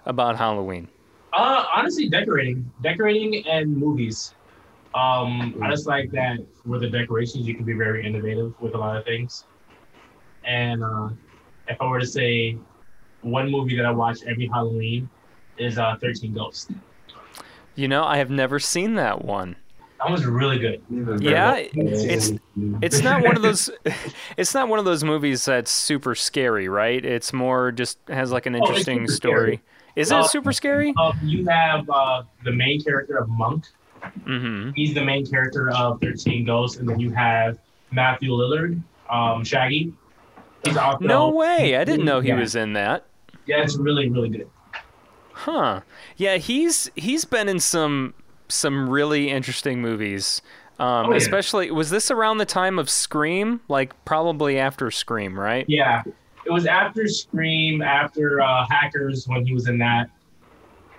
about 0.05 0.38
Halloween? 0.38 0.88
Uh, 1.34 1.65
honestly, 1.74 2.10
decorating, 2.10 2.69
decorating, 2.82 3.46
and 3.48 3.76
movies. 3.76 4.34
Um, 4.93 5.56
I 5.63 5.72
just 5.72 5.88
like 5.88 6.12
that 6.12 6.38
with 6.65 6.82
the 6.82 6.89
decorations, 6.89 7.48
you 7.48 7.56
can 7.56 7.65
be 7.65 7.74
very 7.74 8.06
innovative 8.06 8.54
with 8.62 8.76
a 8.76 8.78
lot 8.78 8.98
of 8.98 9.06
things. 9.06 9.46
And 10.46 10.84
uh, 10.84 11.10
if 11.67 11.82
I 11.82 11.86
were 11.88 12.00
to 12.00 12.06
say 12.06 12.58
one 13.22 13.50
movie 13.50 13.76
that 13.78 13.86
I 13.86 13.91
watch 13.91 14.19
every 14.28 14.48
Halloween 14.48 15.10
is 15.58 15.78
uh, 15.78 15.96
Thirteen 16.00 16.34
Ghosts. 16.34 16.72
You 17.76 17.88
know, 17.88 18.04
I 18.04 18.17
have 18.17 18.30
never 18.30 18.60
seen 18.60 18.96
that 18.96 19.26
one. 19.26 19.56
That 20.00 20.12
was 20.12 20.26
really 20.26 20.60
good. 20.60 20.84
Yeah, 21.22 21.56
it's 21.56 22.32
it's 22.82 23.02
not 23.02 23.24
one 23.24 23.36
of 23.36 23.41
those 23.41 23.69
it's 24.38 24.54
not 24.54 24.67
one 24.67 24.78
of 24.78 24.86
those 24.86 25.04
movies 25.04 25.46
that's 25.46 25.72
super 25.72 26.13
scary, 26.13 26.67
right? 26.67 27.04
It's 27.04 27.34
more 27.34 27.72
just 27.72 27.98
has 28.10 28.32
like 28.32 28.46
an 28.46 28.54
Oh, 28.54 28.60
interesting 28.60 29.08
super 29.08 29.13
story. 29.13 29.56
scary. 29.56 29.62
Is 29.95 30.12
Uh, 30.12 30.19
it 30.19 30.25
super 30.29 30.51
scary? 30.51 30.93
Um, 30.97 31.17
you 31.23 31.45
have 31.47 31.89
uh, 31.89 32.23
the 32.43 32.51
main 32.51 32.82
character 32.84 33.17
of 33.17 33.29
Monk. 33.29 33.65
Mm-hmm. 34.25 34.71
He's 34.75 34.93
the 34.93 35.03
main 35.03 35.25
character 35.25 35.71
of 35.71 36.01
Thirteen 36.01 36.45
Ghosts, 36.45 36.77
and 36.77 36.89
then 36.89 36.99
you 36.99 37.12
have 37.12 37.58
Matthew 37.91 38.32
Lillard, 38.32 38.82
um, 39.10 39.43
Shaggy. 39.43 39.93
He's 40.65 40.77
also 40.77 41.06
No 41.06 41.29
way! 41.29 41.77
I 41.77 41.84
didn't 41.84 42.06
know 42.06 42.19
he 42.21 42.29
Yeah. 42.29 42.39
was 42.39 42.56
in 42.56 42.73
that. 42.73 43.06
Yeah, 43.45 43.62
it's 43.62 43.77
really 43.77 44.10
really 44.10 44.29
good. 44.29 44.49
Huh. 45.34 45.82
Yeah, 46.17 46.38
he's 46.38 46.89
he's 46.95 47.25
been 47.25 47.47
in 47.49 47.60
some 47.60 48.13
some 48.49 48.89
really 48.89 49.29
interesting 49.29 49.82
movies. 49.82 50.41
Um, 50.79 51.08
Oh, 51.08 51.10
yeah. 51.12 51.17
especially 51.17 51.71
was 51.71 51.89
this 51.89 52.10
around 52.12 52.38
the 52.39 52.45
time 52.45 52.79
of 52.79 52.89
Scream? 52.89 53.62
Like 53.67 53.93
probably 54.06 54.58
after 54.60 54.89
Scream, 54.91 55.39
right? 55.39 55.65
Yeah, 55.67 56.03
it 56.45 56.51
was 56.51 56.65
after 56.65 57.08
Scream, 57.08 57.82
after 57.82 58.41
uh, 58.41 58.65
Hackers 58.69 59.27
when 59.27 59.45
he 59.45 59.53
was 59.53 59.67
in 59.67 59.77
that. 59.79 60.10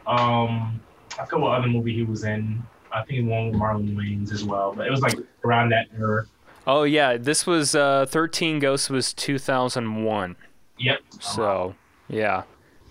Um, 0.07 0.81
I 1.19 1.37
what 1.37 1.59
other 1.59 1.69
movie 1.69 1.95
he 1.95 2.03
was 2.03 2.25
in. 2.25 2.63
I 2.93 3.03
think 3.03 3.29
one 3.29 3.51
with 3.51 3.61
Marlon 3.61 3.95
Wayans 3.95 4.33
as 4.33 4.45
well, 4.45 4.73
but 4.75 4.87
it 4.87 4.91
was 4.91 5.01
like 5.01 5.17
around 5.45 5.71
that 5.71 5.89
era. 5.99 6.27
Oh 6.67 6.85
yeah, 6.85 7.17
this 7.17 7.47
was 7.47 7.75
uh, 7.75 8.07
Thirteen 8.09 8.59
Ghosts 8.59 8.89
was 8.89 9.13
two 9.13 9.39
thousand 9.39 10.05
one. 10.05 10.37
Yep. 10.79 11.01
So 11.21 11.75
yeah, 12.09 12.45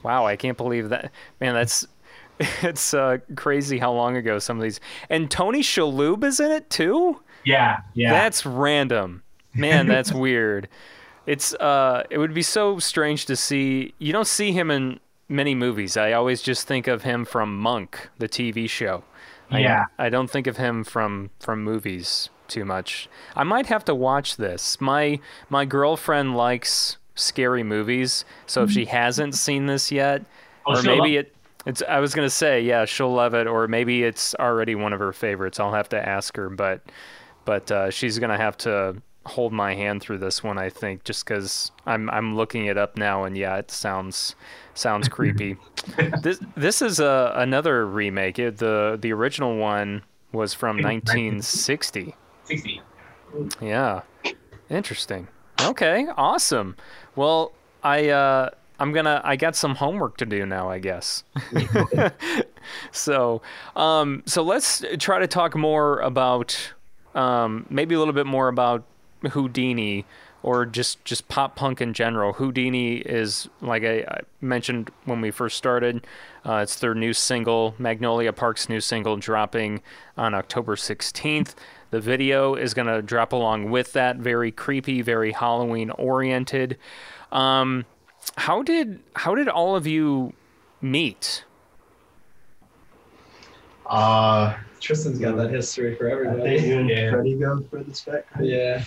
wow, 0.03 0.25
I 0.25 0.35
can't 0.35 0.57
believe 0.57 0.89
that. 0.89 1.11
Man, 1.39 1.53
that's 1.53 1.87
it's 2.61 2.93
uh, 2.93 3.17
crazy 3.35 3.77
how 3.77 3.93
long 3.93 4.17
ago 4.17 4.39
some 4.39 4.57
of 4.57 4.63
these. 4.63 4.79
And 5.09 5.29
Tony 5.29 5.61
Shalhoub 5.61 6.23
is 6.23 6.39
in 6.39 6.51
it 6.51 6.69
too. 6.69 7.21
Yeah, 7.45 7.81
yeah. 7.93 8.11
That's 8.11 8.45
random. 8.45 9.23
Man, 9.53 9.87
that's 9.87 10.11
weird. 10.13 10.67
It's 11.25 11.53
uh 11.55 12.03
it 12.09 12.17
would 12.17 12.33
be 12.33 12.41
so 12.41 12.79
strange 12.79 13.25
to 13.27 13.35
see 13.35 13.93
you 13.99 14.11
don't 14.11 14.27
see 14.27 14.51
him 14.51 14.69
in 14.71 14.99
many 15.29 15.55
movies. 15.55 15.95
I 15.97 16.11
always 16.13 16.41
just 16.41 16.67
think 16.67 16.87
of 16.87 17.03
him 17.03 17.25
from 17.25 17.57
Monk, 17.57 18.09
the 18.17 18.27
TV 18.27 18.69
show. 18.69 19.03
I- 19.49 19.59
Yeah. 19.59 19.85
I, 19.97 20.09
don't 20.09 20.29
think 20.29 20.47
of 20.47 20.57
him 20.57 20.83
from 20.83 21.29
from 21.39 21.63
movies 21.63 22.29
too 22.47 22.65
much. 22.65 23.07
I 23.35 23.43
might 23.43 23.67
have 23.67 23.85
to 23.85 23.95
watch 23.95 24.35
this. 24.37 24.79
My 24.81 25.19
my 25.49 25.63
girlfriend 25.65 26.35
likes 26.35 26.97
scary 27.15 27.63
movies, 27.63 28.25
so 28.47 28.63
if 28.63 28.71
she 28.71 28.85
hasn't 28.85 29.35
seen 29.35 29.65
this 29.67 29.91
yet, 29.91 30.23
Oh, 30.65 30.73
or 30.73 30.81
maybe 30.83 31.17
it 31.17 31.35
it's 31.65 31.81
I 31.87 31.99
was 31.99 32.13
going 32.13 32.25
to 32.25 32.29
say, 32.33 32.61
yeah, 32.61 32.83
she'll 32.85 33.13
love 33.13 33.33
it 33.33 33.47
or 33.47 33.67
maybe 33.69 34.03
it's 34.03 34.35
already 34.35 34.75
one 34.75 34.91
of 34.91 34.99
her 34.99 35.13
favorites. 35.13 35.59
I'll 35.59 35.71
have 35.73 35.87
to 35.89 36.09
ask 36.09 36.35
her, 36.35 36.49
but 36.49 36.81
but 37.45 37.71
uh, 37.71 37.89
she's 37.91 38.19
gonna 38.19 38.37
have 38.37 38.57
to 38.59 38.95
hold 39.25 39.53
my 39.53 39.73
hand 39.73 40.01
through 40.01 40.17
this 40.17 40.43
one, 40.43 40.57
I 40.57 40.69
think, 40.69 41.03
just 41.03 41.25
because 41.25 41.71
I'm 41.85 42.09
I'm 42.09 42.35
looking 42.35 42.65
it 42.65 42.77
up 42.77 42.97
now, 42.97 43.23
and 43.23 43.37
yeah, 43.37 43.57
it 43.57 43.71
sounds 43.71 44.35
sounds 44.73 45.07
creepy. 45.07 45.57
this 46.21 46.39
this 46.55 46.81
is 46.81 46.99
a 46.99 47.33
another 47.35 47.85
remake. 47.85 48.39
It, 48.39 48.57
the 48.57 48.97
The 48.99 49.13
original 49.13 49.57
one 49.57 50.03
was 50.31 50.53
from 50.53 50.77
1960. 50.77 52.15
60. 52.45 52.81
Yeah, 53.61 54.01
interesting. 54.69 55.27
Okay, 55.61 56.07
awesome. 56.17 56.75
Well, 57.15 57.53
I 57.83 58.09
uh, 58.09 58.49
I'm 58.79 58.91
gonna 58.91 59.21
I 59.23 59.35
got 59.35 59.55
some 59.55 59.75
homework 59.75 60.17
to 60.17 60.25
do 60.25 60.45
now, 60.45 60.69
I 60.69 60.79
guess. 60.79 61.23
so, 62.91 63.41
um, 63.75 64.23
so 64.25 64.43
let's 64.43 64.83
try 64.99 65.19
to 65.19 65.27
talk 65.27 65.55
more 65.55 65.99
about 66.01 66.73
um, 67.15 67.65
maybe 67.69 67.95
a 67.95 67.99
little 67.99 68.13
bit 68.13 68.25
more 68.25 68.47
about 68.47 68.83
Houdini 69.31 70.05
or 70.43 70.65
just 70.65 71.03
just 71.05 71.27
pop 71.29 71.55
punk 71.55 71.81
in 71.81 71.93
general. 71.93 72.33
Houdini 72.33 72.97
is 72.97 73.47
like 73.61 73.83
I, 73.83 73.99
I 73.99 74.19
mentioned 74.41 74.91
when 75.05 75.21
we 75.21 75.31
first 75.31 75.57
started. 75.57 76.05
Uh, 76.45 76.57
it's 76.57 76.79
their 76.79 76.93
new 76.93 77.13
single, 77.13 77.73
Magnolia 77.79 78.33
Park's 78.33 78.67
new 78.67 78.81
single, 78.81 79.15
dropping 79.15 79.81
on 80.17 80.33
October 80.33 80.75
16th. 80.75 81.55
The 81.91 82.01
video 82.01 82.55
is 82.55 82.73
going 82.73 82.87
to 82.87 83.01
drop 83.01 83.31
along 83.31 83.71
with 83.71 83.93
that. 83.93 84.17
Very 84.17 84.51
creepy, 84.51 85.01
very 85.01 85.31
Halloween 85.31 85.91
oriented. 85.91 86.77
Um, 87.31 87.85
how 88.35 88.63
did 88.63 88.99
how 89.15 89.35
did 89.35 89.47
all 89.47 89.75
of 89.75 89.87
you 89.87 90.33
meet? 90.81 91.45
Uh, 93.85 94.55
Tristan's 94.79 95.19
got 95.19 95.35
that 95.37 95.49
history 95.49 95.95
for 95.95 96.09
I 96.09 96.13
everybody. 96.13 96.57
think 96.57 96.67
you 96.67 96.79
and 96.79 96.89
Yeah. 96.89 97.11
Freddie 97.11 97.35
go 97.35 97.61
for 97.69 97.83
the 97.83 97.93
spec. 97.93 98.25
Yeah. 98.41 98.83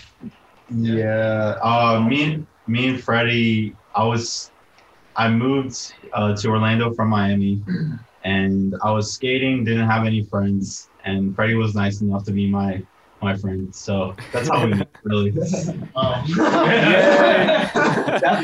yeah. 0.71 1.57
Uh, 1.63 2.05
me 2.07 2.35
and 2.35 2.47
me 2.67 2.89
and 2.89 3.03
Freddie, 3.03 3.75
I 3.95 4.05
was, 4.05 4.51
I 5.17 5.29
moved 5.29 5.95
uh, 6.13 6.35
to 6.37 6.49
Orlando 6.49 6.93
from 6.95 7.09
Miami, 7.09 7.63
and 8.25 8.75
I 8.83 8.91
was 8.91 9.13
skating. 9.13 9.65
Didn't 9.65 9.89
have 9.89 10.05
any 10.05 10.25
friends, 10.25 10.89
and 11.05 11.35
Freddie 11.35 11.55
was 11.55 11.75
nice 11.75 12.01
enough 12.01 12.25
to 12.25 12.33
be 12.33 12.51
my 12.51 12.83
my 13.23 13.35
friend. 13.37 13.75
So 13.75 14.15
that's 14.33 14.49
how 14.49 14.65
we 14.67 14.75
met, 14.75 14.89
really. 15.05 15.31
Um, 15.97 16.25
that's 16.37 17.73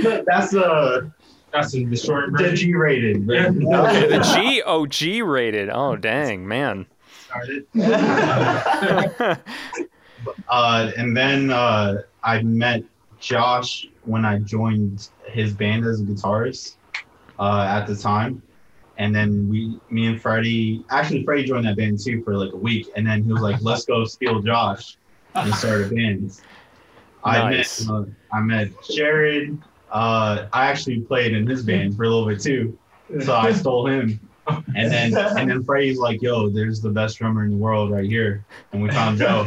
the, 0.02 0.24
that's 0.26 0.50
the 0.52 1.12
that's 1.52 1.72
the 1.72 1.96
short 1.96 2.32
the 2.32 2.38
version. 2.38 2.56
G 2.56 2.74
rated. 2.74 3.26
Yeah. 3.26 3.50
the 3.50 4.34
G 4.34 4.62
oh 4.64 4.86
G 4.86 5.22
rated. 5.22 5.68
Oh 5.70 5.96
dang 5.96 6.46
man. 6.46 6.86
started. 7.26 7.66
uh, 10.48 10.90
and 10.96 11.16
then 11.16 11.50
uh, 11.50 12.02
I 12.22 12.42
met 12.42 12.82
Josh 13.20 13.86
when 14.04 14.24
I 14.24 14.38
joined 14.38 15.08
his 15.26 15.52
band 15.52 15.84
as 15.84 16.00
a 16.00 16.04
guitarist 16.04 16.76
uh, 17.38 17.66
at 17.68 17.86
the 17.86 17.96
time. 17.96 18.42
And 18.98 19.14
then 19.14 19.48
we, 19.48 19.80
me 19.90 20.06
and 20.06 20.20
Freddie, 20.20 20.84
actually 20.90 21.24
Freddie 21.24 21.44
joined 21.44 21.66
that 21.66 21.76
band 21.76 21.98
too 21.98 22.22
for 22.22 22.36
like 22.36 22.52
a 22.52 22.56
week. 22.56 22.88
And 22.94 23.06
then 23.06 23.24
he 23.24 23.32
was 23.32 23.42
like, 23.42 23.60
"Let's 23.62 23.84
go 23.84 24.04
steal 24.04 24.40
Josh 24.40 24.96
and 25.34 25.52
start 25.54 25.82
a 25.82 25.88
band." 25.88 26.38
Nice. 27.24 27.88
I 27.88 27.90
met, 27.90 27.90
uh, 27.90 28.04
I 28.32 28.40
met 28.40 28.68
Jared. 28.90 29.58
Uh, 29.92 30.48
I 30.52 30.66
actually 30.66 31.00
played 31.00 31.34
in 31.34 31.46
his 31.46 31.62
band 31.62 31.96
for 31.96 32.04
a 32.04 32.08
little 32.08 32.26
bit 32.26 32.40
too, 32.40 32.76
so 33.24 33.34
I 33.34 33.52
stole 33.52 33.86
him. 33.86 34.18
And 34.74 34.90
then 34.90 35.16
and 35.38 35.50
then 35.50 35.62
Freddie's 35.62 35.98
like, 35.98 36.20
"Yo, 36.20 36.48
there's 36.48 36.80
the 36.80 36.90
best 36.90 37.18
drummer 37.18 37.44
in 37.44 37.50
the 37.50 37.56
world 37.56 37.92
right 37.92 38.04
here," 38.08 38.44
and 38.72 38.82
we 38.82 38.90
found 38.90 39.18
Joe. 39.18 39.44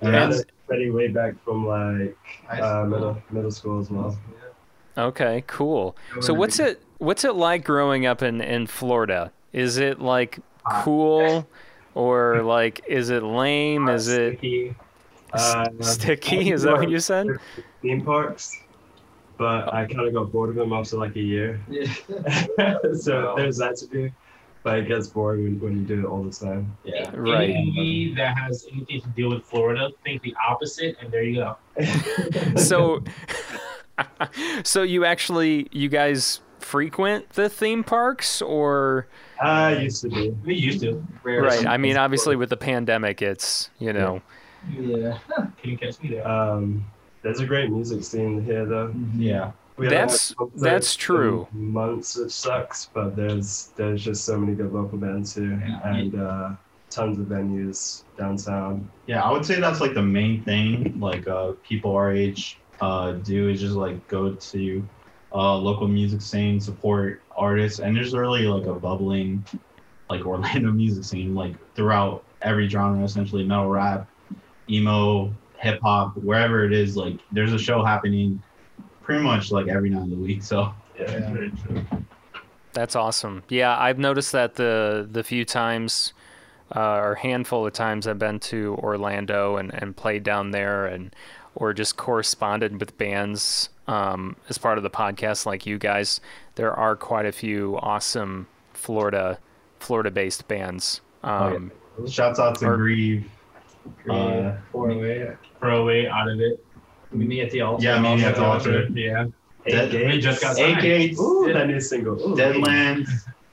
And 0.00 0.14
that's 0.14 0.36
that's 0.38 0.50
Freddie 0.66 0.90
way 0.90 1.08
back 1.08 1.34
from 1.44 1.66
like 1.66 2.16
uh, 2.50 2.84
middle 2.84 3.20
middle 3.30 3.50
school 3.50 3.80
as 3.80 3.90
well. 3.90 4.18
Okay, 4.96 5.42
cool. 5.46 5.96
So 6.20 6.34
what's 6.34 6.58
it 6.58 6.82
what's 6.98 7.24
it 7.24 7.34
like 7.34 7.64
growing 7.64 8.06
up 8.06 8.22
in 8.22 8.40
in 8.40 8.66
Florida? 8.66 9.32
Is 9.52 9.78
it 9.78 10.00
like 10.00 10.40
cool 10.82 11.48
or 11.94 12.42
like 12.42 12.84
is 12.86 13.10
it 13.10 13.22
lame? 13.22 13.88
Is 13.88 14.08
it 14.08 14.38
sticky? 14.38 14.74
Uh, 15.32 15.68
sticky? 15.80 16.50
Is 16.52 16.62
that 16.62 16.74
what 16.74 16.90
you 16.90 17.00
said? 17.00 17.26
Theme 17.82 18.04
parks, 18.04 18.60
but 19.36 19.72
I 19.72 19.86
kind 19.86 20.06
of 20.06 20.14
got 20.14 20.32
bored 20.32 20.50
of 20.50 20.56
them 20.56 20.72
after 20.72 20.96
like 20.96 21.16
a 21.16 21.20
year. 21.20 21.60
Yeah. 21.68 21.92
so 22.94 23.34
there's 23.36 23.58
that 23.58 23.76
to 23.78 23.86
do, 23.86 24.10
but 24.62 24.78
it 24.78 24.88
gets 24.88 25.06
boring 25.08 25.44
when, 25.44 25.60
when 25.60 25.78
you 25.78 25.84
do 25.84 26.00
it 26.00 26.04
all 26.04 26.22
the 26.22 26.30
time. 26.30 26.76
Yeah. 26.84 27.10
Right. 27.14 27.50
Any 27.50 28.14
that 28.16 28.36
has 28.38 28.66
anything 28.72 29.00
to 29.00 29.08
do 29.08 29.30
with 29.30 29.44
Florida, 29.44 29.90
think 30.04 30.22
the 30.22 30.34
opposite, 30.48 30.96
and 31.00 31.12
there 31.12 31.22
you 31.22 31.36
go. 31.36 31.56
So 32.56 33.02
so 34.64 34.82
you 34.82 35.04
actually 35.04 35.68
you 35.72 35.88
guys 35.88 36.40
frequent 36.60 37.28
the 37.30 37.48
theme 37.48 37.84
parks 37.84 38.40
or 38.40 39.06
I 39.40 39.76
used 39.76 40.02
to 40.02 40.08
be. 40.08 40.30
We 40.44 40.54
used 40.54 40.80
to. 40.80 41.04
right? 41.22 41.66
I 41.66 41.76
mean, 41.76 41.96
obviously 41.96 42.36
with 42.36 42.50
the 42.50 42.56
pandemic 42.56 43.20
it's, 43.20 43.70
you 43.78 43.92
know, 43.92 44.22
Yeah. 44.70 45.18
Can 45.36 45.70
you 45.70 45.78
catch 45.78 46.00
me 46.02 46.10
there? 46.10 46.26
Um, 46.26 46.84
there's 47.24 47.40
a 47.40 47.46
great 47.46 47.70
music 47.70 48.04
scene 48.04 48.44
here 48.44 48.64
though. 48.66 48.94
yeah. 49.16 49.50
We 49.76 49.88
That's- 49.88 50.32
that's 50.54 50.94
true. 50.94 51.48
Months 51.50 52.16
which 52.16 52.30
sucks, 52.30 52.90
but 52.94 53.16
there's 53.16 53.72
there's 53.74 54.04
just 54.04 54.24
so 54.24 54.38
many 54.38 54.54
good 54.54 54.72
local 54.72 54.98
bands 54.98 55.34
here 55.34 55.60
and 55.84 56.14
uh, 56.14 56.50
tons 56.90 57.18
of 57.18 57.26
venues 57.26 58.04
downtown. 58.16 58.88
Yeah, 59.06 59.22
I 59.24 59.32
would 59.32 59.44
say 59.44 59.58
that's 59.58 59.80
like 59.80 59.94
the 59.94 60.02
main 60.02 60.44
thing. 60.44 61.00
Like 61.00 61.26
uh, 61.26 61.54
people 61.64 61.90
our 61.96 62.12
age 62.12 62.58
uh, 62.80 63.12
do 63.12 63.48
is 63.48 63.60
just 63.60 63.74
like 63.74 64.06
go 64.06 64.34
to 64.34 64.88
uh, 65.34 65.56
local 65.56 65.88
music 65.88 66.20
scene, 66.20 66.60
support 66.60 67.20
artists, 67.36 67.80
and 67.80 67.96
there's 67.96 68.14
really 68.14 68.42
like 68.46 68.66
a 68.66 68.74
bubbling 68.74 69.44
like 70.08 70.24
Orlando 70.26 70.70
music 70.70 71.02
scene 71.02 71.34
like 71.34 71.56
throughout 71.74 72.22
every 72.42 72.68
genre, 72.68 73.02
essentially 73.02 73.42
metal 73.44 73.70
rap, 73.70 74.06
emo, 74.70 75.34
hip 75.64 75.80
hop, 75.82 76.16
wherever 76.18 76.64
it 76.64 76.72
is. 76.72 76.96
Like 76.96 77.18
there's 77.32 77.52
a 77.52 77.58
show 77.58 77.82
happening 77.84 78.40
pretty 79.02 79.22
much 79.22 79.50
like 79.50 79.68
every 79.68 79.90
night 79.90 80.02
of 80.04 80.10
the 80.10 80.16
week. 80.16 80.42
So 80.42 80.72
Yeah. 80.98 81.30
very. 81.32 81.52
That's 82.72 82.96
awesome. 82.96 83.42
Yeah, 83.48 83.76
I've 83.78 83.98
noticed 83.98 84.32
that 84.32 84.54
the 84.56 85.08
the 85.10 85.22
few 85.22 85.44
times 85.44 86.12
uh, 86.74 86.96
or 86.96 87.14
handful 87.16 87.66
of 87.66 87.72
times 87.72 88.06
I've 88.06 88.18
been 88.18 88.40
to 88.40 88.74
Orlando 88.80 89.56
and, 89.56 89.72
and 89.74 89.94
played 89.96 90.22
down 90.24 90.50
there 90.50 90.86
and 90.86 91.14
or 91.54 91.72
just 91.72 91.96
corresponded 91.96 92.80
with 92.80 92.98
bands 92.98 93.68
um, 93.86 94.34
as 94.48 94.58
part 94.58 94.76
of 94.76 94.82
the 94.82 94.90
podcast 94.90 95.46
like 95.46 95.66
you 95.66 95.78
guys, 95.78 96.20
there 96.56 96.72
are 96.72 96.96
quite 96.96 97.26
a 97.26 97.32
few 97.32 97.78
awesome 97.80 98.48
Florida 98.72 99.38
Florida 99.78 100.10
based 100.10 100.48
bands. 100.48 101.00
Um, 101.22 101.70
shouts 102.08 102.38
out 102.40 102.58
to 102.58 102.66
Or- 102.66 102.76
Grieve. 102.76 103.30
Uh, 104.08 104.56
Four 104.72 104.90
away. 104.90 105.36
Throw 105.60 105.82
away 105.82 106.08
out 106.08 106.28
of 106.28 106.40
it. 106.40 106.64
We 107.12 107.24
meet 107.26 107.42
at 107.42 107.50
the 107.50 107.60
altar. 107.62 107.84
Yeah, 107.84 108.00
meet 108.00 108.22
at 108.24 108.34
the 108.36 108.44
altar. 108.44 108.88
Yeah. 108.92 109.26
Dead, 109.66 109.90
They 109.92 110.18
just 110.18 110.42
got 110.42 110.58
Eight 110.58 110.72
signed. 110.72 110.82
Gates, 110.82 111.18
Ooh, 111.20 111.50
that 111.52 111.66
new 111.66 111.80
single. 111.80 112.20
Ooh, 112.20 112.36
Deadlands, 112.36 113.08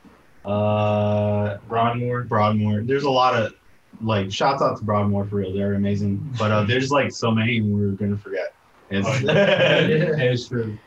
uh, 0.46 1.58
Broadmoor. 1.70 2.24
Broadmoor. 2.24 2.82
There's 2.82 3.04
a 3.04 3.10
lot 3.10 3.34
of 3.42 3.54
like 4.02 4.32
shouts 4.32 4.62
out 4.62 4.78
to 4.78 4.84
Broadmoor 4.84 5.26
for 5.26 5.38
real. 5.38 5.54
They're 5.54 5.76
amazing. 5.76 6.18
But 6.38 6.52
uh, 6.52 6.64
there's 6.64 6.92
like 6.92 7.12
so 7.12 7.32
many 7.32 7.62
we're 7.62 7.92
gonna 7.92 8.18
forget. 8.18 8.54
It's, 8.90 9.08
It's 9.24 10.48
true. 10.50 10.78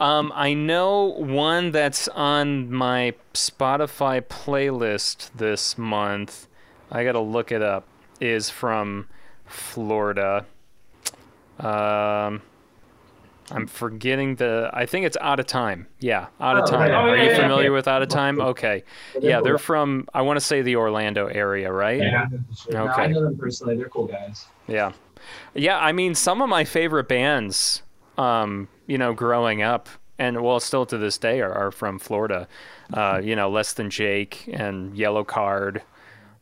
Um, 0.00 0.32
I 0.34 0.54
know 0.54 1.04
one 1.04 1.70
that's 1.70 2.08
on 2.08 2.70
my 2.72 3.14
Spotify 3.34 4.20
playlist 4.22 5.30
this 5.34 5.76
month. 5.76 6.48
I 6.90 7.04
gotta 7.04 7.20
look 7.20 7.52
it 7.52 7.62
up. 7.62 7.86
Is 8.22 8.48
from 8.50 9.08
Florida. 9.46 10.46
Um, 11.58 12.40
I'm 13.50 13.66
forgetting 13.66 14.36
the. 14.36 14.70
I 14.72 14.86
think 14.86 15.06
it's 15.06 15.16
Out 15.20 15.40
of 15.40 15.46
Time. 15.46 15.88
Yeah, 15.98 16.26
Out 16.40 16.56
of 16.56 16.62
Oh, 16.64 16.66
Time. 16.70 16.80
right. 16.80 16.90
Oh, 16.92 16.94
Are 17.10 17.16
yeah, 17.16 17.22
you 17.24 17.30
yeah, 17.30 17.36
familiar 17.40 17.64
yeah. 17.70 17.76
with 17.76 17.88
Out 17.88 18.00
of 18.02 18.08
Time? 18.08 18.40
Okay. 18.40 18.84
Yeah, 19.20 19.40
they're 19.40 19.58
from. 19.58 20.06
I 20.14 20.22
want 20.22 20.38
to 20.38 20.44
say 20.44 20.62
the 20.62 20.76
Orlando 20.76 21.26
area, 21.26 21.72
right? 21.72 21.98
Yeah. 22.00 22.26
No, 22.70 22.86
I 22.86 22.90
Okay. 23.04 23.12
know 23.12 23.22
them 23.24 23.36
personally. 23.36 23.76
They're 23.76 23.88
cool 23.88 24.06
guys. 24.06 24.46
Yeah. 24.68 24.92
Yeah, 25.54 25.78
I 25.78 25.92
mean 25.92 26.14
some 26.14 26.42
of 26.42 26.48
my 26.48 26.64
favorite 26.64 27.08
bands 27.08 27.82
um, 28.18 28.68
you 28.86 28.98
know, 28.98 29.12
growing 29.14 29.62
up 29.62 29.88
and 30.18 30.42
well 30.42 30.60
still 30.60 30.84
to 30.86 30.98
this 30.98 31.16
day 31.18 31.40
are, 31.40 31.52
are 31.52 31.70
from 31.72 31.98
Florida. 31.98 32.46
Uh, 32.92 33.20
you 33.22 33.34
know, 33.34 33.50
Less 33.50 33.72
Than 33.72 33.90
Jake 33.90 34.48
and 34.52 34.94
Yellowcard 34.96 35.80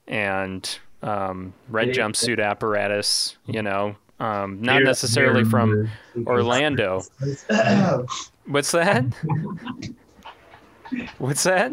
and 0.07 0.79
um, 1.03 1.53
Red 1.69 1.89
Yeah. 1.89 2.05
Jumpsuit 2.05 2.43
Apparatus, 2.45 3.37
you 3.47 3.63
know. 3.63 3.97
Um, 4.19 4.61
not 4.61 4.79
Dear- 4.79 4.85
necessarily 4.85 5.45
from. 5.45 5.89
Orlando. 6.27 7.03
What's 8.47 8.73
that? 8.73 9.05
What's 11.19 11.45
that? 11.45 11.73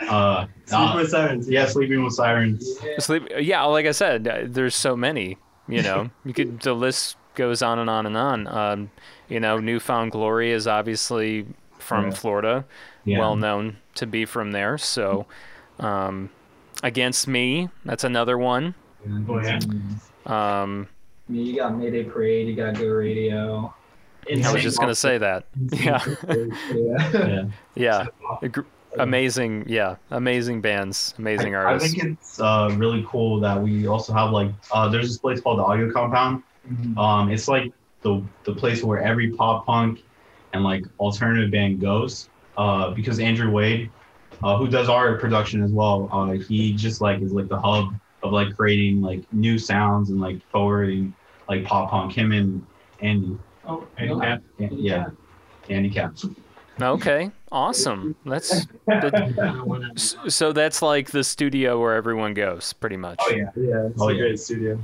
Uh, 0.00 0.46
Sleep 0.66 0.80
uh, 0.80 0.92
with 0.96 1.10
Sirens. 1.10 1.48
yeah, 1.50 1.66
sleeping 1.66 2.04
with 2.04 2.14
sirens. 2.14 2.78
Sleep. 2.98 3.24
Yeah, 3.38 3.62
like 3.64 3.86
I 3.86 3.90
said, 3.92 4.28
uh, 4.28 4.38
there's 4.44 4.74
so 4.76 4.96
many. 4.96 5.38
You 5.66 5.82
know, 5.82 6.10
you 6.24 6.32
could 6.32 6.60
the 6.60 6.72
list 6.74 7.16
goes 7.34 7.62
on 7.62 7.78
and 7.78 7.88
on 7.90 8.06
and 8.06 8.16
on. 8.16 8.46
Um, 8.46 8.90
you 9.28 9.40
know, 9.40 9.58
New 9.58 9.80
Found 9.80 10.12
Glory 10.12 10.50
is 10.52 10.66
obviously 10.66 11.46
from 11.78 12.06
Yeah. 12.06 12.10
Florida, 12.14 12.64
Yeah. 13.04 13.18
well 13.18 13.36
known 13.36 13.78
to 13.96 14.06
be 14.06 14.24
from 14.24 14.52
there. 14.52 14.78
So, 14.78 15.26
um, 15.78 16.30
Against 16.82 17.26
Me, 17.26 17.68
that's 17.84 18.04
another 18.04 18.38
one. 18.38 18.74
Oh, 19.28 19.40
yeah. 19.40 19.58
Um, 20.26 20.88
I 21.28 21.32
mean, 21.32 21.46
you 21.46 21.56
got 21.56 21.76
Mayday 21.76 22.04
Parade, 22.04 22.48
you 22.48 22.54
got 22.54 22.74
Go 22.78 22.86
Radio. 22.86 23.74
I 24.30 24.52
was 24.52 24.62
just 24.62 24.78
gonna 24.78 24.94
say 24.94 25.18
that. 25.18 25.46
Yeah, 25.72 26.04
yeah. 26.74 27.10
yeah. 27.12 27.44
yeah, 27.74 28.06
A 28.42 28.50
amazing. 29.02 29.64
Yeah, 29.66 29.96
amazing 30.10 30.60
bands, 30.60 31.14
amazing 31.18 31.54
I, 31.54 31.60
I 31.60 31.64
artists. 31.64 31.94
think 31.98 32.18
it's 32.20 32.40
uh, 32.40 32.70
really 32.76 33.04
cool 33.08 33.40
that 33.40 33.60
we 33.60 33.86
also 33.86 34.12
have 34.12 34.30
like 34.30 34.50
uh, 34.72 34.88
there's 34.88 35.08
this 35.08 35.18
place 35.18 35.40
called 35.40 35.58
the 35.58 35.64
Audio 35.64 35.90
Compound. 35.92 36.42
Um, 36.98 37.30
it's 37.30 37.48
like 37.48 37.72
the 38.02 38.22
the 38.44 38.54
place 38.54 38.82
where 38.82 39.00
every 39.02 39.32
pop 39.32 39.66
punk 39.66 40.02
and 40.52 40.62
like 40.62 40.84
alternative 41.00 41.50
band 41.50 41.80
goes. 41.80 42.28
Uh, 42.56 42.90
because 42.90 43.20
Andrew 43.20 43.50
Wade, 43.50 43.88
uh, 44.42 44.56
who 44.56 44.68
does 44.68 44.88
our 44.88 45.16
production 45.18 45.62
as 45.62 45.70
well, 45.72 46.08
uh, 46.12 46.32
he 46.32 46.72
just 46.74 47.00
like 47.00 47.20
is 47.20 47.32
like 47.32 47.48
the 47.48 47.60
hub 47.60 47.94
of 48.22 48.32
like 48.32 48.54
creating 48.56 49.00
like 49.00 49.22
new 49.32 49.58
sounds 49.58 50.10
and 50.10 50.20
like 50.20 50.40
forwarding 50.50 51.14
like 51.48 51.64
pop 51.64 51.90
punk. 51.90 52.12
Him 52.12 52.32
and 52.32 52.64
Andy, 53.00 53.36
Oh, 53.66 53.86
and 53.98 54.20
Cap. 54.20 54.42
yeah, 54.58 55.06
Andy 55.68 55.90
Cap. 55.90 56.14
Okay, 56.80 57.30
awesome. 57.52 58.14
That's 58.24 58.66
that- 58.86 60.22
so 60.28 60.52
that's 60.52 60.80
like 60.82 61.10
the 61.10 61.24
studio 61.24 61.80
where 61.80 61.94
everyone 61.94 62.34
goes, 62.34 62.72
pretty 62.72 62.96
much. 62.96 63.18
Oh 63.20 63.30
yeah. 63.30 63.50
Yeah, 63.56 63.86
it's 63.86 64.00
Oh, 64.00 64.08
a 64.08 64.12
yeah. 64.12 64.18
great 64.20 64.38
studio. 64.40 64.78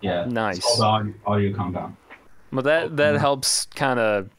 Yeah, 0.00 0.24
Nice. 0.26 0.60
called 0.60 0.78
the 0.80 0.84
Audio, 0.84 1.14
audio 1.26 1.54
Compound. 1.56 1.96
Well, 2.52 2.62
that 2.62 2.96
that 2.96 3.16
helps 3.20 3.66
kind 3.66 4.00
of 4.00 4.30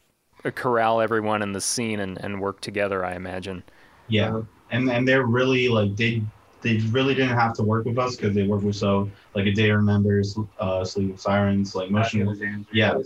corral 0.54 1.00
everyone 1.00 1.42
in 1.42 1.52
the 1.52 1.60
scene 1.60 2.00
and, 2.00 2.18
and 2.18 2.40
work 2.40 2.60
together. 2.60 3.04
I 3.04 3.14
imagine. 3.14 3.62
Yeah, 4.10 4.42
and 4.70 4.90
and 4.90 5.06
they're 5.08 5.24
really 5.26 5.68
like 5.68 5.96
they 5.96 6.22
they 6.62 6.76
really 6.90 7.14
didn't 7.14 7.36
have 7.38 7.54
to 7.54 7.62
work 7.62 7.86
with 7.86 7.98
us 7.98 8.16
because 8.16 8.34
they 8.34 8.42
work 8.46 8.62
with 8.62 8.76
so 8.76 9.10
like 9.34 9.46
a 9.46 9.52
day 9.52 9.68
to 9.68 9.76
remembers, 9.76 10.36
uh, 10.58 10.84
sleep 10.84 11.12
with 11.12 11.20
sirens, 11.20 11.74
like 11.74 11.90
motion. 11.90 12.66
Yeah, 12.72 12.98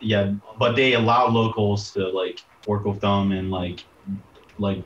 yeah, 0.00 0.34
but 0.58 0.76
they 0.76 0.94
allow 0.94 1.28
locals 1.28 1.90
to 1.92 2.08
like 2.08 2.40
work 2.66 2.84
with 2.84 3.00
them 3.00 3.32
and 3.32 3.50
like 3.50 3.84
like 4.58 4.82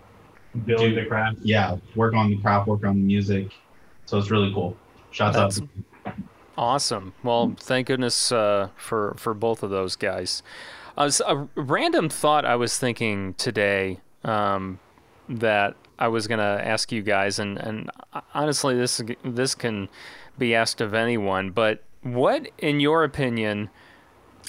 Build 0.65 0.81
Dude. 0.81 0.97
the 0.97 1.05
craft. 1.07 1.39
yeah 1.43 1.77
work 1.95 2.15
on 2.15 2.31
the 2.31 2.37
craft, 2.39 2.69
work 2.69 2.85
on 2.85 2.95
the 2.97 3.03
music. 3.05 3.53
So 4.07 4.19
it's 4.19 4.31
really 4.31 4.53
cool. 4.55 4.77
Shouts 5.11 5.37
out. 5.37 5.51
That's- 5.55 5.69
Awesome. 6.57 7.15
Well, 7.23 7.55
thank 7.61 7.87
goodness 7.87 8.33
uh, 8.33 8.71
for 8.77 9.15
for 9.17 9.33
both 9.33 9.63
of 9.63 9.71
those 9.71 9.95
guys. 9.95 10.43
Uh, 10.97 11.05
s- 11.05 11.21
a 11.25 11.47
random 11.55 12.09
thought 12.09 12.45
I 12.45 12.57
was 12.57 12.77
thinking 12.79 13.35
today 13.35 14.01
um, 14.25 14.81
that 15.29 15.77
I 15.99 16.09
was 16.09 16.27
gonna 16.27 16.61
ask 16.63 16.93
you 16.93 17.03
guys, 17.03 17.39
and 17.39 17.59
and 17.59 17.91
honestly, 18.35 18.77
this 18.77 19.01
this 19.25 19.55
can 19.55 19.89
be 20.39 20.55
asked 20.55 20.81
of 20.81 20.95
anyone. 20.95 21.51
But 21.51 21.83
what, 22.03 22.49
in 22.59 22.81
your 22.81 23.05
opinion, 23.05 23.71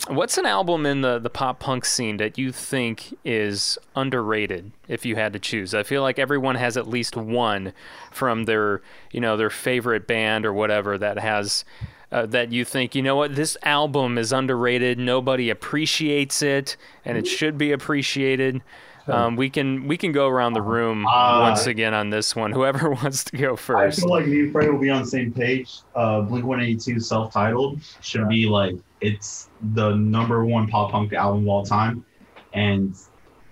what's 0.07 0.37
an 0.37 0.45
album 0.45 0.85
in 0.85 1.01
the 1.01 1.19
the 1.19 1.29
pop 1.29 1.59
punk 1.59 1.85
scene 1.85 2.17
that 2.17 2.37
you 2.37 2.51
think 2.51 3.17
is 3.25 3.77
underrated? 3.95 4.71
If 4.87 5.05
you 5.05 5.15
had 5.15 5.33
to 5.33 5.39
choose, 5.39 5.73
I 5.73 5.83
feel 5.83 6.01
like 6.01 6.19
everyone 6.19 6.55
has 6.55 6.77
at 6.77 6.87
least 6.87 7.17
one 7.17 7.73
from 8.11 8.45
their 8.45 8.81
you 9.11 9.19
know 9.19 9.35
their 9.35 9.49
favorite 9.49 10.07
band 10.07 10.45
or 10.45 10.53
whatever 10.53 10.97
that 10.97 11.17
has 11.19 11.65
uh, 12.11 12.25
that 12.27 12.51
you 12.51 12.65
think 12.65 12.95
you 12.95 13.01
know 13.01 13.15
what 13.15 13.35
this 13.35 13.57
album 13.63 14.17
is 14.17 14.31
underrated 14.31 14.97
nobody 14.97 15.49
appreciates 15.49 16.41
it 16.41 16.75
and 17.05 17.17
it 17.17 17.27
should 17.27 17.57
be 17.57 17.71
appreciated 17.71 18.61
um, 19.09 19.35
we 19.35 19.49
can 19.49 19.87
we 19.87 19.97
can 19.97 20.11
go 20.11 20.27
around 20.27 20.53
the 20.53 20.61
room 20.61 21.05
Uh, 21.05 21.39
once 21.41 21.65
again 21.67 21.93
on 21.93 22.09
this 22.09 22.35
one 22.35 22.51
whoever 22.59 22.89
wants 22.91 23.23
to 23.25 23.37
go 23.37 23.55
first. 23.55 23.77
I 23.77 23.85
first 23.85 23.99
feel 24.01 24.09
like 24.09 24.27
me 24.27 24.41
and 24.41 24.51
Frank 24.51 24.71
will 24.71 24.79
be 24.79 24.89
on 24.89 25.01
the 25.01 25.07
same 25.07 25.33
page. 25.33 25.79
Uh, 25.95 26.21
Blink 26.21 26.45
182 26.45 26.99
self 26.99 27.33
titled 27.33 27.79
should 28.01 28.27
be 28.29 28.45
like, 28.47 28.75
it's 29.01 29.49
the 29.73 29.95
number 29.95 30.45
one 30.45 30.67
pop 30.67 30.91
punk 30.91 31.13
album 31.13 31.43
of 31.43 31.47
all 31.49 31.65
time. 31.65 32.05
And 32.53 32.95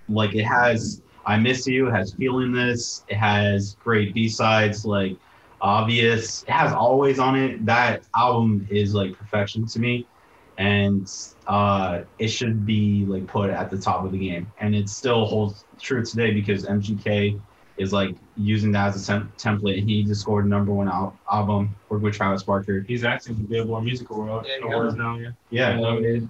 like, 0.10 0.36
it 0.36 0.44
has 0.44 1.02
I 1.26 1.38
Miss 1.38 1.68
You, 1.68 1.88
it 1.90 1.92
has 1.92 2.14
Feeling 2.14 2.52
This, 2.54 3.04
it 3.10 3.18
has 3.18 3.76
great 3.84 4.14
B 4.14 4.30
sides 4.30 4.86
like 4.86 5.18
Obvious, 5.60 6.44
it 6.44 6.52
has 6.52 6.72
Always 6.72 7.20
on 7.20 7.36
it. 7.36 7.66
That 7.66 8.04
album 8.16 8.68
is 8.70 8.94
like 8.94 9.14
perfection 9.14 9.66
to 9.68 9.80
me. 9.80 10.08
And 10.58 11.08
uh, 11.46 12.02
it 12.18 12.30
should 12.30 12.66
be 12.66 13.06
like 13.08 13.28
put 13.28 13.50
at 13.50 13.70
the 13.70 13.78
top 13.78 14.06
of 14.06 14.12
the 14.12 14.18
game. 14.18 14.52
And 14.60 14.76
it 14.76 14.90
still 14.90 15.26
holds 15.26 15.64
true 15.80 16.04
today 16.04 16.34
because 16.34 16.66
MGK 16.66 17.40
is 17.78 17.94
like 17.94 18.16
using 18.36 18.72
that 18.72 18.88
as 18.88 19.04
a 19.04 19.06
tem- 19.06 19.34
template. 19.38 19.84
He 19.84 20.04
just 20.04 20.22
scored 20.22 20.50
number 20.50 20.74
one 20.74 20.88
al- 20.88 21.18
album, 21.32 21.76
worked 21.90 22.04
with 22.04 22.16
Travis 22.16 22.44
Barker. 22.44 22.82
He's 22.88 23.04
actually 23.04 23.36
the 23.36 23.44
Billboard 23.44 23.84
Music 23.84 24.10
Award 24.10 24.46
Yeah, 24.48 24.66
awards 24.66 24.96
now. 24.96 25.18
Yeah. 25.18 25.32
Yeah. 25.50 25.78
Loaded. 25.78 26.30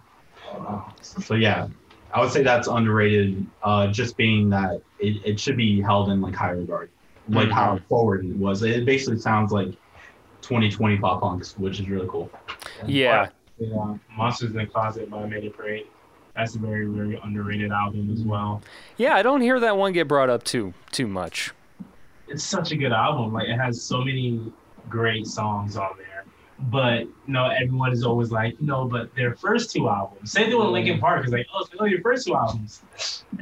So 1.01 1.35
yeah, 1.35 1.67
I 2.13 2.21
would 2.21 2.31
say 2.31 2.43
that's 2.43 2.67
underrated. 2.67 3.45
Uh, 3.63 3.87
just 3.87 4.17
being 4.17 4.49
that 4.49 4.81
it, 4.99 5.21
it 5.25 5.39
should 5.39 5.57
be 5.57 5.81
held 5.81 6.09
in 6.09 6.21
like 6.21 6.35
high 6.35 6.51
regard, 6.51 6.89
like 7.29 7.49
how 7.49 7.79
forward 7.89 8.25
it 8.25 8.35
was. 8.35 8.63
It 8.63 8.85
basically 8.85 9.19
sounds 9.19 9.51
like 9.51 9.71
2020 10.41 10.97
pop 10.97 11.21
punks, 11.21 11.57
which 11.57 11.79
is 11.79 11.89
really 11.89 12.07
cool. 12.09 12.31
yeah 12.85 13.29
Yeah, 13.59 13.97
Monsters 14.15 14.51
in 14.51 14.57
the 14.57 14.65
Closet 14.65 15.09
by 15.09 15.25
Mayday 15.25 15.49
Parade. 15.49 15.87
That's 16.35 16.55
a 16.55 16.59
very, 16.59 16.85
very 16.85 17.19
underrated 17.23 17.71
album 17.71 18.11
as 18.11 18.21
well. 18.21 18.61
Yeah, 18.97 19.15
I 19.15 19.23
don't 19.23 19.41
hear 19.41 19.59
that 19.59 19.75
one 19.77 19.93
get 19.93 20.07
brought 20.07 20.29
up 20.29 20.43
too 20.43 20.73
too 20.91 21.07
much. 21.07 21.51
It's 22.27 22.43
such 22.43 22.71
a 22.71 22.75
good 22.75 22.91
album. 22.91 23.33
Like 23.33 23.47
it 23.47 23.57
has 23.57 23.81
so 23.81 23.99
many 23.99 24.51
great 24.87 25.25
songs 25.25 25.77
on 25.77 25.91
there. 25.97 26.25
But 26.59 27.01
you 27.01 27.13
know, 27.27 27.49
everyone 27.49 27.91
is 27.91 28.03
always 28.03 28.31
like, 28.31 28.59
you 28.59 28.67
know, 28.67 28.85
but 28.85 29.13
their 29.15 29.35
first 29.35 29.71
two 29.71 29.89
albums. 29.89 30.31
Same 30.31 30.49
thing 30.49 30.59
with 30.59 30.67
Linkin 30.69 30.99
Park. 30.99 31.23
It's 31.23 31.33
like, 31.33 31.47
oh, 31.53 31.65
so 31.75 31.85
your 31.85 32.01
first 32.01 32.27
two 32.27 32.35
albums. 32.35 32.83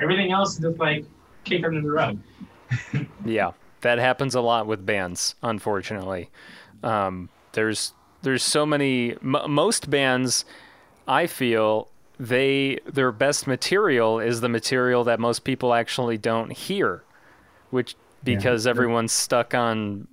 Everything 0.01 0.31
else 0.31 0.53
is 0.53 0.59
just 0.59 0.79
like 0.79 1.05
kicked 1.43 1.65
under 1.65 1.81
the 1.81 1.91
rug. 1.91 2.17
Yeah, 3.25 3.51
that 3.81 3.97
happens 3.97 4.35
a 4.35 4.41
lot 4.41 4.67
with 4.67 4.85
bands, 4.85 5.33
unfortunately. 5.41 6.29
Um, 6.83 7.29
there's 7.53 7.93
there's 8.25 8.43
so 8.43 8.65
many 8.65 9.11
m- 9.21 9.49
most 9.49 9.89
bands 9.89 10.45
I 11.07 11.27
feel 11.27 11.87
they 12.19 12.79
their 12.85 13.11
best 13.11 13.45
material 13.45 14.19
is 14.19 14.41
the 14.41 14.49
material 14.49 15.03
that 15.03 15.19
most 15.19 15.43
people 15.43 15.73
actually 15.73 16.17
don't 16.17 16.51
hear, 16.51 17.03
which 17.69 17.95
because 18.23 18.65
everyone's 18.65 19.11
stuck 19.11 19.53
on 19.53 20.07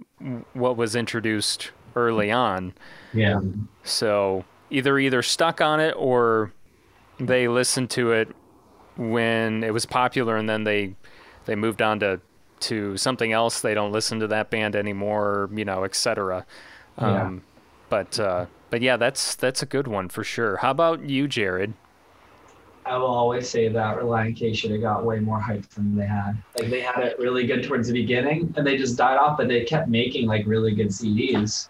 what 0.52 0.76
was 0.76 0.94
introduced 0.94 1.70
early 1.96 2.30
on. 2.30 2.74
Yeah. 3.14 3.40
So 3.82 4.44
either 4.68 4.98
either 4.98 5.22
stuck 5.22 5.62
on 5.62 5.80
it 5.80 5.94
or 5.96 6.52
they 7.18 7.48
listened 7.48 7.88
to 7.90 8.12
it 8.12 8.28
when 8.96 9.64
it 9.64 9.72
was 9.72 9.86
popular 9.86 10.36
and 10.36 10.48
then 10.48 10.64
they 10.64 10.94
they 11.46 11.54
moved 11.54 11.80
on 11.80 11.98
to 12.00 12.20
to 12.60 12.98
something 12.98 13.32
else. 13.32 13.62
They 13.62 13.72
don't 13.72 13.90
listen 13.90 14.20
to 14.20 14.26
that 14.28 14.50
band 14.50 14.76
anymore, 14.76 15.48
you 15.54 15.64
know, 15.64 15.84
etc. 15.84 16.44
Yeah. 16.98 17.22
Um, 17.22 17.42
But 17.92 18.18
uh, 18.18 18.46
but 18.70 18.80
yeah, 18.80 18.96
that's 18.96 19.34
that's 19.34 19.62
a 19.62 19.66
good 19.66 19.86
one 19.86 20.08
for 20.08 20.24
sure. 20.24 20.56
How 20.56 20.70
about 20.70 21.10
you, 21.10 21.28
Jared? 21.28 21.74
I 22.86 22.96
will 22.96 23.04
always 23.04 23.46
say 23.46 23.68
that 23.68 23.98
Relient 23.98 24.34
K 24.34 24.54
should 24.54 24.70
have 24.70 24.80
got 24.80 25.04
way 25.04 25.20
more 25.20 25.38
hype 25.38 25.68
than 25.74 25.94
they 25.94 26.06
had. 26.06 26.42
Like 26.58 26.70
they 26.70 26.80
had 26.80 27.00
it 27.00 27.18
really 27.18 27.46
good 27.46 27.64
towards 27.64 27.88
the 27.88 27.92
beginning, 27.92 28.54
and 28.56 28.66
they 28.66 28.78
just 28.78 28.96
died 28.96 29.18
off. 29.18 29.36
But 29.36 29.48
they 29.48 29.64
kept 29.64 29.90
making 29.90 30.26
like 30.26 30.46
really 30.46 30.74
good 30.74 30.86
CDs. 30.86 31.68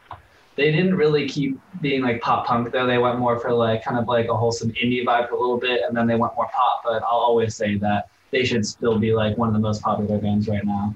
They 0.55 0.71
didn't 0.71 0.95
really 0.95 1.29
keep 1.29 1.59
being 1.81 2.03
like 2.03 2.21
pop 2.21 2.47
punk 2.47 2.71
though. 2.71 2.87
They 2.87 2.99
went 2.99 3.19
more 3.19 3.41
for 3.41 3.53
like 3.53 3.83
kind 3.83 3.99
of 3.99 4.07
like 4.07 4.29
a 4.29 4.37
wholesome 4.37 4.71
indie 4.75 5.05
vibe 5.05 5.29
for 5.29 5.35
a 5.35 5.41
little 5.41 5.59
bit, 5.59 5.81
and 5.85 5.97
then 5.97 6.07
they 6.07 6.15
went 6.15 6.37
more 6.37 6.49
pop. 6.55 6.83
But 6.85 7.03
I'll 7.03 7.19
always 7.19 7.57
say 7.57 7.79
that 7.79 8.11
they 8.31 8.45
should 8.45 8.65
still 8.65 8.97
be 8.97 9.13
like 9.13 9.37
one 9.39 9.49
of 9.49 9.55
the 9.55 9.61
most 9.61 9.83
popular 9.83 10.19
bands 10.19 10.47
right 10.47 10.65
now. 10.65 10.95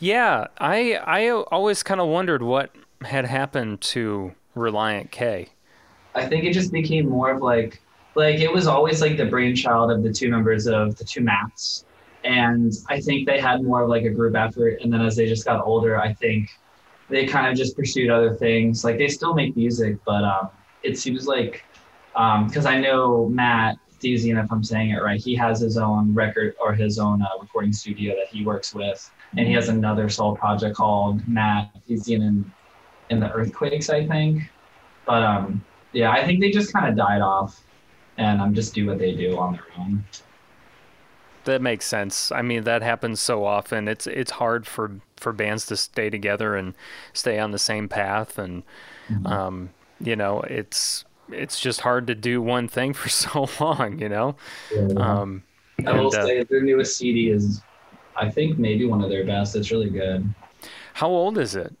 Yeah, 0.00 0.48
I 0.58 0.96
I 0.96 1.30
always 1.30 1.82
kind 1.82 1.98
of 1.98 2.08
wondered 2.08 2.42
what 2.42 2.76
had 3.04 3.24
happened 3.26 3.80
to 3.80 4.32
Relient 4.56 5.10
K. 5.10 5.48
I 6.14 6.26
think 6.26 6.44
it 6.44 6.52
just 6.52 6.72
became 6.72 7.08
more 7.08 7.30
of 7.30 7.42
like 7.42 7.80
like 8.14 8.40
it 8.40 8.52
was 8.52 8.66
always 8.66 9.00
like 9.00 9.16
the 9.16 9.24
brainchild 9.24 9.90
of 9.90 10.02
the 10.02 10.12
two 10.12 10.28
members 10.28 10.66
of 10.66 10.96
the 10.96 11.04
two 11.04 11.22
Maths. 11.22 11.84
And 12.24 12.72
I 12.88 13.00
think 13.00 13.26
they 13.26 13.40
had 13.40 13.62
more 13.62 13.82
of 13.82 13.88
like 13.88 14.04
a 14.04 14.10
group 14.10 14.36
effort. 14.36 14.80
And 14.82 14.92
then 14.92 15.00
as 15.00 15.16
they 15.16 15.26
just 15.26 15.44
got 15.44 15.64
older, 15.64 15.98
I 15.98 16.12
think 16.12 16.50
they 17.08 17.26
kind 17.26 17.46
of 17.46 17.56
just 17.56 17.76
pursued 17.76 18.10
other 18.10 18.34
things. 18.34 18.84
Like 18.84 18.98
they 18.98 19.08
still 19.08 19.34
make 19.34 19.56
music, 19.56 19.96
but 20.04 20.22
um, 20.24 20.50
it 20.82 20.98
seems 20.98 21.26
like 21.26 21.64
because 22.12 22.66
I 22.66 22.78
know 22.78 23.28
Matt 23.28 23.78
Thiessen, 24.00 24.42
if 24.42 24.52
I'm 24.52 24.62
saying 24.62 24.90
it 24.90 25.02
right, 25.02 25.20
he 25.20 25.34
has 25.36 25.60
his 25.60 25.78
own 25.78 26.12
record 26.14 26.54
or 26.60 26.74
his 26.74 26.98
own 26.98 27.22
uh, 27.22 27.28
recording 27.40 27.72
studio 27.72 28.14
that 28.16 28.28
he 28.28 28.44
works 28.44 28.74
with, 28.74 29.10
and 29.36 29.46
he 29.46 29.54
has 29.54 29.68
another 29.68 30.08
solo 30.08 30.34
project 30.34 30.76
called 30.76 31.26
Matt 31.26 31.70
Thiessen 31.88 32.20
in 32.20 32.52
in 33.10 33.20
the 33.20 33.30
Earthquakes, 33.32 33.90
I 33.90 34.06
think. 34.06 34.42
But 35.06 35.22
um, 35.22 35.64
yeah, 35.92 36.10
I 36.10 36.24
think 36.24 36.40
they 36.40 36.50
just 36.50 36.72
kind 36.72 36.88
of 36.88 36.96
died 36.96 37.20
off, 37.20 37.62
and 38.16 38.40
um, 38.40 38.54
just 38.54 38.74
do 38.74 38.86
what 38.86 38.98
they 38.98 39.14
do 39.14 39.38
on 39.38 39.54
their 39.54 39.66
own. 39.78 40.04
That 41.44 41.60
makes 41.60 41.86
sense. 41.86 42.30
I 42.30 42.42
mean, 42.42 42.64
that 42.64 42.82
happens 42.82 43.20
so 43.20 43.44
often. 43.44 43.88
It's 43.88 44.06
it's 44.06 44.32
hard 44.32 44.66
for 44.66 45.00
for 45.16 45.32
bands 45.32 45.66
to 45.66 45.76
stay 45.76 46.08
together 46.08 46.54
and 46.54 46.74
stay 47.12 47.38
on 47.38 47.50
the 47.50 47.58
same 47.58 47.88
path, 47.88 48.38
and 48.38 48.62
um, 49.24 49.70
you 50.00 50.16
know, 50.16 50.40
it's 50.42 51.04
it's 51.30 51.58
just 51.58 51.80
hard 51.80 52.06
to 52.06 52.14
do 52.14 52.40
one 52.40 52.68
thing 52.68 52.92
for 52.94 53.08
so 53.08 53.48
long. 53.60 53.98
You 53.98 54.08
know. 54.08 54.36
Um, 54.96 55.42
I 55.86 55.92
will 55.92 56.14
and, 56.14 56.22
uh, 56.22 56.26
say 56.26 56.44
their 56.44 56.62
newest 56.62 56.96
CD 56.96 57.30
is, 57.30 57.60
I 58.14 58.30
think, 58.30 58.58
maybe 58.58 58.86
one 58.86 59.02
of 59.02 59.10
their 59.10 59.24
best. 59.24 59.56
It's 59.56 59.72
really 59.72 59.90
good. 59.90 60.32
how 60.94 61.08
old 61.08 61.38
is 61.38 61.56
it? 61.56 61.74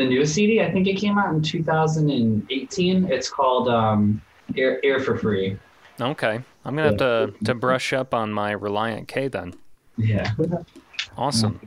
The 0.00 0.06
newest 0.06 0.32
CD, 0.34 0.62
I 0.62 0.72
think 0.72 0.86
it 0.86 0.94
came 0.94 1.18
out 1.18 1.34
in 1.34 1.42
2018. 1.42 3.12
It's 3.12 3.28
called 3.28 3.68
um, 3.68 4.22
Air, 4.56 4.80
Air 4.82 4.98
for 5.00 5.18
Free. 5.18 5.58
Okay, 6.00 6.40
I'm 6.64 6.74
gonna 6.74 6.88
have 6.88 6.96
to 6.96 7.34
to 7.44 7.54
brush 7.54 7.92
up 7.92 8.14
on 8.14 8.32
my 8.32 8.54
Relient 8.54 9.08
K 9.08 9.28
then. 9.28 9.52
Yeah. 9.98 10.30
Awesome. 11.18 11.60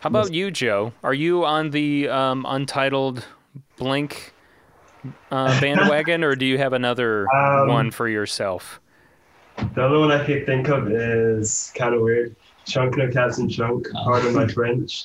How 0.00 0.08
about 0.08 0.32
you, 0.32 0.50
Joe? 0.50 0.94
Are 1.02 1.12
you 1.12 1.44
on 1.44 1.72
the 1.72 2.08
um, 2.08 2.46
untitled 2.48 3.26
Blink 3.76 4.32
uh, 5.30 5.60
bandwagon, 5.60 6.24
or 6.24 6.34
do 6.36 6.46
you 6.46 6.56
have 6.56 6.72
another 6.72 7.26
Um, 7.36 7.68
one 7.68 7.90
for 7.90 8.08
yourself? 8.08 8.80
The 9.74 9.84
other 9.84 9.98
one 9.98 10.10
I 10.10 10.24
could 10.24 10.46
think 10.46 10.68
of 10.68 10.90
is 10.90 11.70
kind 11.76 11.94
of 11.94 12.00
weird. 12.00 12.34
Chunk 12.64 12.96
No 12.96 13.04
and 13.04 13.50
Chunk, 13.52 13.90
Part 13.92 14.24
of 14.24 14.32
My 14.32 14.46
French. 14.54 15.04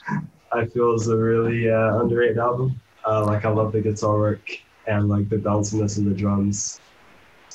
I 0.51 0.65
feel 0.65 0.93
is 0.95 1.07
a 1.07 1.17
really 1.17 1.69
uh, 1.69 1.99
underrated 1.99 2.37
album. 2.37 2.79
Uh, 3.07 3.25
like 3.25 3.45
I 3.45 3.49
love 3.49 3.71
the 3.71 3.81
guitar 3.81 4.17
work 4.17 4.49
and 4.87 5.07
like 5.09 5.29
the 5.29 5.37
bounciness 5.37 5.97
of 5.97 6.05
the 6.05 6.13
drums. 6.13 6.79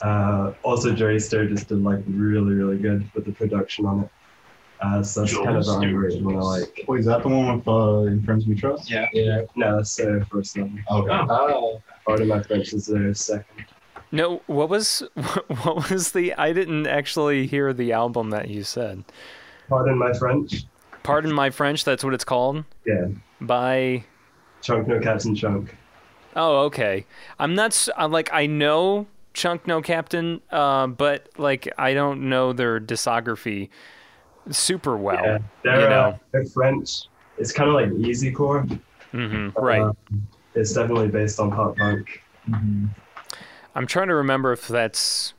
Uh, 0.02 0.52
also, 0.62 0.92
Joey 0.92 1.18
Sturgis 1.18 1.64
did 1.64 1.82
like 1.82 2.02
really, 2.06 2.54
really 2.54 2.78
good 2.78 3.08
with 3.14 3.24
the 3.24 3.32
production 3.32 3.86
on 3.86 4.04
it. 4.04 4.10
Uh, 4.80 5.02
so 5.02 5.20
that's 5.20 5.32
Joel 5.32 5.44
kind 5.44 5.56
of 5.56 5.64
the 5.64 5.72
underrated 5.72 6.24
one 6.24 6.36
I 6.36 6.40
like. 6.40 6.84
Wait, 6.88 7.00
is 7.00 7.06
that 7.06 7.22
the 7.22 7.28
one 7.28 7.56
with 7.56 7.68
uh, 7.68 8.10
In 8.10 8.22
Friends 8.22 8.46
We 8.46 8.54
Trust? 8.54 8.90
Yeah. 8.90 9.08
Yeah. 9.12 9.42
No, 9.54 9.76
that's 9.76 9.94
their 9.96 10.24
first 10.26 10.56
album. 10.58 10.84
Okay. 10.90 11.10
Oh. 11.10 11.82
Pardon 12.06 12.28
My 12.28 12.42
French 12.42 12.72
is 12.72 12.86
their 12.86 13.14
second. 13.14 13.66
No, 14.12 14.42
what 14.46 14.68
was 14.68 15.02
what 15.62 15.90
was 15.90 16.12
the? 16.12 16.34
I 16.34 16.52
didn't 16.52 16.86
actually 16.86 17.46
hear 17.46 17.72
the 17.72 17.92
album 17.92 18.30
that 18.30 18.48
you 18.48 18.62
said. 18.62 19.04
Pardon 19.68 19.96
My 19.98 20.12
French. 20.12 20.66
Pardon 21.04 21.32
my 21.32 21.50
French. 21.50 21.84
That's 21.84 22.02
what 22.02 22.14
it's 22.14 22.24
called. 22.24 22.64
Yeah. 22.84 23.06
By 23.40 24.04
Chunk 24.62 24.88
No 24.88 24.98
Captain 24.98 25.34
Chunk. 25.36 25.76
oh, 26.34 26.62
okay. 26.64 27.06
I'm 27.38 27.54
not 27.54 27.66
s- 27.66 27.88
I'm 27.96 28.10
like 28.10 28.30
I 28.32 28.46
know 28.46 29.06
Chunk 29.34 29.66
No 29.68 29.80
Captain, 29.82 30.40
uh, 30.50 30.88
but 30.88 31.28
like 31.38 31.68
I 31.78 31.94
don't 31.94 32.28
know 32.28 32.52
their 32.52 32.80
discography 32.80 33.68
super 34.50 34.96
well. 34.96 35.22
Yeah, 35.24 35.38
they're, 35.62 35.80
you 35.80 35.86
uh, 35.86 35.88
know. 35.90 36.20
they're 36.32 36.44
French. 36.46 37.02
It's 37.38 37.52
kind 37.52 37.68
of 37.68 37.74
like 37.74 37.90
easycore. 37.90 38.80
hmm 39.10 39.48
right. 39.56 39.82
Uh, 39.82 39.92
it's 40.54 40.72
definitely 40.72 41.08
based 41.08 41.38
on 41.40 41.50
pop 41.50 41.76
punk. 41.76 42.22
I'm 43.74 43.86
trying 43.86 44.08
to 44.08 44.14
remember 44.14 44.52
if 44.52 44.68
that's 44.68 45.33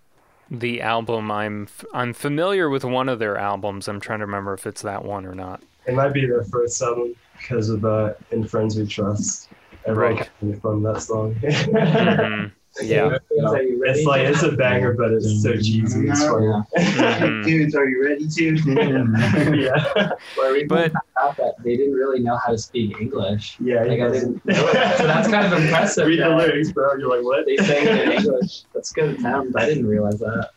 the 0.49 0.81
album. 0.81 1.31
I'm 1.31 1.63
f- 1.63 1.85
I'm 1.93 2.13
familiar 2.13 2.69
with 2.69 2.83
one 2.85 3.09
of 3.09 3.19
their 3.19 3.37
albums. 3.37 3.87
I'm 3.87 3.99
trying 3.99 4.19
to 4.19 4.25
remember 4.25 4.53
if 4.53 4.65
it's 4.67 4.81
that 4.83 5.03
one 5.03 5.25
or 5.25 5.35
not. 5.35 5.61
It 5.87 5.93
might 5.93 6.13
be 6.13 6.25
their 6.25 6.43
first 6.45 6.81
album 6.81 7.15
because 7.37 7.69
of 7.69 7.83
uh, 7.85 8.13
"In 8.31 8.47
Friends 8.47 8.75
We 8.77 8.85
Trust." 8.87 9.49
Everyone 9.85 10.17
Right. 10.41 10.61
from 10.61 10.81
that 10.83 11.01
song. 11.01 11.35
Mhm. 11.43 12.51
Yeah. 12.81 13.17
Are 13.45 13.61
you 13.61 13.81
ready? 13.81 13.99
it's 13.99 14.05
like 14.07 14.21
it's 14.21 14.43
a 14.43 14.51
banger, 14.51 14.93
but 14.93 15.11
it's 15.13 15.41
so 15.41 15.53
cheesy. 15.53 16.09
It's 16.09 16.25
funny. 16.25 16.47
Mhm. 16.77 17.43
Dudes, 17.45 17.75
are 17.75 17.87
you 17.87 18.03
ready 18.03 18.27
to? 18.27 19.55
yeah, 19.55 20.11
Well, 20.37 20.51
we 20.51 20.65
But- 20.65 20.91
that 21.37 21.55
they 21.63 21.77
didn't 21.77 21.93
really 21.93 22.19
know 22.19 22.35
how 22.37 22.51
to 22.51 22.57
speak 22.57 22.99
English. 22.99 23.55
yeah. 23.59 23.83
Like, 23.83 23.91
he 23.97 24.01
I 24.03 24.09
didn't 24.11 24.45
know 24.45 24.73
that. 24.73 24.97
So 24.97 25.07
that's 25.07 25.27
kind 25.29 25.45
of 25.51 25.53
impressive. 25.61 26.07
Read 26.07 26.19
the 26.19 26.29
lyrics, 26.29 26.71
bro. 26.71 26.95
You're 26.95 27.09
like, 27.15 27.23
what? 27.25 27.45
They 27.45 27.57
sang 27.57 27.87
it 27.87 27.99
in 28.07 28.11
English. 28.11 28.63
That's 28.73 28.91
good 28.91 29.17
attempt. 29.19 29.55
I 29.57 29.65
didn't 29.65 29.87
realize 29.87 30.19
that. 30.19 30.49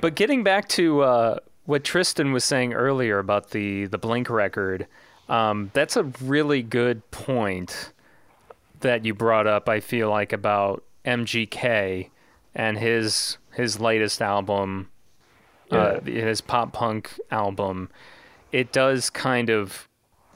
But 0.00 0.14
getting 0.14 0.42
back 0.42 0.68
to 0.70 1.02
uh, 1.02 1.38
what 1.66 1.84
Tristan 1.84 2.32
was 2.32 2.44
saying 2.44 2.72
earlier 2.72 3.18
about 3.18 3.50
the 3.50 3.84
the 3.86 3.98
Blink 3.98 4.30
record, 4.30 4.86
um, 5.28 5.70
that's 5.74 5.96
a 5.96 6.04
really 6.22 6.62
good 6.62 7.08
point 7.10 7.92
that 8.80 9.04
you 9.04 9.12
brought 9.14 9.46
up. 9.46 9.68
I 9.68 9.80
feel 9.80 10.08
like 10.08 10.32
about 10.32 10.82
MGK 11.06 12.10
and 12.54 12.78
his 12.78 13.38
his 13.52 13.80
latest 13.80 14.20
album, 14.20 14.90
uh, 15.70 16.00
his 16.00 16.40
pop 16.40 16.72
punk 16.72 17.18
album. 17.30 17.90
It 18.52 18.72
does 18.72 19.10
kind 19.10 19.50
of 19.50 19.88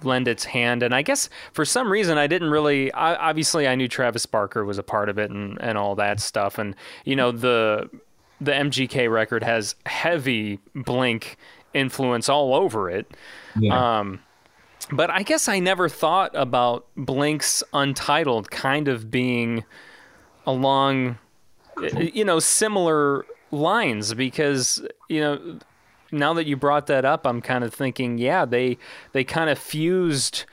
lend 0.05 0.29
its 0.29 0.45
hand. 0.45 0.83
And 0.83 0.95
i 0.95 1.03
guess 1.03 1.29
for 1.53 1.65
some 1.65 1.91
reason 1.91 2.19
i 2.19 2.27
didn't 2.27 2.51
really 2.51 2.93
I, 2.93 3.15
obviously 3.17 3.69
i 3.69 3.75
knew 3.75 3.89
travis 3.89 4.27
barker 4.27 4.65
was 4.65 4.79
a 4.79 4.83
part 4.83 5.09
of 5.09 5.19
it 5.19 5.31
and, 5.31 5.61
and 5.61 5.77
all 5.77 5.95
that 5.97 6.21
stuff. 6.21 6.59
And 6.59 6.75
you 7.05 7.17
know 7.17 7.33
the 7.33 7.91
the 8.41 8.53
mgk 8.53 9.11
record 9.11 9.43
has 9.43 9.75
heavy 9.87 10.59
blink 10.75 11.37
influence 11.75 12.29
all 12.29 12.55
over 12.55 12.91
it. 12.91 13.15
Um, 13.71 14.21
but 14.91 15.11
i 15.11 15.23
guess 15.23 15.49
i 15.49 15.59
never 15.59 15.89
thought 15.89 16.31
about 16.35 16.87
blink's 16.97 17.63
untitled 17.73 18.51
kind 18.51 18.89
of 18.89 19.11
being 19.11 19.65
along 20.51 21.19
you 21.99 22.25
know, 22.25 22.39
similar 22.39 23.25
lines 23.51 24.13
because 24.15 24.83
you 25.09 25.21
know 25.21 25.59
now 26.13 26.35
that 26.35 26.47
you 26.47 26.57
brought 26.57 26.87
that 26.89 27.05
up, 27.05 27.27
I'm 27.27 27.41
kind 27.41 27.63
of 27.65 27.73
thinking, 27.73 28.19
yeah, 28.19 28.45
they 28.45 28.79
they 29.13 29.25
kind 29.25 29.49
of 29.49 29.59
fused 29.59 30.45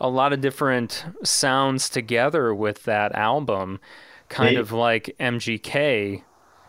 a 0.00 0.08
lot 0.08 0.32
of 0.32 0.40
different 0.40 1.04
sounds 1.24 1.88
together 1.90 2.54
with 2.54 2.84
that 2.84 3.12
album, 3.14 3.80
kind 4.28 4.56
They- 4.56 4.60
of 4.60 4.72
like 4.72 5.14
MGK 5.20 6.22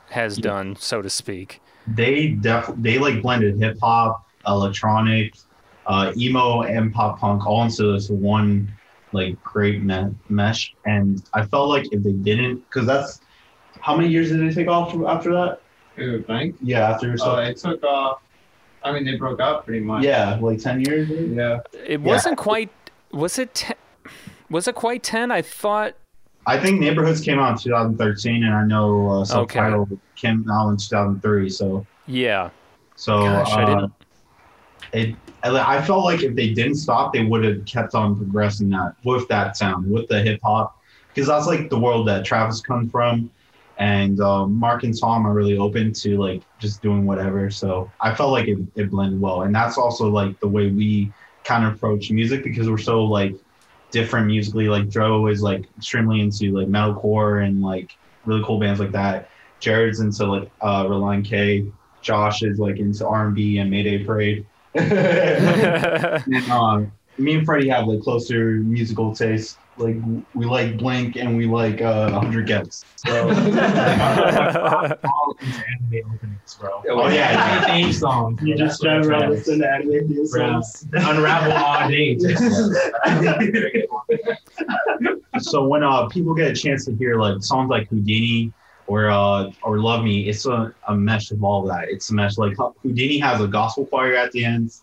has 0.09 0.35
done, 0.37 0.75
so 0.75 1.01
to 1.01 1.09
speak. 1.09 1.61
they 1.87 2.27
def 2.29 2.69
they 2.77 2.97
like 2.99 3.21
blended 3.21 3.57
hip 3.57 3.77
hop, 3.81 4.25
electronic, 4.45 5.33
uh, 5.87 6.11
emo, 6.17 6.61
and 6.63 6.93
pop 6.93 7.19
punk 7.19 7.45
all 7.47 7.63
into 7.63 7.93
this 7.93 8.09
one 8.09 8.69
like 9.13 9.41
great 9.43 9.81
me- 9.81 10.13
mesh. 10.29 10.73
And 10.85 11.21
I 11.33 11.45
felt 11.45 11.69
like 11.69 11.85
if 11.91 12.03
they 12.03 12.11
didn't, 12.13 12.57
because 12.69 12.85
that's 12.85 13.21
how 13.79 13.95
many 13.95 14.09
years 14.09 14.29
did 14.29 14.39
they 14.41 14.53
take 14.53 14.67
off 14.67 14.91
from- 14.91 15.05
after 15.05 15.31
that? 15.33 15.61
Who, 15.95 16.19
Blink? 16.19 16.55
Yeah, 16.61 16.89
after 16.89 17.17
So 17.17 17.35
it 17.37 17.57
took 17.57 17.83
off. 17.83 18.21
I 18.83 18.91
mean, 18.91 19.05
they 19.05 19.15
broke 19.15 19.39
up 19.39 19.65
pretty 19.65 19.81
much. 19.81 20.03
yeah, 20.03 20.37
like 20.41 20.59
ten 20.59 20.81
years. 20.81 21.09
Yeah. 21.09 21.59
It 21.85 22.01
wasn't 22.01 22.37
quite. 22.37 22.69
Was 23.11 23.37
it? 23.37 23.53
Ten, 23.53 23.75
was 24.49 24.67
it 24.67 24.75
quite 24.75 25.03
ten? 25.03 25.29
I 25.31 25.41
thought. 25.41 25.93
I 26.47 26.57
think 26.59 26.79
Neighborhoods 26.79 27.21
came 27.21 27.37
out 27.37 27.51
in 27.51 27.57
2013, 27.59 28.43
and 28.43 28.53
I 28.55 28.63
know 28.65 29.07
uh, 29.09 29.19
Okay. 29.21 29.59
Subtitle 29.59 29.87
came 30.15 30.49
out 30.49 30.69
in 30.69 30.77
2003. 30.77 31.49
So, 31.51 31.85
Yeah. 32.07 32.49
so 32.95 33.19
Gosh, 33.19 33.51
I 33.51 33.61
uh, 33.63 33.65
didn't. 33.75 33.93
it 34.93 35.15
I 35.43 35.81
felt 35.81 36.05
like 36.05 36.23
if 36.23 36.35
they 36.35 36.53
didn't 36.53 36.75
stop, 36.75 37.13
they 37.13 37.23
would 37.23 37.43
have 37.43 37.65
kept 37.65 37.95
on 37.95 38.15
progressing 38.15 38.69
that 38.69 38.95
with 39.03 39.27
that 39.29 39.57
sound, 39.57 39.89
with 39.89 40.07
the 40.07 40.21
hip 40.21 40.39
hop, 40.43 40.77
because 41.07 41.27
that's 41.27 41.47
like 41.47 41.69
the 41.69 41.79
world 41.79 42.07
that 42.07 42.25
Travis 42.25 42.61
comes 42.61 42.91
from, 42.91 43.31
and 43.77 44.19
um, 44.21 44.53
Mark 44.53 44.83
and 44.83 44.97
Tom 44.97 45.25
are 45.25 45.33
really 45.33 45.57
open 45.57 45.93
to 45.93 46.17
like 46.17 46.43
just 46.59 46.81
doing 46.81 47.05
whatever. 47.05 47.49
So 47.49 47.91
I 47.99 48.13
felt 48.13 48.31
like 48.31 48.47
it, 48.47 48.59
it 48.75 48.91
blended 48.91 49.19
well, 49.19 49.43
and 49.43 49.53
that's 49.53 49.77
also 49.77 50.09
like 50.09 50.39
the 50.39 50.47
way 50.47 50.69
we 50.69 51.11
kind 51.43 51.65
of 51.65 51.73
approach 51.73 52.11
music 52.11 52.43
because 52.43 52.69
we're 52.69 52.77
so 52.77 53.03
like 53.03 53.35
different 53.91 54.27
musically. 54.27 54.67
Like 54.67 54.89
Joe 54.89 55.27
is 55.27 55.41
like 55.41 55.65
extremely 55.77 56.21
into 56.21 56.51
like 56.51 56.67
metalcore 56.67 57.45
and 57.45 57.61
like 57.61 57.95
really 58.25 58.43
cool 58.43 58.59
bands 58.59 58.79
like 58.79 58.91
that. 58.91 59.29
Jared's 59.59 59.99
into 59.99 60.25
like 60.25 60.51
uh, 60.61 60.85
Relient 60.85 61.25
K. 61.25 61.65
Josh 62.01 62.41
is 62.41 62.57
like 62.59 62.77
into 62.77 63.05
R 63.07 63.27
and 63.27 63.35
B 63.35 63.59
and 63.59 63.69
Mayday 63.69 64.03
Parade. 64.03 64.45
and, 64.75 66.51
um, 66.51 66.91
me 67.17 67.35
and 67.35 67.45
Freddie 67.45 67.69
have 67.69 67.87
like 67.87 68.01
closer 68.01 68.55
musical 68.55 69.13
taste. 69.13 69.57
Like 69.77 69.95
we 70.33 70.45
like 70.45 70.77
Blink 70.77 71.15
and 71.15 71.37
we 71.37 71.45
like 71.45 71.81
uh, 71.81 72.11
100 72.11 72.47
gecs. 72.47 72.83
So 72.95 73.29
all 75.03 75.35
into 75.39 75.63
anime 75.67 76.13
openings, 76.13 76.55
bro. 76.59 76.83
Oh, 76.89 77.09
yeah. 77.09 77.65
theme 77.65 77.91
songs. 77.91 78.39
You 78.41 78.55
bro. 78.55 78.65
just 78.65 78.81
That's 78.81 79.05
drive 79.05 79.05
what 79.05 79.23
around 79.23 79.29
listening 79.31 79.61
to 79.61 79.69
anime 79.69 80.07
theme 80.07 80.27
songs. 80.27 80.87
Unravel 80.93 81.53
all 81.53 81.89
day. 81.89 82.17
so 85.39 85.67
when 85.67 85.83
uh 85.83 86.07
people 86.07 86.33
get 86.33 86.51
a 86.51 86.55
chance 86.55 86.85
to 86.85 86.95
hear 86.95 87.19
like 87.19 87.41
songs 87.41 87.69
like 87.69 87.89
Houdini 87.89 88.53
or 88.91 89.09
uh 89.09 89.49
or 89.63 89.79
Love 89.79 90.03
Me, 90.03 90.27
it's 90.27 90.45
a, 90.45 90.75
a 90.89 90.95
mesh 90.95 91.31
of 91.31 91.41
all 91.45 91.61
of 91.61 91.69
that. 91.69 91.89
It's 91.89 92.09
a 92.09 92.13
mesh 92.13 92.37
like 92.37 92.57
Houdini 92.83 93.19
has 93.19 93.39
a 93.39 93.47
gospel 93.47 93.85
choir 93.85 94.15
at 94.15 94.33
the 94.33 94.43
end. 94.43 94.73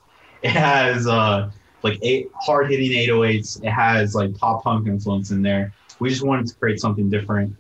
It 0.43 0.51
has 0.51 1.07
uh 1.07 1.51
like 1.83 1.99
eight 2.01 2.31
hard 2.35 2.71
hitting 2.71 2.91
808s. 2.91 3.63
It 3.63 3.71
has 3.71 4.15
like 4.15 4.35
pop 4.35 4.65
punk 4.65 4.89
influence 4.89 5.31
in 5.31 5.43
there. 5.43 5.75
We 5.99 6.09
just 6.09 6.23
wanted 6.23 6.47
to 6.47 6.55
create 6.55 6.81
something 6.81 7.11
different, 7.11 7.55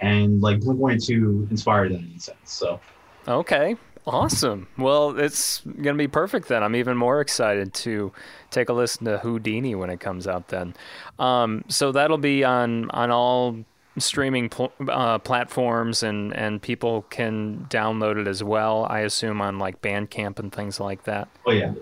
and 0.00 0.42
like 0.42 0.60
Blink 0.60 0.78
One 0.78 0.98
Two 0.98 1.48
inspired 1.50 1.92
that 1.92 2.00
in 2.00 2.12
a 2.14 2.20
sense. 2.20 2.52
So 2.52 2.80
Okay, 3.26 3.76
awesome. 4.06 4.66
Well, 4.76 5.18
it's 5.18 5.60
gonna 5.60 5.96
be 5.96 6.08
perfect 6.08 6.48
then. 6.48 6.62
I'm 6.62 6.76
even 6.76 6.98
more 6.98 7.22
excited 7.22 7.72
to 7.74 8.12
take 8.50 8.68
a 8.68 8.74
listen 8.74 9.06
to 9.06 9.18
Houdini 9.18 9.74
when 9.74 9.88
it 9.88 10.00
comes 10.00 10.26
out. 10.26 10.48
Then, 10.48 10.74
um, 11.18 11.64
so 11.68 11.92
that'll 11.92 12.18
be 12.18 12.44
on 12.44 12.90
on 12.90 13.10
all 13.10 13.64
streaming 13.98 14.48
pl- 14.48 14.72
uh, 14.88 15.18
platforms, 15.18 16.02
and 16.02 16.34
and 16.36 16.60
people 16.60 17.02
can 17.10 17.66
download 17.70 18.20
it 18.20 18.26
as 18.26 18.42
well. 18.42 18.86
I 18.88 19.00
assume 19.00 19.40
on 19.40 19.58
like 19.58 19.80
Bandcamp 19.82 20.38
and 20.38 20.52
things 20.52 20.80
like 20.80 21.04
that. 21.04 21.28
oh 21.46 21.52
yeah, 21.52 21.72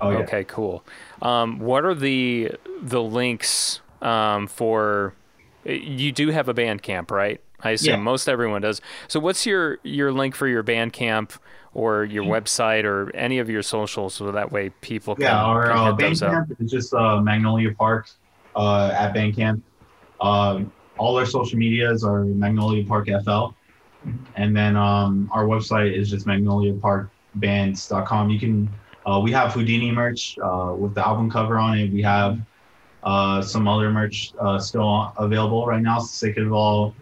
oh 0.00 0.10
yeah. 0.10 0.18
Okay, 0.18 0.44
cool. 0.44 0.84
Um, 1.22 1.58
what 1.58 1.84
are 1.84 1.94
the 1.94 2.52
the 2.82 3.02
links 3.02 3.80
um, 4.02 4.46
for? 4.46 5.14
You 5.64 6.12
do 6.12 6.28
have 6.28 6.48
a 6.48 6.54
Bandcamp, 6.54 7.10
right? 7.10 7.40
I 7.60 7.70
assume 7.70 7.90
Yeah. 7.92 7.96
most 7.96 8.28
everyone 8.28 8.60
does. 8.60 8.82
So, 9.08 9.18
what's 9.18 9.46
your 9.46 9.78
your 9.82 10.12
link 10.12 10.34
for 10.34 10.46
your 10.46 10.62
Bandcamp 10.62 11.38
or 11.72 12.04
your 12.04 12.24
website 12.24 12.84
or 12.84 13.10
any 13.16 13.38
of 13.38 13.48
your 13.48 13.62
socials, 13.62 14.14
so 14.14 14.30
that 14.30 14.52
way 14.52 14.68
people 14.82 15.14
can, 15.14 15.22
Yeah, 15.24 15.42
our 15.42 15.68
can 15.68 15.76
uh, 15.78 15.84
hit 15.96 15.96
those 16.08 16.22
up? 16.22 16.32
Bandcamp 16.32 16.60
is 16.60 16.70
just 16.70 16.92
uh, 16.92 17.20
Magnolia 17.22 17.72
Park 17.74 18.08
uh, 18.54 18.92
at 18.94 19.14
Bandcamp. 19.14 19.62
Um, 20.20 20.70
all 20.98 21.16
our 21.16 21.26
social 21.26 21.58
medias 21.58 22.04
are 22.04 22.24
Magnolia 22.24 22.84
Park 22.84 23.08
FL, 23.24 23.46
and 24.36 24.56
then 24.56 24.76
um, 24.76 25.28
our 25.32 25.44
website 25.44 25.96
is 25.96 26.10
just 26.10 26.26
magnoliaparkbands.com. 26.26 28.30
You 28.30 28.38
can 28.38 28.70
uh, 29.06 29.20
we 29.22 29.32
have 29.32 29.52
Houdini 29.52 29.92
merch 29.92 30.38
uh, 30.38 30.74
with 30.76 30.94
the 30.94 31.06
album 31.06 31.30
cover 31.30 31.58
on 31.58 31.78
it. 31.78 31.92
We 31.92 32.02
have 32.02 32.40
uh, 33.02 33.42
some 33.42 33.68
other 33.68 33.90
merch 33.90 34.32
uh, 34.40 34.58
still 34.58 35.12
available 35.18 35.66
right 35.66 35.82
now. 35.82 35.98
Sick 35.98 36.38
of 36.38 36.52
all. 36.52 36.94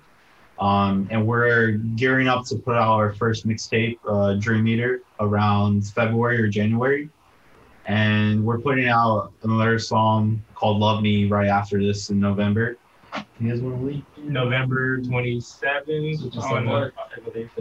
Um, 0.58 1.08
and 1.10 1.26
we're 1.26 1.72
gearing 1.72 2.28
up 2.28 2.44
to 2.46 2.56
put 2.56 2.76
out 2.76 2.92
our 2.92 3.14
first 3.14 3.46
mixtape, 3.46 3.98
uh, 4.06 4.34
Dream 4.34 4.68
Eater, 4.68 5.00
around 5.18 5.86
February 5.88 6.40
or 6.40 6.48
January 6.48 7.08
and 7.86 8.44
we're 8.44 8.58
putting 8.58 8.88
out 8.88 9.32
another 9.42 9.78
song 9.78 10.42
called 10.54 10.78
"Love 10.78 11.02
Me" 11.02 11.26
right 11.26 11.48
after 11.48 11.82
this 11.82 12.10
in 12.10 12.20
November. 12.20 12.76
You 13.40 13.50
guys 13.50 13.60
want 13.60 13.78
to 13.80 13.84
leak? 13.84 14.04
November 14.18 14.98
27th. 15.00 16.32
Just 16.32 16.46
on 16.46 16.66
like 16.66 16.92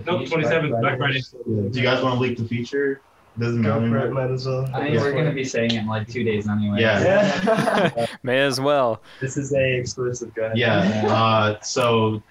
No, 0.05 0.19
27th, 0.19 0.79
Black 0.81 0.97
Friday. 0.97 1.21
Do 1.45 1.69
you 1.73 1.83
guys 1.83 2.03
want 2.03 2.15
to 2.15 2.19
leak 2.21 2.37
the 2.37 2.45
feature? 2.45 3.01
Doesn't 3.39 3.61
Go 3.61 3.79
matter. 3.79 4.01
for 4.01 4.07
it, 4.07 4.11
might 4.11 4.31
as 4.31 4.45
well. 4.45 4.69
I 4.73 4.83
mean, 4.83 4.99
we're 4.99 5.13
gonna 5.13 5.31
be 5.31 5.45
saying 5.45 5.71
it 5.71 5.77
in 5.79 5.87
like 5.87 6.07
two 6.07 6.23
days 6.23 6.49
anyway. 6.49 6.81
Yeah. 6.81 7.01
Yeah. 7.01 8.05
May 8.23 8.39
as 8.39 8.59
well. 8.59 9.01
this 9.21 9.37
is 9.37 9.53
a 9.53 9.77
exclusive 9.77 10.33
guy. 10.35 10.51
Yeah. 10.53 10.79
Uh, 11.07 11.59
so, 11.61 12.21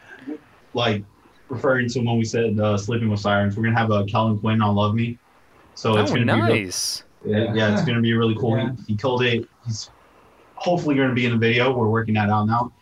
like, 0.74 1.02
referring 1.48 1.88
to 1.90 2.00
when 2.00 2.18
we 2.18 2.24
said 2.24 2.60
uh, 2.60 2.76
"Sleeping 2.76 3.08
with 3.08 3.20
Sirens," 3.20 3.56
we're 3.56 3.62
gonna 3.64 3.78
have 3.78 3.90
a 3.90 4.04
Kellin 4.04 4.38
Quinn 4.38 4.60
on 4.60 4.74
"Love 4.74 4.94
Me." 4.94 5.18
So 5.74 5.96
it's 5.96 6.10
oh, 6.10 6.16
gonna 6.16 6.26
be 6.26 6.42
real- 6.42 6.64
nice. 6.64 7.04
yeah, 7.24 7.54
yeah, 7.54 7.72
it's 7.72 7.82
gonna 7.84 8.02
be 8.02 8.12
really 8.12 8.36
cool. 8.36 8.58
Yeah. 8.58 8.72
He, 8.86 8.92
he 8.92 8.96
killed 8.96 9.22
it. 9.22 9.48
He's 9.66 9.88
hopefully 10.56 10.96
gonna 10.96 11.14
be 11.14 11.24
in 11.24 11.32
the 11.32 11.38
video. 11.38 11.74
We're 11.74 11.88
working 11.88 12.12
that 12.14 12.28
out 12.28 12.44
now, 12.46 12.72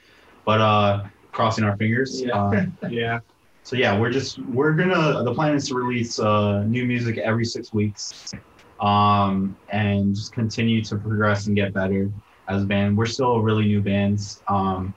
but 0.49 0.63
uh, 0.63 1.05
crossing 1.33 1.63
our 1.63 1.77
fingers. 1.77 2.23
Yeah. 2.23 2.35
Uh, 2.35 2.65
Yeah. 2.89 3.21
So 3.65 3.77
yeah, 3.77 3.99
we're 4.01 4.11
just 4.11 4.39
we're 4.47 4.73
gonna 4.73 5.23
the 5.23 5.35
plan 5.35 5.55
is 5.55 5.69
to 5.69 5.75
release 5.75 6.19
uh, 6.19 6.63
new 6.63 6.87
music 6.87 7.19
every 7.19 7.45
six 7.45 7.71
weeks, 7.75 8.33
um, 8.81 9.55
and 9.69 10.15
just 10.15 10.33
continue 10.33 10.83
to 10.85 10.97
progress 10.97 11.49
and 11.49 11.55
get 11.55 11.75
better 11.75 12.11
as 12.49 12.63
a 12.63 12.65
band. 12.65 12.97
We're 12.97 13.05
still 13.05 13.33
a 13.33 13.43
really 13.43 13.67
new 13.67 13.83
band, 13.83 14.21
um, 14.49 14.95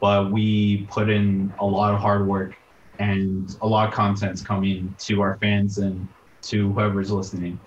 but 0.00 0.32
we 0.32 0.84
put 0.90 1.08
in 1.08 1.52
a 1.60 1.64
lot 1.64 1.94
of 1.94 2.00
hard 2.00 2.26
work 2.26 2.56
and 2.98 3.56
a 3.62 3.66
lot 3.68 3.86
of 3.86 3.94
content's 3.94 4.42
coming 4.42 4.92
to 5.06 5.20
our 5.22 5.36
fans 5.36 5.78
and 5.78 6.08
to 6.50 6.72
whoever's 6.72 7.12
listening. 7.12 7.60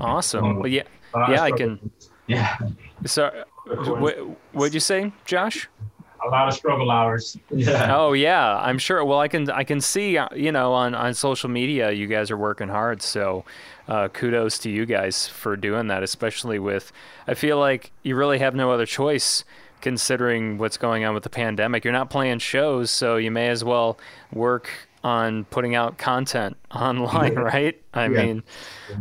Awesome. 0.00 0.60
Well, 0.60 0.66
yeah, 0.66 0.84
Uh, 1.12 1.26
yeah, 1.28 1.42
I 1.42 1.48
struggle- 1.48 1.76
can. 1.76 1.90
Yeah, 2.26 2.56
So, 3.04 3.44
what 3.66 4.16
what'd 4.52 4.72
you 4.72 4.80
say, 4.80 5.12
Josh? 5.26 5.68
A 6.24 6.28
lot 6.28 6.48
of 6.48 6.54
struggle 6.54 6.90
hours. 6.90 7.36
yeah, 7.50 7.96
Oh 7.96 8.12
yeah, 8.12 8.56
I'm 8.58 8.78
sure. 8.78 9.04
Well, 9.04 9.20
I 9.20 9.28
can 9.28 9.50
I 9.50 9.64
can 9.64 9.80
see 9.80 10.18
uh, 10.18 10.28
you 10.34 10.52
know 10.52 10.72
on 10.72 10.94
on 10.94 11.14
social 11.14 11.48
media 11.48 11.90
you 11.92 12.06
guys 12.06 12.30
are 12.30 12.36
working 12.36 12.68
hard. 12.68 13.00
So 13.02 13.44
uh, 13.88 14.08
kudos 14.08 14.58
to 14.60 14.70
you 14.70 14.86
guys 14.86 15.26
for 15.28 15.56
doing 15.56 15.86
that, 15.88 16.02
especially 16.02 16.58
with. 16.58 16.92
I 17.26 17.34
feel 17.34 17.58
like 17.58 17.90
you 18.02 18.16
really 18.16 18.38
have 18.38 18.54
no 18.54 18.70
other 18.70 18.86
choice 18.86 19.44
considering 19.80 20.58
what's 20.58 20.76
going 20.76 21.04
on 21.04 21.14
with 21.14 21.22
the 21.22 21.30
pandemic. 21.30 21.84
You're 21.84 21.92
not 21.92 22.10
playing 22.10 22.38
shows, 22.40 22.90
so 22.90 23.16
you 23.16 23.30
may 23.30 23.48
as 23.48 23.64
well 23.64 23.98
work 24.32 24.68
on 25.02 25.44
putting 25.46 25.74
out 25.74 25.96
content 25.96 26.56
online, 26.74 27.34
right? 27.34 27.80
I 27.94 28.04
Yeah. 28.04 28.08
mean, 28.24 28.42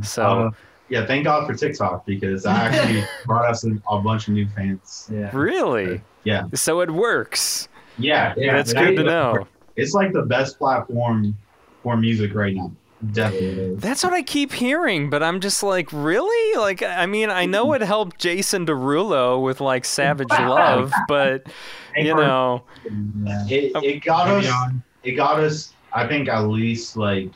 so 0.01 0.23
Uh, 0.23 0.51
yeah. 0.87 1.05
Thank 1.05 1.25
God 1.25 1.45
for 1.45 1.53
TikTok 1.53 2.05
because 2.05 2.45
I 2.45 2.55
actually 2.55 3.03
brought 3.25 3.49
us 3.49 3.65
a, 3.65 3.71
a 3.91 3.99
bunch 4.01 4.27
of 4.29 4.33
new 4.33 4.47
fans. 4.55 5.09
Yeah. 5.13 5.29
really, 5.33 6.01
Yeah, 6.23 6.45
so 6.53 6.81
it 6.81 6.91
works. 6.91 7.67
yeah, 7.97 8.33
yeah. 8.37 8.53
That's 8.53 8.73
good 8.73 8.95
to 8.97 9.03
know. 9.03 9.47
It's 9.75 9.93
like 9.93 10.11
the 10.11 10.23
best 10.23 10.57
platform 10.57 11.37
for 11.83 11.95
music 11.95 12.33
right 12.35 12.53
now. 12.53 12.71
Definitely. 13.13 13.75
That's 13.75 14.03
what 14.03 14.11
I 14.11 14.21
keep 14.21 14.51
hearing, 14.51 15.09
but 15.09 15.23
I'm 15.23 15.39
just 15.39 15.63
like, 15.63 15.87
really? 15.93 16.57
Like, 16.57 16.83
I 16.83 17.05
mean, 17.05 17.29
I 17.29 17.45
know 17.45 17.71
it 17.71 17.81
helped 17.81 18.19
Jason 18.19 18.65
Derulo 18.65 19.41
with 19.41 19.61
like 19.61 19.85
Savage 19.85 20.29
Love, 20.31 20.91
but 21.07 21.47
you 21.95 22.13
know, 22.13 22.63
It, 22.85 23.71
it 23.83 24.03
got 24.03 24.27
us 24.27 24.73
it 25.03 25.11
got 25.13 25.39
us 25.39 25.73
I 25.93 26.07
think 26.07 26.27
at 26.27 26.41
least 26.41 26.97
like 26.97 27.31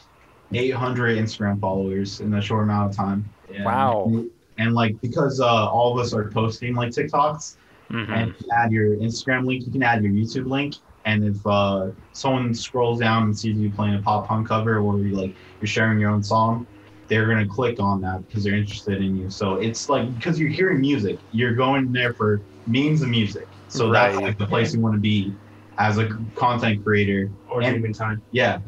800 0.53 1.17
Instagram 1.17 1.59
followers 1.59 2.19
in 2.19 2.33
a 2.33 2.41
short 2.41 2.63
amount 2.63 2.91
of 2.91 2.95
time. 2.97 3.27
Yeah. 3.51 3.63
Wow. 3.63 4.25
And 4.57 4.73
like 4.73 4.99
because 5.01 5.39
uh, 5.39 5.45
all 5.47 5.97
of 5.97 6.05
us 6.05 6.13
are 6.13 6.29
posting 6.29 6.75
like 6.75 6.89
TikToks, 6.89 7.55
Mhm. 7.91 8.09
and 8.09 8.27
you 8.27 8.33
can 8.33 8.51
add 8.51 8.71
your 8.71 8.95
Instagram 8.97 9.45
link, 9.45 9.65
you 9.65 9.71
can 9.71 9.83
add 9.83 10.03
your 10.03 10.11
YouTube 10.11 10.47
link, 10.47 10.75
and 11.05 11.23
if 11.23 11.45
uh, 11.45 11.87
someone 12.13 12.53
scrolls 12.53 12.99
down 12.99 13.23
and 13.23 13.37
sees 13.37 13.57
you 13.57 13.69
playing 13.71 13.95
a 13.95 14.01
pop 14.01 14.27
punk 14.27 14.47
cover 14.47 14.77
or 14.79 14.99
you 14.99 15.15
like 15.15 15.35
you're 15.59 15.67
sharing 15.67 15.99
your 15.99 16.09
own 16.09 16.23
song, 16.23 16.65
they're 17.07 17.27
gonna 17.27 17.45
click 17.45 17.79
on 17.79 18.01
that 18.01 18.25
because 18.27 18.43
they're 18.43 18.55
interested 18.55 19.01
in 19.01 19.17
you. 19.17 19.29
So 19.29 19.55
it's 19.55 19.89
like 19.89 20.13
because 20.15 20.39
you're 20.39 20.49
hearing 20.49 20.79
music, 20.81 21.19
you're 21.31 21.53
going 21.53 21.91
there 21.91 22.13
for 22.13 22.41
memes 22.65 23.01
of 23.01 23.09
music. 23.09 23.47
So 23.67 23.91
that's 23.91 24.15
like 24.15 24.37
the 24.37 24.45
place 24.47 24.73
you 24.73 24.79
want 24.79 24.95
to 24.95 25.01
be 25.01 25.33
as 25.77 25.97
a 25.97 26.07
content 26.35 26.83
creator. 26.83 27.29
Or 27.49 27.61
And- 27.61 27.75
human 27.75 27.91
time. 27.93 28.21
Yeah, 28.31 28.59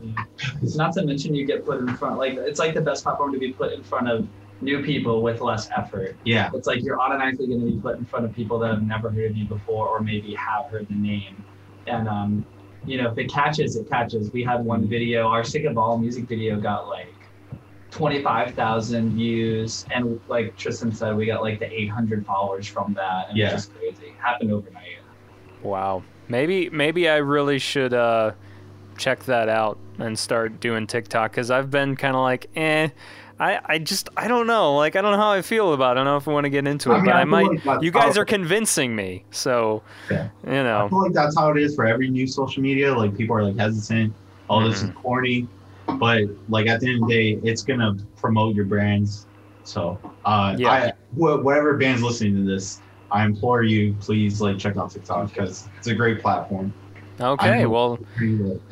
It's 0.62 0.76
not 0.76 0.94
to 0.94 1.06
mention 1.06 1.34
you 1.34 1.46
get 1.46 1.66
put 1.66 1.80
in 1.80 1.88
front 1.96 2.18
like 2.18 2.34
it's 2.34 2.60
like 2.60 2.74
the 2.74 2.82
best 2.82 3.04
platform 3.04 3.32
to 3.34 3.40
be 3.40 3.54
put 3.54 3.72
in 3.72 3.82
front 3.84 4.10
of 4.10 4.28
new 4.62 4.84
people 4.84 5.22
with 5.22 5.42
less 5.42 5.70
effort. 5.76 6.16
yeah, 6.24 6.50
It's 6.54 6.68
like 6.68 6.82
you're 6.84 7.00
automatically 7.00 7.48
going 7.48 7.60
to 7.62 7.66
be 7.72 7.80
put 7.80 7.98
in 7.98 8.06
front 8.06 8.26
of 8.26 8.34
people 8.34 8.58
that 8.60 8.72
have 8.72 8.84
never 8.84 9.10
heard 9.10 9.32
of 9.32 9.38
you 9.38 9.46
before, 9.46 9.88
or 9.88 10.00
maybe 10.02 10.34
have 10.36 10.66
heard 10.68 10.88
the 10.88 10.96
name. 10.96 11.44
And 11.88 12.08
um, 12.08 12.46
you 12.86 13.02
know, 13.02 13.12
if 13.12 13.18
it 13.18 13.30
catches, 13.32 13.76
it 13.76 13.90
catches. 13.90 14.32
We 14.32 14.44
had 14.44 14.64
one 14.64 14.88
video, 14.88 15.28
our 15.28 15.44
Sick 15.44 15.66
of 15.66 15.78
All 15.78 15.98
music 15.98 16.26
video 16.28 16.60
got 16.60 16.88
like 16.88 17.14
twenty-five 17.92 18.54
thousand 18.56 19.12
views, 19.14 19.86
and 19.92 20.20
like 20.28 20.56
Tristan 20.58 20.92
said, 20.92 21.16
we 21.16 21.26
got 21.26 21.42
like 21.42 21.60
the 21.60 21.72
eight 21.72 21.88
hundred 21.90 22.26
followers 22.26 22.68
from 22.68 22.94
that, 22.94 23.30
and 23.30 23.38
Yeah. 23.38 23.46
it's 23.46 23.54
just 23.68 23.76
crazy. 23.76 24.14
Happened 24.20 24.52
overnight. 24.52 24.84
Wow. 25.62 26.04
Maybe 26.28 26.70
maybe 26.70 27.08
I 27.10 27.18
really 27.18 27.60
should 27.60 27.94
uh, 27.94 28.32
check 28.98 29.24
that 29.26 29.50
out 29.50 29.78
and 30.00 30.18
start 30.18 30.60
doing 30.60 30.88
TikTok 30.88 31.32
because 31.32 31.52
I've 31.52 31.70
been 31.72 31.96
kind 31.96 32.16
of 32.16 32.22
like, 32.22 32.50
eh. 32.56 32.90
I, 33.38 33.60
I 33.66 33.80
just 33.80 34.08
I 34.16 34.30
don't 34.30 34.48
know 34.48 34.78
like 34.78 34.96
I 34.96 35.02
don't 35.02 35.12
know 35.12 35.18
how 35.18 35.32
I 35.32 35.42
feel 35.42 35.74
about 35.74 35.98
it. 35.98 36.00
I 36.00 36.04
don't 36.04 36.06
know 36.06 36.16
if 36.16 36.26
I 36.26 36.32
want 36.32 36.46
to 36.46 36.50
get 36.50 36.66
into 36.66 36.92
it, 36.92 36.94
I 36.94 36.98
mean, 37.00 37.06
but 37.08 37.16
I 37.16 37.20
I, 37.20 37.24
might. 37.26 37.66
like 37.66 37.82
you 37.82 37.92
guys 37.92 38.18
are 38.18 38.24
convincing 38.24 38.96
me, 38.96 39.26
so 39.32 39.84
Yeah. 40.10 40.30
you 40.46 40.52
know. 40.52 40.86
I 40.86 40.90
feel 40.90 41.02
like 41.02 41.12
that's 41.12 41.38
how 41.38 41.52
it 41.52 41.58
is 41.58 41.76
for 41.76 41.86
every 41.86 42.10
new 42.10 42.28
social 42.28 42.64
media. 42.64 42.96
Like 42.96 43.18
people 43.18 43.36
are 43.36 43.44
like 43.44 43.58
hesitant. 43.58 44.14
Oh, 44.50 44.66
this 44.66 44.84
is 44.84 44.90
corny, 44.92 45.50
but 46.00 46.22
like 46.48 46.68
at 46.68 46.80
the 46.80 46.88
end 46.94 47.04
of 47.04 47.10
the 47.10 47.14
day, 47.14 47.40
it's 47.44 47.62
gonna 47.62 47.98
promote 48.16 48.56
your 48.56 48.64
brands. 48.66 49.28
So, 49.66 50.00
uh, 50.24 50.56
Yeah. 50.58 50.70
I, 50.70 50.92
wh- 51.16 51.44
whatever 51.44 51.76
band's 51.76 52.04
listening 52.04 52.36
to 52.38 52.44
this, 52.50 52.80
I 53.12 53.26
implore 53.26 53.64
you, 53.64 53.96
please 54.00 54.40
like 54.40 54.58
check 54.60 54.78
out 54.78 54.92
TikTok 54.92 55.34
because 55.34 55.68
it's 55.78 55.88
a 55.88 55.94
great 55.94 56.22
platform. 56.22 56.74
Okay, 57.20 57.66
well 57.66 58.00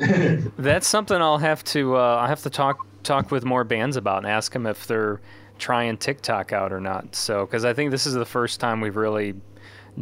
that's 0.58 0.86
something 0.86 1.16
I'll 1.20 1.38
have 1.38 1.64
to 1.64 1.96
uh, 1.96 2.18
I 2.20 2.28
have 2.28 2.42
to 2.42 2.50
talk 2.50 2.86
talk 3.02 3.30
with 3.30 3.44
more 3.44 3.64
bands 3.64 3.96
about 3.96 4.18
and 4.18 4.26
ask 4.26 4.52
them 4.52 4.66
if 4.66 4.86
they're 4.86 5.20
trying 5.58 5.96
TikTok 5.96 6.52
out 6.52 6.72
or 6.72 6.80
not. 6.80 7.14
So 7.14 7.46
because 7.46 7.64
I 7.64 7.72
think 7.72 7.90
this 7.90 8.06
is 8.06 8.14
the 8.14 8.24
first 8.24 8.60
time 8.60 8.80
we've 8.80 8.96
really 8.96 9.34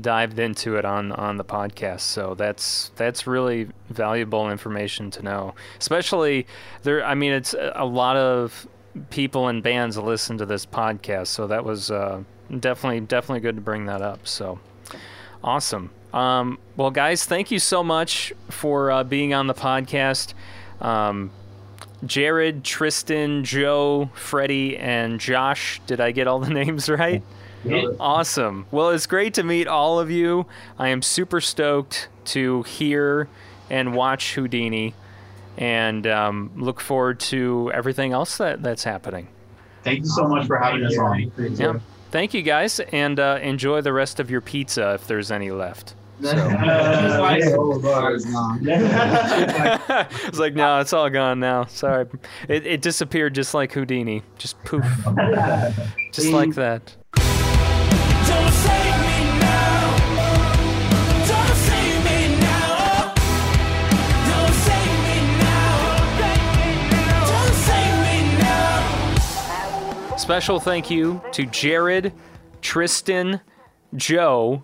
dived 0.00 0.38
into 0.38 0.76
it 0.76 0.84
on 0.84 1.12
on 1.12 1.36
the 1.36 1.44
podcast. 1.44 2.00
So 2.00 2.34
that's 2.34 2.90
that's 2.96 3.26
really 3.26 3.68
valuable 3.90 4.50
information 4.50 5.10
to 5.12 5.22
know. 5.22 5.54
Especially 5.78 6.46
there 6.82 7.04
I 7.04 7.14
mean 7.14 7.32
it's 7.32 7.54
a 7.74 7.84
lot 7.84 8.16
of 8.16 8.66
people 9.10 9.48
and 9.48 9.62
bands 9.62 9.96
listen 9.96 10.38
to 10.38 10.46
this 10.46 10.66
podcast. 10.66 11.28
So 11.28 11.46
that 11.46 11.64
was 11.64 11.90
uh, 11.90 12.22
definitely 12.60 13.00
definitely 13.00 13.40
good 13.40 13.56
to 13.56 13.62
bring 13.62 13.86
that 13.86 14.02
up. 14.02 14.26
So 14.26 14.58
awesome. 15.44 15.90
Um, 16.12 16.58
well, 16.76 16.90
guys, 16.90 17.24
thank 17.24 17.50
you 17.50 17.58
so 17.58 17.82
much 17.82 18.32
for 18.50 18.90
uh, 18.90 19.04
being 19.04 19.32
on 19.34 19.46
the 19.46 19.54
podcast. 19.54 20.34
Um, 20.80 21.30
Jared, 22.04 22.64
Tristan, 22.64 23.44
Joe, 23.44 24.10
Freddie, 24.14 24.76
and 24.76 25.20
Josh. 25.20 25.80
Did 25.86 26.00
I 26.00 26.10
get 26.10 26.26
all 26.26 26.40
the 26.40 26.50
names 26.54 26.88
right? 26.88 27.22
Awesome. 28.00 28.66
Well, 28.70 28.90
it's 28.90 29.06
great 29.06 29.34
to 29.34 29.42
meet 29.44 29.68
all 29.68 30.00
of 30.00 30.10
you. 30.10 30.46
I 30.78 30.88
am 30.88 31.00
super 31.00 31.40
stoked 31.40 32.08
to 32.26 32.62
hear 32.64 33.28
and 33.70 33.94
watch 33.94 34.34
Houdini 34.34 34.94
and 35.56 36.06
um, 36.06 36.50
look 36.56 36.80
forward 36.80 37.20
to 37.20 37.70
everything 37.72 38.12
else 38.12 38.38
that, 38.38 38.62
that's 38.62 38.84
happening. 38.84 39.28
Thank 39.84 40.00
you 40.00 40.06
so 40.06 40.26
much 40.26 40.46
for 40.46 40.56
having 40.56 40.84
us 40.84 40.98
on. 40.98 41.32
Yeah. 41.38 41.78
Thank 42.10 42.34
you 42.34 42.42
guys 42.42 42.80
and 42.80 43.18
uh, 43.18 43.38
enjoy 43.40 43.80
the 43.80 43.92
rest 43.92 44.20
of 44.20 44.30
your 44.30 44.40
pizza 44.40 44.94
if 44.94 45.06
there's 45.06 45.30
any 45.30 45.50
left. 45.50 45.94
it's 46.22 46.36
like, 50.38 50.54
no, 50.54 50.78
it's 50.78 50.92
all 50.92 51.10
gone 51.10 51.40
now. 51.40 51.64
Sorry. 51.64 52.06
It, 52.48 52.64
it 52.64 52.80
disappeared 52.80 53.34
just 53.34 53.54
like 53.54 53.72
Houdini. 53.72 54.22
Just 54.38 54.56
poof. 54.62 54.84
just 56.12 56.28
like 56.28 56.54
that. 56.54 56.94
Don't 57.16 58.52
save 58.52 59.00
me 59.02 59.40
now. 59.40 59.96
Don't 61.26 61.56
save 61.56 62.04
me 62.04 62.38
now. 62.38 63.14
Don't 64.28 64.54
save 64.54 64.98
me 65.02 65.18
now. 65.40 66.06
Don't 67.26 67.54
save 67.56 67.98
me 68.04 68.16
now. 68.38 70.16
Special 70.16 70.60
thank 70.60 70.88
you 70.88 71.20
to 71.32 71.46
Jared, 71.46 72.12
Tristan, 72.60 73.40
Joe, 73.96 74.62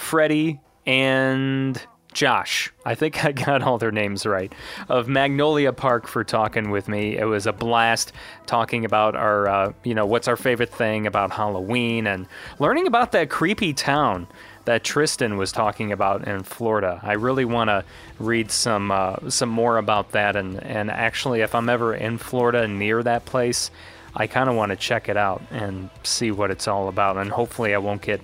Freddie, 0.00 0.60
and 0.86 1.80
Josh. 2.12 2.72
I 2.84 2.94
think 2.94 3.24
I 3.24 3.32
got 3.32 3.62
all 3.62 3.78
their 3.78 3.92
names 3.92 4.26
right. 4.26 4.52
Of 4.88 5.08
Magnolia 5.08 5.72
Park 5.72 6.08
for 6.08 6.24
talking 6.24 6.70
with 6.70 6.88
me. 6.88 7.16
It 7.16 7.26
was 7.26 7.46
a 7.46 7.52
blast 7.52 8.12
talking 8.46 8.84
about 8.84 9.14
our, 9.14 9.46
uh, 9.46 9.72
you 9.84 9.94
know, 9.94 10.06
what's 10.06 10.26
our 10.26 10.36
favorite 10.36 10.72
thing 10.72 11.06
about 11.06 11.30
Halloween 11.30 12.06
and 12.06 12.26
learning 12.58 12.86
about 12.86 13.12
that 13.12 13.30
creepy 13.30 13.72
town 13.72 14.26
that 14.64 14.84
Tristan 14.84 15.36
was 15.36 15.52
talking 15.52 15.92
about 15.92 16.26
in 16.26 16.42
Florida. 16.42 17.00
I 17.02 17.12
really 17.12 17.44
want 17.44 17.68
to 17.68 17.84
read 18.18 18.50
some 18.50 18.90
uh, 18.90 19.30
some 19.30 19.48
more 19.48 19.78
about 19.78 20.12
that 20.12 20.36
and 20.36 20.62
and 20.62 20.90
actually, 20.90 21.40
if 21.40 21.54
I'm 21.54 21.68
ever 21.68 21.94
in 21.94 22.18
Florida 22.18 22.66
near 22.66 23.02
that 23.02 23.24
place, 23.24 23.70
I 24.14 24.26
kind 24.26 24.50
of 24.50 24.56
want 24.56 24.70
to 24.70 24.76
check 24.76 25.08
it 25.08 25.16
out 25.16 25.42
and 25.50 25.90
see 26.02 26.30
what 26.30 26.50
it's 26.50 26.66
all 26.68 26.88
about. 26.88 27.16
And 27.16 27.30
hopefully, 27.30 27.74
I 27.74 27.78
won't 27.78 28.02
get 28.02 28.20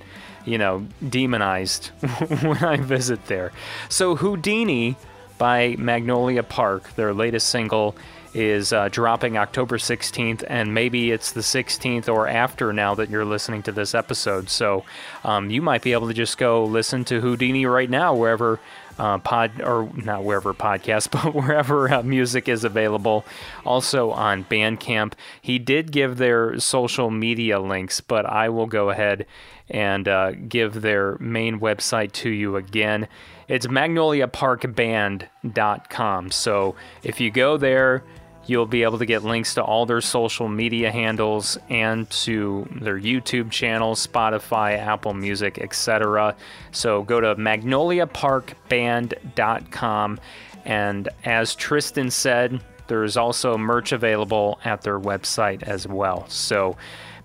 you 0.47 0.57
know, 0.57 0.86
demonized 1.07 1.86
when 2.40 2.64
I 2.64 2.78
visit 2.78 3.26
there. 3.26 3.53
So, 3.88 4.16
Houdini 4.16 4.97
by 5.36 5.76
Magnolia 5.78 6.42
Park, 6.42 6.94
their 6.94 7.12
latest 7.12 7.49
single, 7.49 7.94
is 8.32 8.72
uh, 8.72 8.88
dropping 8.90 9.36
October 9.36 9.78
16th, 9.78 10.44
and 10.47 10.72
maybe 10.74 11.11
it's 11.11 11.32
the 11.32 11.40
16th 11.40 12.09
or 12.09 12.28
after 12.28 12.72
now 12.72 12.94
that 12.94 13.09
you're 13.11 13.24
listening 13.24 13.62
to 13.62 13.72
this 13.72 13.94
episode. 13.94 14.49
So, 14.49 14.84
um, 15.24 15.51
you 15.51 15.62
might 15.62 15.82
be 15.82 15.92
able 15.92 16.09
to 16.09 16.14
just 16.14 16.38
go 16.38 16.64
listen 16.64 17.05
to 17.07 17.20
Houdini 17.20 17.66
right 17.66 17.90
now, 17.90 18.14
wherever. 18.14 18.61
Uh, 18.99 19.18
pod 19.18 19.61
or 19.61 19.90
not 19.94 20.24
wherever 20.24 20.55
podcast, 20.55 21.11
but 21.22 21.34
wherever 21.34 21.92
uh, 21.92 22.03
music 22.03 22.49
is 22.49 22.64
available. 22.64 23.26
Also 23.66 24.11
on 24.11 24.42
Bandcamp. 24.44 25.12
He 25.42 25.59
did 25.59 25.92
give 25.92 26.16
their 26.16 26.59
social 26.59 27.11
media 27.11 27.61
links, 27.61 28.01
but 28.01 28.24
I 28.24 28.49
will 28.49 28.64
go 28.64 28.88
ahead 28.88 29.26
and 29.69 30.09
uh, 30.09 30.33
give 30.33 30.81
their 30.81 31.19
main 31.19 31.61
website 31.61 32.12
to 32.12 32.31
you 32.31 32.57
again. 32.57 33.07
It's 33.49 33.67
magnoliaparkband.com. 33.67 36.31
So 36.31 36.77
if 37.03 37.21
you 37.21 37.31
go 37.31 37.57
there, 37.57 38.05
you'll 38.47 38.67
be 38.67 38.83
able 38.85 38.99
to 38.99 39.07
get 39.07 39.25
links 39.25 39.55
to 39.55 39.62
all 39.62 39.87
their 39.87 40.01
social 40.01 40.49
media 40.49 40.91
handles 40.91 41.57
and 41.69 42.11
to 42.11 42.69
their 42.81 42.99
YouTube 42.99 43.51
channel, 43.51 43.95
Spotify, 43.95 44.79
Apple 44.79 45.14
Music, 45.14 45.59
etc. 45.59 46.35
So 46.73 47.03
go 47.03 47.21
to 47.21 47.37
magnoliaparkband.com. 47.37 50.21
And 50.64 51.09
as 51.25 51.55
Tristan 51.55 52.11
said, 52.11 52.61
there's 52.89 53.17
also 53.17 53.57
merch 53.59 53.93
available 53.93 54.59
at 54.64 54.83
their 54.83 54.99
website 54.99 55.62
as 55.62 55.87
well. 55.87 56.27
So 56.29 56.77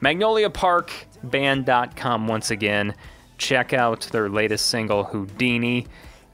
magnoliaparkband.com 0.02 2.28
once 2.28 2.52
again. 2.52 2.93
Check 3.38 3.74
out 3.74 4.02
their 4.12 4.30
latest 4.30 4.68
single, 4.68 5.06
Houdini. 5.06 5.88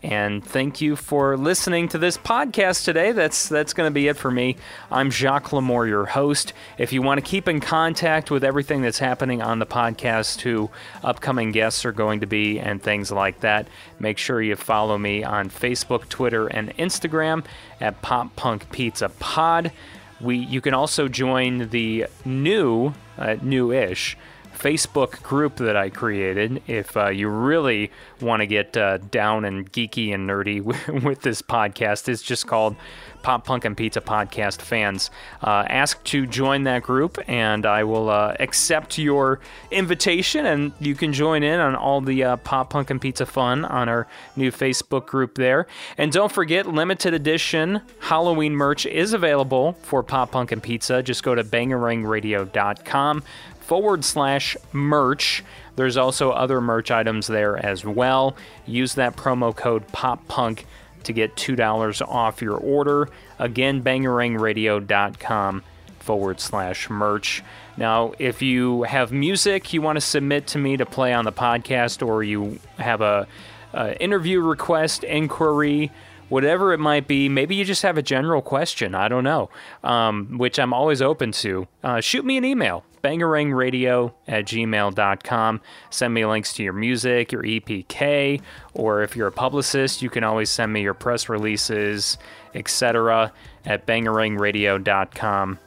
And 0.04 0.46
thank 0.46 0.80
you 0.80 0.96
for 0.96 1.36
listening 1.38 1.90
to 1.90 1.98
this 1.98 2.20
podcast 2.20 2.86
today. 2.86 3.14
That's 3.14 3.50
that's 3.50 3.74
going 3.74 3.88
to 3.88 3.94
be 3.94 4.08
it 4.08 4.16
for 4.16 4.30
me. 4.30 4.58
I'm 4.92 5.10
Jacques 5.10 5.50
Lamour, 5.50 5.88
your 5.88 6.06
host. 6.06 6.54
If 6.78 6.94
you 6.94 7.02
want 7.02 7.18
to 7.18 7.28
keep 7.28 7.48
in 7.48 7.60
contact 7.60 8.30
with 8.30 8.44
everything 8.44 8.84
that's 8.84 9.00
happening 9.00 9.42
on 9.42 9.58
the 9.58 9.66
podcast, 9.66 10.42
who 10.42 10.70
upcoming 11.04 11.52
guests 11.52 11.84
are 11.84 11.92
going 11.92 12.20
to 12.20 12.28
be, 12.28 12.60
and 12.60 12.82
things 12.82 13.12
like 13.12 13.40
that, 13.40 13.68
make 14.00 14.20
sure 14.20 14.40
you 14.40 14.56
follow 14.56 15.00
me 15.00 15.24
on 15.24 15.50
Facebook, 15.50 16.08
Twitter, 16.10 16.46
and 16.46 16.78
Instagram 16.78 17.44
at 17.82 18.00
Pop 18.04 18.36
Punk 18.36 18.72
Pizza 18.72 19.10
Pod. 19.10 19.72
We 20.20 20.38
you 20.38 20.62
can 20.62 20.74
also 20.74 21.08
join 21.08 21.70
the 21.70 22.08
new, 22.26 22.94
uh, 23.18 23.38
new-ish 23.42 24.18
Facebook 24.58 25.22
group 25.22 25.58
that 25.58 25.76
I 25.76 25.90
created. 25.90 26.62
If 26.68 26.98
uh, 26.98 27.10
you 27.10 27.30
really 27.30 27.92
want 28.22 28.42
to 28.42 28.48
get 28.48 28.76
uh, 28.76 28.98
down 28.98 29.46
and 29.46 29.72
geeky 29.72 30.14
and 30.14 30.28
nerdy 30.28 30.62
with, 30.62 30.88
with 31.04 31.22
this 31.22 31.42
podcast, 31.42 32.10
it's 32.10 32.22
just 32.22 32.48
called 32.48 32.76
Pop 33.22 33.46
Punk 33.46 33.66
and 33.66 33.76
Pizza 33.76 34.02
Podcast 34.02 34.62
Fans. 34.62 35.12
Uh, 35.44 35.66
ask 35.68 36.02
to 36.06 36.26
join 36.26 36.64
that 36.64 36.84
group, 36.84 37.18
and 37.28 37.66
I 37.66 37.84
will 37.84 38.10
uh, 38.10 38.36
accept 38.40 38.98
your 38.98 39.40
invitation, 39.70 40.46
and 40.46 40.72
you 40.80 40.96
can 40.96 41.14
join 41.14 41.44
in 41.44 41.60
on 41.60 41.76
all 41.76 42.02
the 42.02 42.24
uh, 42.24 42.38
Pop 42.38 42.70
Punk 42.70 42.90
and 42.90 43.02
Pizza 43.02 43.26
fun 43.26 43.66
on 43.66 43.90
our 43.90 44.08
new 44.36 44.52
Facebook 44.52 45.08
group 45.08 45.36
there. 45.36 45.68
And 45.98 46.12
don't 46.12 46.32
forget, 46.32 46.68
limited 46.68 47.14
edition 47.14 47.82
Halloween 48.00 48.56
merch 48.56 48.86
is 48.86 49.14
available 49.14 49.74
for 49.82 50.04
Pop 50.04 50.32
Punk 50.32 50.52
and 50.52 50.64
Pizza. 50.64 51.04
Just 51.04 51.24
go 51.24 51.36
to 51.36 51.44
bangarangradio.com 51.44 53.24
forward 53.68 54.06
slash 54.06 54.56
merch. 54.72 55.44
There's 55.76 55.98
also 55.98 56.32
other 56.32 56.62
merch 56.62 56.90
items 56.90 57.28
there 57.28 57.58
as 57.58 57.84
well. 57.84 58.38
Use 58.66 58.96
that 58.96 59.18
promo 59.18 59.54
code 59.54 59.86
POPPUNK 59.90 60.64
to 61.04 61.12
get 61.12 61.36
$2 61.36 62.08
off 62.08 62.42
your 62.42 62.56
order. 62.56 63.10
Again, 63.40 63.84
bangarangradio.com 63.84 65.64
forward 66.00 66.40
slash 66.40 66.90
merch. 66.90 67.44
Now, 67.76 68.14
if 68.18 68.42
you 68.42 68.84
have 68.84 69.12
music 69.12 69.74
you 69.74 69.82
want 69.82 69.98
to 69.98 70.02
submit 70.02 70.48
to 70.48 70.58
me 70.58 70.78
to 70.78 70.86
play 70.86 71.12
on 71.12 71.26
the 71.26 71.34
podcast, 71.34 72.06
or 72.06 72.24
you 72.24 72.60
have 72.78 73.02
a, 73.02 73.28
a 73.74 74.02
interview 74.02 74.40
request, 74.40 75.04
inquiry, 75.04 75.92
whatever 76.30 76.72
it 76.72 76.80
might 76.80 77.06
be, 77.06 77.28
maybe 77.28 77.56
you 77.56 77.66
just 77.66 77.84
have 77.84 77.98
a 77.98 78.02
general 78.02 78.42
question. 78.42 78.96
I 78.96 79.10
don't 79.10 79.26
know, 79.26 79.50
um, 79.84 80.38
which 80.38 80.58
I'm 80.58 80.74
always 80.74 81.02
open 81.02 81.34
to. 81.34 81.68
Uh, 81.84 82.00
shoot 82.00 82.24
me 82.24 82.38
an 82.38 82.46
email, 82.46 82.86
bangarangradio 83.08 84.12
at 84.28 84.46
gmail.com. 84.46 85.62
Send 85.90 86.14
me 86.14 86.26
links 86.26 86.54
to 86.54 86.64
your 86.64 86.74
music, 86.74 87.32
your 87.32 87.44
EPK, 87.44 88.42
or 88.74 89.02
if 89.02 89.16
you're 89.16 89.28
a 89.28 89.32
publicist, 89.32 90.02
you 90.02 90.10
can 90.10 90.26
always 90.26 90.50
send 90.50 90.74
me 90.74 90.82
your 90.82 90.94
press 90.94 91.30
releases, 91.30 92.18
etc. 92.54 93.32
at 93.66 93.86
bangarangradio.com 93.86 95.58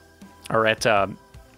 or 0.50 0.66
at 0.66 0.84
uh, 0.84 1.06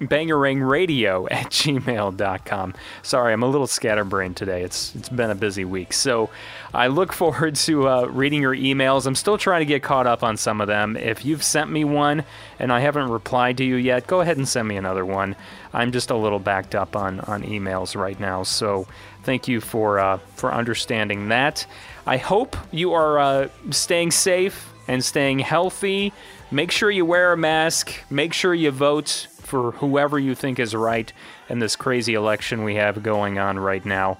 bangarangradio 0.08 1.28
at 1.30 1.46
gmail.com. 1.46 2.74
Sorry, 3.02 3.32
I'm 3.32 3.42
a 3.42 3.48
little 3.48 3.66
scatterbrained 3.66 4.36
today. 4.36 4.62
It's 4.62 4.94
It's 4.94 5.08
been 5.08 5.30
a 5.30 5.34
busy 5.34 5.64
week. 5.64 5.92
So 5.92 6.30
I 6.74 6.86
look 6.88 7.12
forward 7.22 7.56
to 7.56 7.88
uh, 7.88 8.04
reading 8.06 8.42
your 8.42 8.54
emails. 8.54 9.06
I'm 9.06 9.14
still 9.14 9.38
trying 9.38 9.60
to 9.60 9.66
get 9.66 9.82
caught 9.82 10.06
up 10.06 10.22
on 10.22 10.36
some 10.36 10.60
of 10.60 10.66
them. 10.66 10.96
If 10.96 11.24
you've 11.24 11.42
sent 11.42 11.70
me 11.70 11.84
one 11.84 12.24
and 12.58 12.72
I 12.72 12.80
haven't 12.80 13.10
replied 13.10 13.58
to 13.58 13.64
you 13.64 13.76
yet, 13.76 14.06
go 14.06 14.20
ahead 14.20 14.36
and 14.36 14.48
send 14.48 14.68
me 14.68 14.76
another 14.76 15.04
one. 15.04 15.36
I'm 15.72 15.92
just 15.92 16.10
a 16.10 16.16
little 16.16 16.38
backed 16.38 16.74
up 16.74 16.96
on, 16.96 17.20
on 17.20 17.42
emails 17.42 17.96
right 17.96 18.18
now. 18.18 18.42
So 18.42 18.86
thank 19.22 19.48
you 19.48 19.60
for, 19.60 19.98
uh, 19.98 20.18
for 20.36 20.52
understanding 20.52 21.28
that. 21.28 21.66
I 22.06 22.16
hope 22.16 22.56
you 22.70 22.92
are 22.94 23.18
uh, 23.18 23.48
staying 23.70 24.10
safe 24.10 24.72
and 24.88 25.04
staying 25.04 25.38
healthy. 25.38 26.12
Make 26.50 26.70
sure 26.70 26.90
you 26.90 27.04
wear 27.06 27.32
a 27.32 27.36
mask. 27.36 27.92
Make 28.10 28.32
sure 28.32 28.52
you 28.52 28.70
vote 28.70 29.26
for 29.52 29.72
whoever 29.72 30.18
you 30.18 30.34
think 30.34 30.58
is 30.58 30.74
right 30.74 31.12
in 31.50 31.58
this 31.58 31.76
crazy 31.76 32.14
election 32.14 32.64
we 32.64 32.76
have 32.76 33.02
going 33.02 33.38
on 33.38 33.58
right 33.58 33.84
now. 33.84 34.16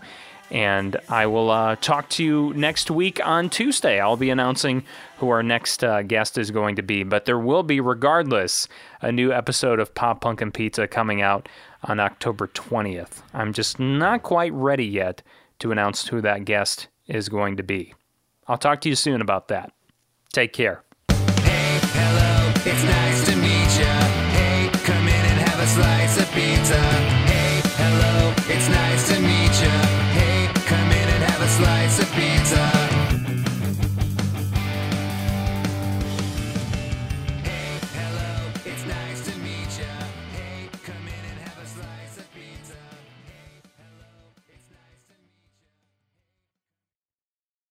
And 0.51 0.95
I 1.09 1.24
will 1.24 1.51
uh, 1.51 1.76
talk 1.76 2.11
to 2.11 2.22
you 2.22 2.53
next 2.53 2.91
week 2.91 3.18
on 3.24 3.49
Tuesday. 3.49 3.99
I'll 3.99 4.18
be 4.18 4.28
announcing 4.28 4.85
who 5.16 5.30
our 5.30 5.43
next 5.43 5.83
uh, 5.83 6.03
guest 6.03 6.37
is 6.37 6.51
going 6.51 6.76
to 6.76 6.83
be. 6.83 7.03
But 7.03 7.24
there 7.24 7.39
will 7.39 7.62
be, 7.62 7.80
regardless, 7.80 8.68
a 9.01 9.11
new 9.11 9.33
episode 9.33 9.80
of 9.80 9.95
Pop 9.95 10.20
Punk 10.20 10.43
and 10.43 10.53
Pizza 10.53 10.87
coming 10.87 11.22
out 11.22 11.49
on 11.85 11.99
October 11.99 12.49
20th. 12.49 13.22
I'm 13.33 13.55
just 13.55 13.80
not 13.80 14.22
quite 14.22 14.53
ready 14.53 14.85
yet 14.85 15.22
to 15.61 15.72
announce 15.72 16.09
who 16.09 16.20
that 16.20 16.45
guest 16.45 16.89
is 17.07 17.30
going 17.30 17.57
to 17.57 17.62
be. 17.62 17.95
I'll 18.47 18.59
talk 18.59 18.83
to 18.83 18.91
you 18.91 18.97
soon 18.97 19.22
about 19.22 19.49
that. 19.49 19.72
Take 20.35 20.53
care. 20.53 20.85
Hello, 21.09 22.53
nice 22.66 23.24
to 23.24 23.41
lights 25.79 26.18
up. 26.18 26.32